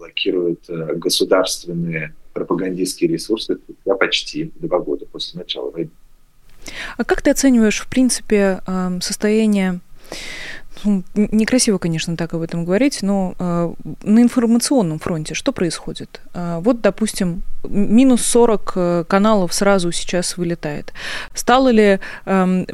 блокируют 0.02 0.66
а, 0.70 0.94
государственные 0.96 2.14
пропагандистские 2.34 3.12
ресурсы 3.12 3.56
спустя 3.56 3.96
почти 3.96 4.52
два 4.56 4.80
года 4.80 5.06
после 5.06 5.40
начала 5.40 5.70
войны. 5.70 5.92
А 6.98 7.04
как 7.04 7.22
ты 7.22 7.30
оцениваешь, 7.30 7.82
в 7.82 7.90
принципе, 7.90 8.62
состояние 9.02 9.82
ну, 10.84 11.04
некрасиво, 11.16 11.78
конечно, 11.78 12.18
так 12.18 12.34
об 12.34 12.42
этом 12.42 12.66
говорить, 12.66 13.02
но 13.02 13.36
э, 13.38 13.74
на 14.04 14.22
информационном 14.22 15.00
фронте 15.00 15.34
что 15.34 15.52
происходит? 15.52 16.22
Э, 16.34 16.60
вот, 16.62 16.82
допустим, 16.82 17.44
минус 17.64 18.22
40 18.26 18.74
э, 18.76 19.04
каналов 19.08 19.54
сразу 19.54 19.92
сейчас 19.92 20.38
вылетает. 20.38 20.94
Стало 21.34 21.70
ли 21.70 22.00
э, 22.26 22.66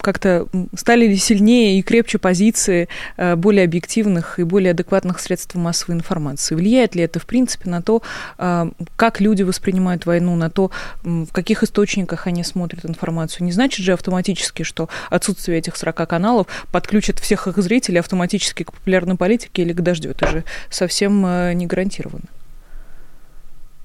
как-то 0.00 0.46
стали 0.76 1.06
ли 1.06 1.16
сильнее 1.16 1.78
и 1.78 1.82
крепче 1.82 2.18
позиции 2.18 2.88
э, 3.16 3.36
более 3.36 3.64
объективных 3.64 4.38
и 4.38 4.42
более 4.42 4.70
адекватных 4.72 5.20
средств 5.20 5.54
массовой 5.54 5.96
информации? 5.96 6.54
Влияет 6.54 6.94
ли 6.94 7.02
это, 7.02 7.18
в 7.18 7.26
принципе, 7.26 7.70
на 7.70 7.82
то, 7.82 8.02
э, 8.38 8.70
как 8.96 9.20
люди 9.20 9.42
воспринимают 9.42 10.06
войну, 10.06 10.36
на 10.36 10.50
то, 10.50 10.70
в 11.02 11.32
каких 11.32 11.62
источниках 11.62 12.26
они 12.26 12.44
смотрят 12.44 12.84
информацию? 12.84 13.44
Не 13.46 13.52
значит 13.52 13.84
же 13.84 13.92
автоматически, 13.92 14.62
что 14.62 14.88
отсутствие 15.10 15.58
этих 15.58 15.76
40 15.76 16.08
каналов 16.08 16.46
подключит 16.72 17.18
всех 17.18 17.46
их 17.46 17.56
зрителей 17.58 18.00
автоматически 18.00 18.62
к 18.62 18.72
популярной 18.72 19.16
политике 19.16 19.62
или 19.62 19.72
к 19.72 19.80
дождю? 19.80 20.10
Это 20.10 20.26
же 20.28 20.44
совсем 20.70 21.24
э, 21.26 21.52
не 21.54 21.66
гарантированно. 21.66 22.26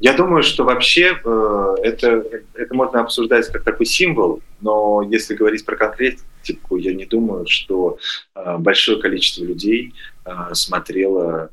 Я 0.02 0.14
думаю, 0.14 0.42
что 0.42 0.64
вообще 0.64 1.16
э, 1.24 1.76
это, 1.84 2.26
это 2.56 2.74
можно 2.74 3.02
обсуждать 3.02 3.48
как 3.52 3.64
такой 3.64 3.86
символ, 3.86 4.42
но 4.60 5.04
если 5.08 5.36
говорить 5.36 5.64
про 5.64 5.76
конкретику, 5.76 6.76
я 6.78 6.92
не 6.96 7.06
думаю, 7.06 7.46
что 7.48 8.00
э, 8.34 8.58
большое 8.58 9.00
количество 9.00 9.44
людей 9.44 9.94
э, 10.26 10.32
смотрело 10.54 11.52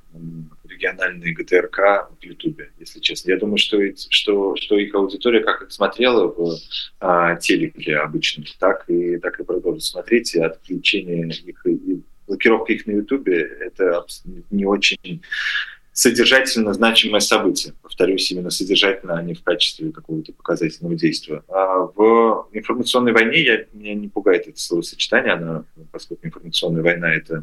региональные 0.66 1.34
ГТРК 1.34 2.08
в 2.18 2.24
Ютубе, 2.24 2.70
если 2.78 3.00
честно. 3.00 3.32
Я 3.32 3.36
думаю, 3.36 3.58
что, 3.58 3.76
что, 4.08 4.56
что 4.56 4.78
их 4.78 4.94
аудитория 4.94 5.40
как 5.40 5.70
смотрела 5.70 6.28
в 6.28 6.56
э, 7.02 7.38
телеке 7.42 7.96
обычном, 7.96 8.46
так 8.58 8.88
и, 8.88 9.18
так 9.18 9.38
и 9.40 9.44
продолжит 9.44 9.84
смотреть, 9.84 10.34
и 10.34 10.40
отключение 10.40 11.28
их, 11.28 11.66
и 11.66 12.00
блокировка 12.26 12.72
их 12.72 12.86
на 12.86 12.92
Ютубе– 12.92 13.42
это 13.60 14.06
не 14.50 14.64
очень 14.64 15.22
содержательно 15.98 16.72
значимое 16.74 17.18
событие. 17.18 17.74
Повторюсь, 17.82 18.30
именно 18.30 18.50
содержательно, 18.50 19.18
а 19.18 19.22
не 19.22 19.34
в 19.34 19.42
качестве 19.42 19.90
какого-то 19.90 20.32
показательного 20.32 20.94
действия. 20.94 21.42
А 21.48 21.88
в 21.92 22.46
информационной 22.52 23.10
войне 23.10 23.42
я, 23.42 23.64
меня 23.72 23.94
не 23.94 24.06
пугает 24.06 24.46
это 24.46 24.60
словосочетание, 24.60 25.32
она, 25.32 25.64
поскольку 25.90 26.24
информационная 26.24 26.84
война– 26.84 27.12
это 27.16 27.42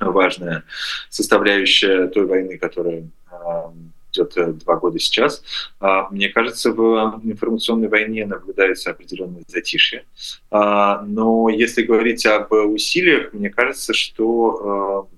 важная 0.00 0.64
составляющая 1.10 2.06
той 2.06 2.24
войны, 2.24 2.56
которая 2.56 3.06
а, 3.30 3.70
идет 4.14 4.34
э, 4.38 4.54
два 4.54 4.76
года 4.76 4.98
сейчас. 4.98 5.42
А, 5.78 6.08
мне 6.08 6.30
кажется, 6.30 6.72
в 6.72 7.20
информационной 7.22 7.88
войне 7.88 8.24
наблюдается 8.24 8.92
определенное 8.92 9.42
затишье. 9.46 10.06
А, 10.50 11.02
но 11.02 11.50
если 11.50 11.82
говорить 11.82 12.24
об 12.24 12.50
усилиях, 12.50 13.34
мне 13.34 13.50
кажется, 13.50 13.92
что 13.92 15.10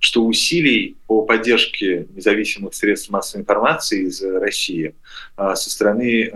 что 0.00 0.24
усилий 0.24 0.96
по 1.06 1.22
поддержке 1.22 2.08
независимых 2.14 2.74
средств 2.74 3.10
массовой 3.10 3.42
информации 3.42 4.06
из 4.06 4.22
России 4.22 4.94
а, 5.36 5.54
со 5.54 5.70
стороны 5.70 6.32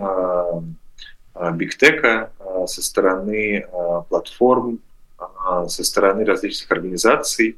Бигтека, 1.53 2.31
а, 2.39 2.63
а, 2.63 2.67
со 2.67 2.81
стороны 2.83 3.65
платформ, 4.07 4.79
со 5.67 5.83
стороны 5.83 6.25
различных 6.25 6.71
организаций 6.71 7.57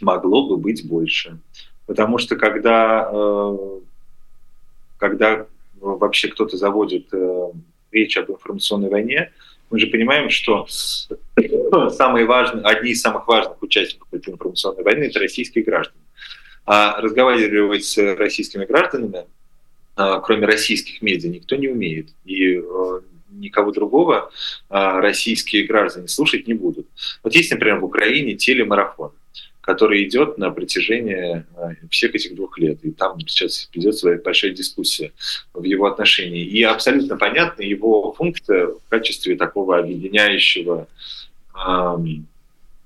могло 0.00 0.48
бы 0.48 0.56
быть 0.56 0.88
больше. 0.88 1.38
Потому 1.86 2.18
что 2.18 2.36
когда, 2.36 3.10
когда 4.98 5.46
вообще 5.80 6.28
кто-то 6.28 6.56
заводит 6.56 7.12
речь 7.92 8.16
об 8.16 8.30
информационной 8.30 8.88
войне, 8.88 9.32
мы 9.70 9.78
же 9.78 9.86
понимаем, 9.88 10.30
что 10.30 10.66
самые 11.90 12.26
важные, 12.26 12.64
одни 12.64 12.90
из 12.90 13.00
самых 13.00 13.26
важных 13.26 13.62
участников 13.62 14.08
этой 14.12 14.32
информационной 14.32 14.84
войны– 14.84 15.04
это 15.10 15.18
российские 15.18 15.64
граждане. 15.64 16.02
А 16.64 17.00
разговаривать 17.00 17.84
с 17.84 17.96
российскими 18.16 18.64
гражданами, 18.64 19.26
а, 19.94 20.20
кроме 20.20 20.46
российских 20.46 21.02
медиа, 21.02 21.28
никто 21.28 21.56
не 21.56 21.68
умеет. 21.68 22.08
И 22.24 22.56
э, 22.56 23.00
никого 23.30 23.70
другого 23.70 24.30
а, 24.68 25.00
российские 25.00 25.64
граждане 25.64 26.08
слушать 26.08 26.46
не 26.46 26.54
будут. 26.54 26.86
Вот 27.22 27.34
есть, 27.34 27.50
например, 27.50 27.78
в 27.80 27.84
Украине 27.84 28.34
телемарафон 28.34 29.12
который 29.66 30.04
идет 30.04 30.38
на 30.38 30.50
протяжении 30.50 31.44
э, 31.56 31.74
всех 31.90 32.14
этих 32.14 32.36
двух 32.36 32.56
лет. 32.56 32.78
И 32.84 32.92
там 32.92 33.18
сейчас 33.20 33.68
идет 33.72 33.96
своя 33.96 34.16
большая 34.16 34.52
дискуссия 34.52 35.12
в 35.52 35.64
его 35.64 35.86
отношении. 35.86 36.44
И 36.44 36.62
абсолютно 36.62 37.16
понятна 37.16 37.62
его 37.62 38.12
функция 38.12 38.68
в 38.68 38.80
качестве 38.88 39.34
такого 39.34 39.78
объединяющего 39.78 40.86
а, 41.52 41.96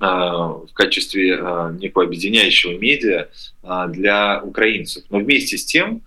в 0.01 0.73
качестве 0.73 1.39
а, 1.39 1.71
некого 1.73 2.07
объединяющего 2.07 2.79
медиа 2.79 3.29
а, 3.63 3.87
для 3.87 4.41
украинцев. 4.43 5.05
Но 5.11 5.19
вместе 5.19 5.59
с 5.59 5.67
тем 5.67 6.01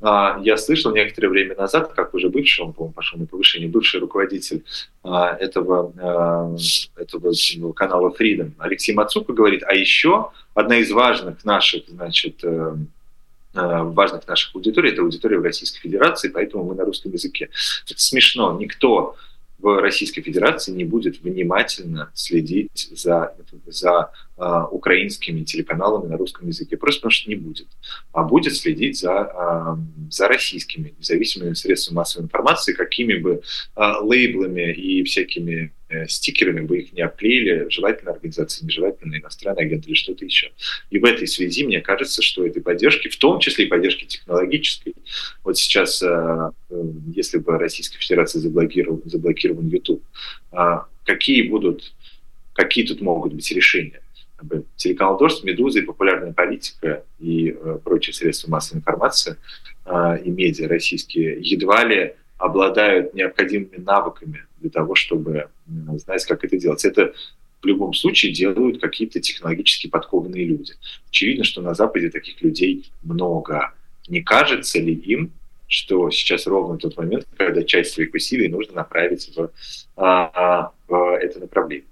я 0.00 0.56
слышал 0.56 0.92
некоторое 0.92 1.28
время 1.28 1.56
назад, 1.56 1.92
как 1.92 2.14
уже 2.14 2.28
бывший, 2.28 2.64
он, 2.64 2.72
по-моему, 2.72 2.94
пошел 2.94 3.18
на 3.18 3.26
повышение, 3.26 3.68
бывший 3.68 3.98
руководитель 3.98 4.64
а, 5.02 5.36
этого, 5.36 5.92
а, 5.98 6.56
этого 6.96 7.72
канала 7.72 8.14
Freedom, 8.18 8.52
Алексей 8.58 8.94
Мацука 8.94 9.32
говорит, 9.32 9.64
а 9.66 9.74
еще 9.74 10.30
одна 10.54 10.78
из 10.78 10.90
важных 10.92 11.44
наших, 11.44 11.84
значит, 11.88 12.44
э, 12.44 12.76
важных 13.54 14.26
наших 14.28 14.54
аудиторий, 14.54 14.92
это 14.92 15.02
аудитория 15.02 15.38
в 15.38 15.42
Российской 15.42 15.80
Федерации, 15.80 16.28
поэтому 16.28 16.64
мы 16.64 16.74
на 16.74 16.84
русском 16.84 17.12
языке. 17.12 17.50
Это 17.90 18.00
смешно. 18.00 18.56
Никто 18.58 19.16
в 19.58 19.80
Российской 19.80 20.22
Федерации 20.22 20.72
не 20.72 20.84
будет 20.84 21.20
внимательно 21.20 22.10
следить 22.14 22.88
за, 22.92 23.34
за 23.66 24.12
э, 24.36 24.62
украинскими 24.70 25.42
телеканалами 25.42 26.08
на 26.08 26.16
русском 26.16 26.46
языке, 26.46 26.76
просто 26.76 27.00
потому 27.00 27.10
что 27.10 27.28
не 27.28 27.36
будет, 27.36 27.66
а 28.12 28.22
будет 28.22 28.54
следить 28.56 28.98
за, 28.98 29.12
э, 29.12 30.10
за 30.10 30.28
российскими 30.28 30.94
независимыми 30.98 31.54
средствами 31.54 31.96
массовой 31.96 32.24
информации, 32.26 32.72
какими 32.72 33.14
бы 33.14 33.42
э, 33.76 33.92
лейблами 34.02 34.72
и 34.72 35.02
всякими 35.02 35.72
стикерами 36.08 36.60
бы 36.60 36.80
их 36.80 36.92
не 36.92 37.02
обклеили, 37.02 37.66
желательно 37.70 38.12
организации, 38.12 38.64
нежелательно 38.64 39.16
иностранный 39.16 39.62
агент 39.62 39.86
или 39.86 39.94
что-то 39.94 40.24
еще. 40.24 40.50
И 40.90 40.98
в 40.98 41.04
этой 41.04 41.26
связи 41.26 41.64
мне 41.64 41.80
кажется, 41.80 42.22
что 42.22 42.46
этой 42.46 42.62
поддержки, 42.62 43.08
в 43.08 43.16
том 43.16 43.40
числе 43.40 43.64
и 43.64 43.68
поддержки 43.68 44.04
технологической, 44.04 44.94
вот 45.44 45.56
сейчас, 45.56 46.02
э, 46.02 46.50
э, 46.70 46.82
если 47.14 47.38
бы 47.38 47.58
Российская 47.58 47.98
Федерация 47.98 48.40
заблокировала, 48.40 49.00
заблокирован 49.04 49.68
YouTube, 49.68 50.02
какие 51.04 51.48
будут, 51.48 51.94
какие 52.52 52.86
тут 52.86 53.00
могут 53.00 53.32
быть 53.32 53.50
решения? 53.50 54.02
Телеканал 54.76 55.18
«Дождь», 55.18 55.42
«Медуза» 55.42 55.80
и 55.80 55.82
«Популярная 55.82 56.32
политика» 56.32 57.02
и 57.18 57.56
прочие 57.82 58.14
средства 58.14 58.50
массовой 58.50 58.78
информации 58.78 59.36
и 60.24 60.30
медиа 60.30 60.68
российские 60.68 61.38
едва 61.40 61.82
ли 61.84 62.14
обладают 62.36 63.14
необходимыми 63.14 63.78
навыками 63.78 64.44
для 64.60 64.70
того, 64.70 64.94
чтобы 64.94 65.48
знать, 65.96 66.24
как 66.26 66.44
это 66.44 66.56
делать. 66.56 66.84
Это 66.84 67.14
в 67.62 67.66
любом 67.66 67.92
случае 67.94 68.32
делают 68.32 68.80
какие-то 68.80 69.20
технологически 69.20 69.88
подкованные 69.88 70.44
люди. 70.44 70.74
Очевидно, 71.08 71.44
что 71.44 71.60
на 71.60 71.74
Западе 71.74 72.10
таких 72.10 72.40
людей 72.42 72.90
много. 73.02 73.72
Не 74.08 74.22
кажется 74.22 74.78
ли 74.78 74.94
им, 74.94 75.32
что 75.66 76.10
сейчас 76.10 76.46
ровно 76.46 76.78
тот 76.78 76.96
момент, 76.96 77.26
когда 77.36 77.62
часть 77.62 77.92
своих 77.92 78.14
усилий 78.14 78.48
нужно 78.48 78.74
направить 78.74 79.30
в, 79.36 79.50
а, 79.96 80.30
а, 80.34 80.72
в 80.86 81.18
это 81.18 81.40
направление? 81.40 81.86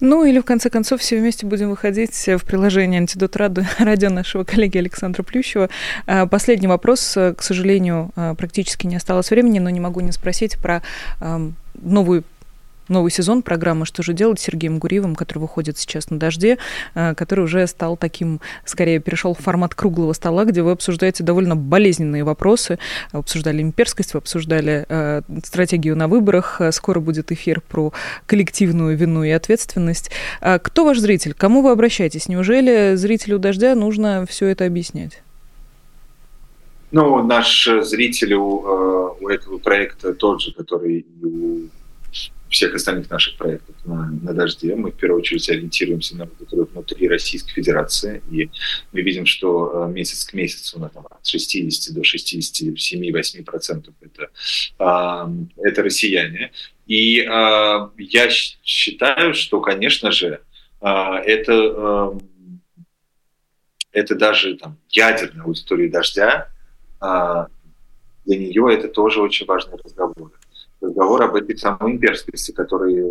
Ну 0.00 0.24
или 0.24 0.38
в 0.38 0.44
конце 0.44 0.70
концов 0.70 1.00
все 1.00 1.18
вместе 1.18 1.46
будем 1.46 1.70
выходить 1.70 2.14
в 2.14 2.44
приложение 2.44 2.98
«Антидот 2.98 3.36
радио» 3.36 4.10
нашего 4.10 4.44
коллеги 4.44 4.78
Александра 4.78 5.22
Плющева. 5.22 5.68
А, 6.06 6.26
последний 6.26 6.68
вопрос. 6.68 7.12
К 7.14 7.36
сожалению, 7.40 8.10
практически 8.14 8.86
не 8.86 8.96
осталось 8.96 9.30
времени, 9.30 9.58
но 9.58 9.70
не 9.70 9.80
могу 9.80 10.00
не 10.00 10.12
спросить 10.12 10.58
про 10.58 10.82
новую 11.74 12.24
новый 12.88 13.10
сезон 13.10 13.42
программы 13.42 13.86
«Что 13.86 14.02
же 14.02 14.12
делать» 14.12 14.40
с 14.40 14.42
Сергеем 14.42 14.78
Гуриевым, 14.78 15.14
который 15.14 15.38
выходит 15.38 15.78
сейчас 15.78 16.10
на 16.10 16.18
«Дожде», 16.18 16.58
э, 16.94 17.14
который 17.14 17.44
уже 17.44 17.66
стал 17.66 17.96
таким, 17.96 18.40
скорее, 18.64 19.00
перешел 19.00 19.34
в 19.34 19.38
формат 19.38 19.74
круглого 19.74 20.12
стола, 20.12 20.44
где 20.44 20.62
вы 20.62 20.72
обсуждаете 20.72 21.24
довольно 21.24 21.56
болезненные 21.56 22.24
вопросы. 22.24 22.78
Обсуждали 23.12 23.62
имперскость, 23.62 24.14
вы 24.14 24.18
обсуждали 24.18 24.86
э, 24.88 25.22
стратегию 25.44 25.96
на 25.96 26.08
выборах. 26.08 26.60
Скоро 26.70 27.00
будет 27.00 27.32
эфир 27.32 27.60
про 27.60 27.92
коллективную 28.26 28.96
вину 28.96 29.22
и 29.24 29.30
ответственность. 29.30 30.10
А 30.40 30.58
кто 30.58 30.84
ваш 30.84 30.98
зритель? 30.98 31.34
Кому 31.34 31.62
вы 31.62 31.70
обращаетесь? 31.70 32.28
Неужели 32.28 32.94
зрителю 32.96 33.38
«Дождя» 33.38 33.74
нужно 33.74 34.26
все 34.28 34.46
это 34.46 34.66
объяснять? 34.66 35.22
Ну, 36.90 37.22
наш 37.22 37.68
зритель 37.82 38.34
у, 38.34 38.66
э, 38.66 39.14
у 39.22 39.28
этого 39.28 39.56
проекта 39.58 40.12
тот 40.12 40.42
же, 40.42 40.52
который 40.52 41.06
у 41.22 41.60
всех 42.52 42.74
остальных 42.74 43.10
наших 43.10 43.36
проектов 43.36 43.74
на, 43.84 44.10
на 44.10 44.34
дожде. 44.34 44.76
Мы 44.76 44.92
в 44.92 44.96
первую 44.96 45.20
очередь 45.20 45.48
ориентируемся 45.48 46.16
на 46.16 46.24
аудиторию 46.24 46.68
внутри 46.70 47.08
Российской 47.08 47.52
Федерации, 47.52 48.22
и 48.30 48.50
мы 48.92 49.00
видим, 49.00 49.26
что 49.26 49.86
э, 49.86 49.90
месяц 49.90 50.24
к 50.24 50.34
месяцу 50.34 50.78
на 50.78 50.88
там, 50.88 51.06
от 51.10 51.26
60 51.26 51.94
до 51.94 52.02
67-8% 52.02 53.92
это, 54.00 54.30
это 55.56 55.82
россияне. 55.82 56.52
И 56.86 57.20
э, 57.20 57.88
я 57.98 58.30
считаю, 58.30 59.34
что, 59.34 59.60
конечно 59.60 60.12
же, 60.12 60.42
э, 60.80 60.86
это, 60.86 62.18
это 63.92 64.14
даже 64.14 64.56
там, 64.56 64.76
ядерная 64.90 65.44
аудитория 65.44 65.88
дождя, 65.88 66.48
для 68.24 68.38
нее 68.38 68.72
это 68.72 68.86
тоже 68.86 69.20
очень 69.20 69.46
важный 69.46 69.76
разговор 69.82 70.32
разговор 70.92 71.22
об 71.22 71.34
этой 71.34 71.56
самой 71.56 71.92
имперскости, 71.92 72.52
который 72.52 73.02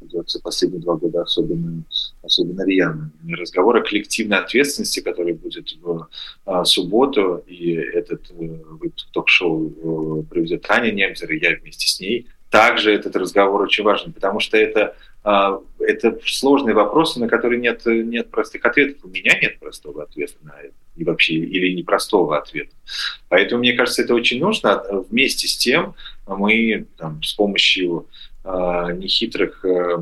ведется 0.00 0.40
последние 0.40 0.82
два 0.82 0.96
года 0.96 1.22
особенно, 1.22 1.84
особенно 2.22 2.66
рьяно. 2.66 3.10
Разговор 3.30 3.76
о 3.76 3.82
коллективной 3.82 4.38
ответственности, 4.38 5.00
который 5.00 5.34
будет 5.34 5.72
в 5.80 6.08
а, 6.44 6.64
субботу, 6.64 7.42
и 7.46 7.72
этот 7.74 8.30
э, 8.30 8.44
выпуск 8.80 9.08
ток-шоу 9.12 10.20
э, 10.20 10.22
проведет 10.28 10.62
Таня 10.62 10.90
Немзер, 10.90 11.30
и 11.32 11.40
я 11.40 11.56
вместе 11.56 11.86
с 11.86 12.00
ней. 12.00 12.26
Также 12.50 12.92
этот 12.92 13.14
разговор 13.14 13.62
очень 13.62 13.84
важен, 13.84 14.12
потому 14.12 14.40
что 14.40 14.56
это 14.56 14.94
а, 15.24 15.60
это 15.80 16.18
сложные 16.24 16.74
вопросы, 16.74 17.20
на 17.20 17.28
которые 17.28 17.60
нет, 17.60 17.82
нет 17.84 18.30
простых 18.30 18.64
ответов. 18.64 19.04
У 19.04 19.08
меня 19.08 19.38
нет 19.40 19.58
простого 19.58 20.04
ответа 20.04 20.34
на 20.42 20.58
это. 20.58 20.72
И 20.96 21.04
вообще, 21.04 21.34
или 21.34 21.74
непростого 21.74 22.38
ответа. 22.38 22.70
Поэтому, 23.28 23.60
мне 23.60 23.74
кажется, 23.74 24.02
это 24.02 24.14
очень 24.14 24.40
нужно. 24.40 24.82
Вместе 25.10 25.46
с 25.46 25.56
тем 25.56 25.94
мы 26.36 26.86
там, 26.96 27.22
с 27.22 27.32
помощью 27.32 28.06
э, 28.44 28.48
нехитрых 28.48 29.64
э, 29.64 29.98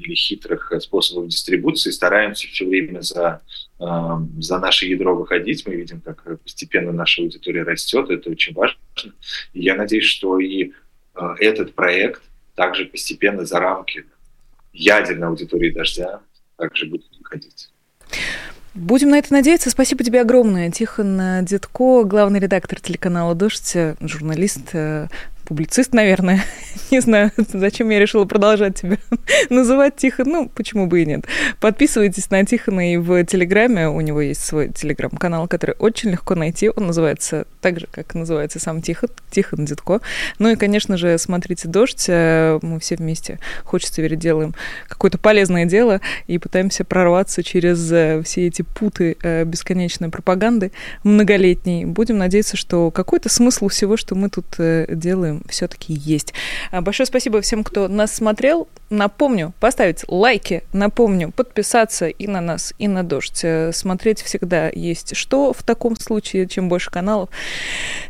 или 0.00 0.14
хитрых 0.14 0.72
способов 0.80 1.28
дистрибуции 1.28 1.90
стараемся 1.90 2.48
все 2.48 2.66
время 2.66 3.00
за, 3.00 3.42
э, 3.78 3.84
за 4.38 4.58
наше 4.58 4.86
ядро 4.86 5.14
выходить. 5.16 5.66
Мы 5.66 5.76
видим, 5.76 6.00
как 6.00 6.40
постепенно 6.40 6.92
наша 6.92 7.22
аудитория 7.22 7.62
растет. 7.62 8.10
Это 8.10 8.30
очень 8.30 8.54
важно. 8.54 8.78
И 9.52 9.62
я 9.62 9.74
надеюсь, 9.74 10.04
что 10.04 10.38
и 10.38 10.72
э, 11.14 11.34
этот 11.40 11.74
проект 11.74 12.22
также 12.54 12.86
постепенно 12.86 13.44
за 13.44 13.60
рамки 13.60 14.04
ядерной 14.72 15.28
аудитории 15.28 15.70
«Дождя» 15.70 16.20
также 16.56 16.86
будет 16.86 17.10
выходить. 17.18 17.68
Будем 18.74 19.08
на 19.08 19.18
это 19.18 19.32
надеяться. 19.32 19.70
Спасибо 19.70 20.04
тебе 20.04 20.20
огромное. 20.20 20.70
Тихон 20.70 21.44
Дедко, 21.44 22.04
главный 22.04 22.40
редактор 22.40 22.78
телеканала 22.78 23.34
«Дождь», 23.34 23.74
журналист, 24.00 24.74
э, 24.74 25.08
публицист, 25.46 25.94
наверное. 25.94 26.44
Не 26.90 27.00
знаю, 27.00 27.30
зачем 27.36 27.88
я 27.90 27.98
решила 27.98 28.24
продолжать 28.24 28.80
тебя 28.80 28.98
называть 29.50 29.96
Тихон. 29.96 30.26
Ну, 30.28 30.48
почему 30.48 30.86
бы 30.86 31.02
и 31.02 31.06
нет. 31.06 31.24
Подписывайтесь 31.60 32.30
на 32.30 32.44
Тихона 32.44 32.92
и 32.92 32.96
в 32.96 33.24
Телеграме. 33.24 33.88
У 33.88 34.00
него 34.00 34.20
есть 34.20 34.44
свой 34.44 34.68
Телеграм-канал, 34.68 35.48
который 35.48 35.76
очень 35.78 36.10
легко 36.10 36.34
найти. 36.34 36.70
Он 36.70 36.88
называется 36.88 37.46
так 37.60 37.80
же, 37.80 37.88
как 37.90 38.14
называется 38.14 38.58
сам 38.60 38.82
Тихон, 38.82 39.10
Тихон 39.30 39.64
Дедко. 39.64 40.00
Ну 40.38 40.50
и, 40.50 40.56
конечно 40.56 40.96
же, 40.96 41.16
смотрите 41.18 41.68
«Дождь». 41.68 42.06
Э, 42.08 42.58
мы 42.62 42.80
все 42.80 42.96
вместе, 42.96 43.38
хочется 43.64 44.02
верить, 44.02 44.18
делаем 44.18 44.54
какое-то 44.88 45.18
полезное 45.18 45.64
дело 45.64 46.00
и 46.26 46.38
пытаемся 46.38 46.84
прорваться 46.84 47.42
через 47.42 47.90
э, 47.92 48.22
все 48.24 48.46
эти 48.46 48.62
путы 48.62 49.16
э, 49.22 49.44
бесконечной 49.44 50.08
пропаганды 50.08 50.72
многолетней. 51.04 51.84
Будем 51.84 52.18
надеяться, 52.18 52.56
что 52.56 52.90
какой-то 52.90 53.28
смысл 53.28 53.68
всего, 53.68 53.96
что 53.96 54.14
мы 54.14 54.28
тут 54.28 54.46
делаем, 54.58 55.35
все-таки 55.48 55.92
есть. 55.92 56.34
А, 56.70 56.80
большое 56.80 57.06
спасибо 57.06 57.40
всем, 57.40 57.64
кто 57.64 57.88
нас 57.88 58.14
смотрел. 58.14 58.68
Напомню, 58.88 59.52
поставить 59.58 60.04
лайки, 60.06 60.62
напомню, 60.72 61.32
подписаться 61.32 62.06
и 62.06 62.26
на 62.26 62.40
нас, 62.40 62.72
и 62.78 62.86
на 62.86 63.02
дождь. 63.02 63.40
Э, 63.42 63.72
смотреть 63.72 64.22
всегда 64.22 64.68
есть 64.68 65.16
что 65.16 65.52
в 65.52 65.62
таком 65.62 65.96
случае. 65.96 66.46
Чем 66.46 66.68
больше 66.68 66.90
каналов, 66.90 67.30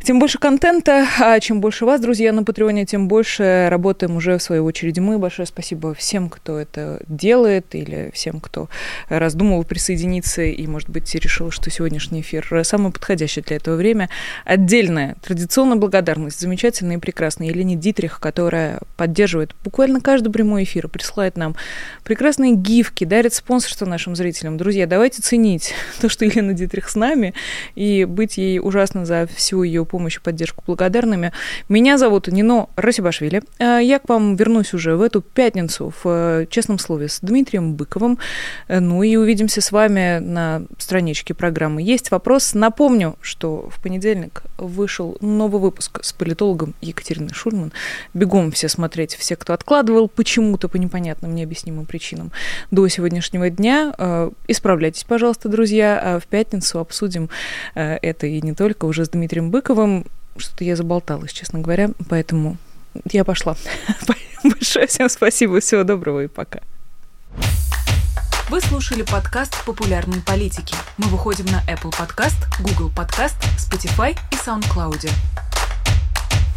тем 0.02 0.18
больше 0.18 0.38
контента, 0.38 1.06
а 1.18 1.40
чем 1.40 1.60
больше 1.60 1.86
вас, 1.86 2.00
друзья, 2.00 2.32
на 2.32 2.44
Патреоне, 2.44 2.84
тем 2.84 3.08
больше 3.08 3.68
работаем 3.70 4.16
уже 4.16 4.36
в 4.36 4.42
свою 4.42 4.64
очередь 4.64 4.98
мы. 4.98 5.18
Большое 5.18 5.46
спасибо 5.46 5.94
всем, 5.94 6.28
кто 6.28 6.58
это 6.58 7.00
делает, 7.08 7.74
или 7.74 8.10
всем, 8.12 8.40
кто 8.40 8.68
раздумывал 9.08 9.64
присоединиться 9.64 10.42
и, 10.42 10.66
может 10.66 10.90
быть, 10.90 11.14
решил, 11.14 11.50
что 11.50 11.70
сегодняшний 11.70 12.20
эфир 12.20 12.64
самый 12.64 12.92
подходящий 12.92 13.40
для 13.40 13.56
этого 13.56 13.76
время. 13.76 14.08
Отдельная 14.44 15.16
традиционная 15.22 15.76
благодарность 15.76 16.40
замечательной 16.40 16.96
и 16.96 16.98
прекрасной 17.16 17.48
Елене 17.48 17.76
Дитрих, 17.76 18.20
которая 18.20 18.80
поддерживает 18.98 19.54
буквально 19.64 20.02
каждый 20.02 20.30
прямой 20.30 20.64
эфира, 20.64 20.86
присылает 20.86 21.38
нам 21.38 21.56
прекрасные 22.04 22.54
гифки, 22.54 23.04
дарит 23.04 23.32
спонсорство 23.32 23.86
нашим 23.86 24.14
зрителям. 24.14 24.58
Друзья, 24.58 24.86
давайте 24.86 25.22
ценить 25.22 25.72
то, 26.02 26.10
что 26.10 26.26
Елена 26.26 26.52
Дитрих 26.52 26.90
с 26.90 26.94
нами, 26.94 27.32
и 27.74 28.04
быть 28.04 28.36
ей 28.36 28.60
ужасно 28.60 29.06
за 29.06 29.26
всю 29.34 29.62
ее 29.62 29.86
помощь 29.86 30.18
и 30.18 30.20
поддержку 30.20 30.62
благодарными. 30.66 31.32
Меня 31.70 31.96
зовут 31.96 32.28
Нино 32.28 32.68
Расибашвили. 32.76 33.42
А, 33.58 33.78
я 33.78 33.98
к 33.98 34.06
вам 34.10 34.36
вернусь 34.36 34.74
уже 34.74 34.94
в 34.96 35.00
эту 35.00 35.22
пятницу 35.22 35.94
в 36.04 36.06
э, 36.42 36.46
«Честном 36.50 36.78
слове» 36.78 37.08
с 37.08 37.20
Дмитрием 37.22 37.76
Быковым. 37.76 38.18
Э, 38.68 38.78
ну 38.80 39.02
и 39.02 39.16
увидимся 39.16 39.62
с 39.62 39.72
вами 39.72 40.18
на 40.18 40.64
страничке 40.76 41.32
программы. 41.32 41.80
Есть 41.80 42.10
вопрос. 42.10 42.52
Напомню, 42.52 43.16
что 43.22 43.70
в 43.70 43.80
понедельник 43.82 44.42
вышел 44.58 45.16
новый 45.22 45.62
выпуск 45.62 46.00
с 46.04 46.12
политологом 46.12 46.74
Екатериной 46.82 47.05
Екатерины 47.06 47.32
Шульман. 47.32 47.72
Бегом 48.14 48.50
все 48.50 48.68
смотреть, 48.68 49.14
все, 49.14 49.36
кто 49.36 49.52
откладывал 49.52 50.08
почему-то 50.08 50.68
по 50.68 50.76
непонятным, 50.76 51.34
необъяснимым 51.34 51.86
причинам 51.86 52.32
до 52.70 52.86
сегодняшнего 52.88 53.48
дня. 53.50 53.94
Э, 53.96 54.30
исправляйтесь, 54.48 55.04
пожалуйста, 55.04 55.48
друзья. 55.48 56.00
А 56.02 56.20
в 56.20 56.26
пятницу 56.26 56.78
обсудим 56.78 57.28
э, 57.74 57.98
это 58.02 58.26
и 58.26 58.40
не 58.42 58.54
только 58.54 58.86
уже 58.86 59.04
с 59.04 59.08
Дмитрием 59.08 59.50
Быковым. 59.50 60.06
Что-то 60.36 60.64
я 60.64 60.76
заболталась, 60.76 61.32
честно 61.32 61.60
говоря, 61.60 61.90
поэтому 62.08 62.56
я 63.10 63.24
пошла. 63.24 63.56
Большое 64.44 64.86
всем 64.86 65.08
спасибо, 65.08 65.60
всего 65.60 65.82
доброго 65.82 66.24
и 66.24 66.26
пока. 66.26 66.60
Вы 68.48 68.60
слушали 68.60 69.02
подкаст 69.02 69.64
«Популярные 69.64 70.20
политики». 70.22 70.76
Мы 70.98 71.08
выходим 71.08 71.46
на 71.46 71.62
Apple 71.68 71.90
Podcast, 71.90 72.36
Google 72.60 72.92
Podcast, 72.94 73.36
Spotify 73.58 74.16
и 74.30 74.36
SoundCloud. 74.36 75.10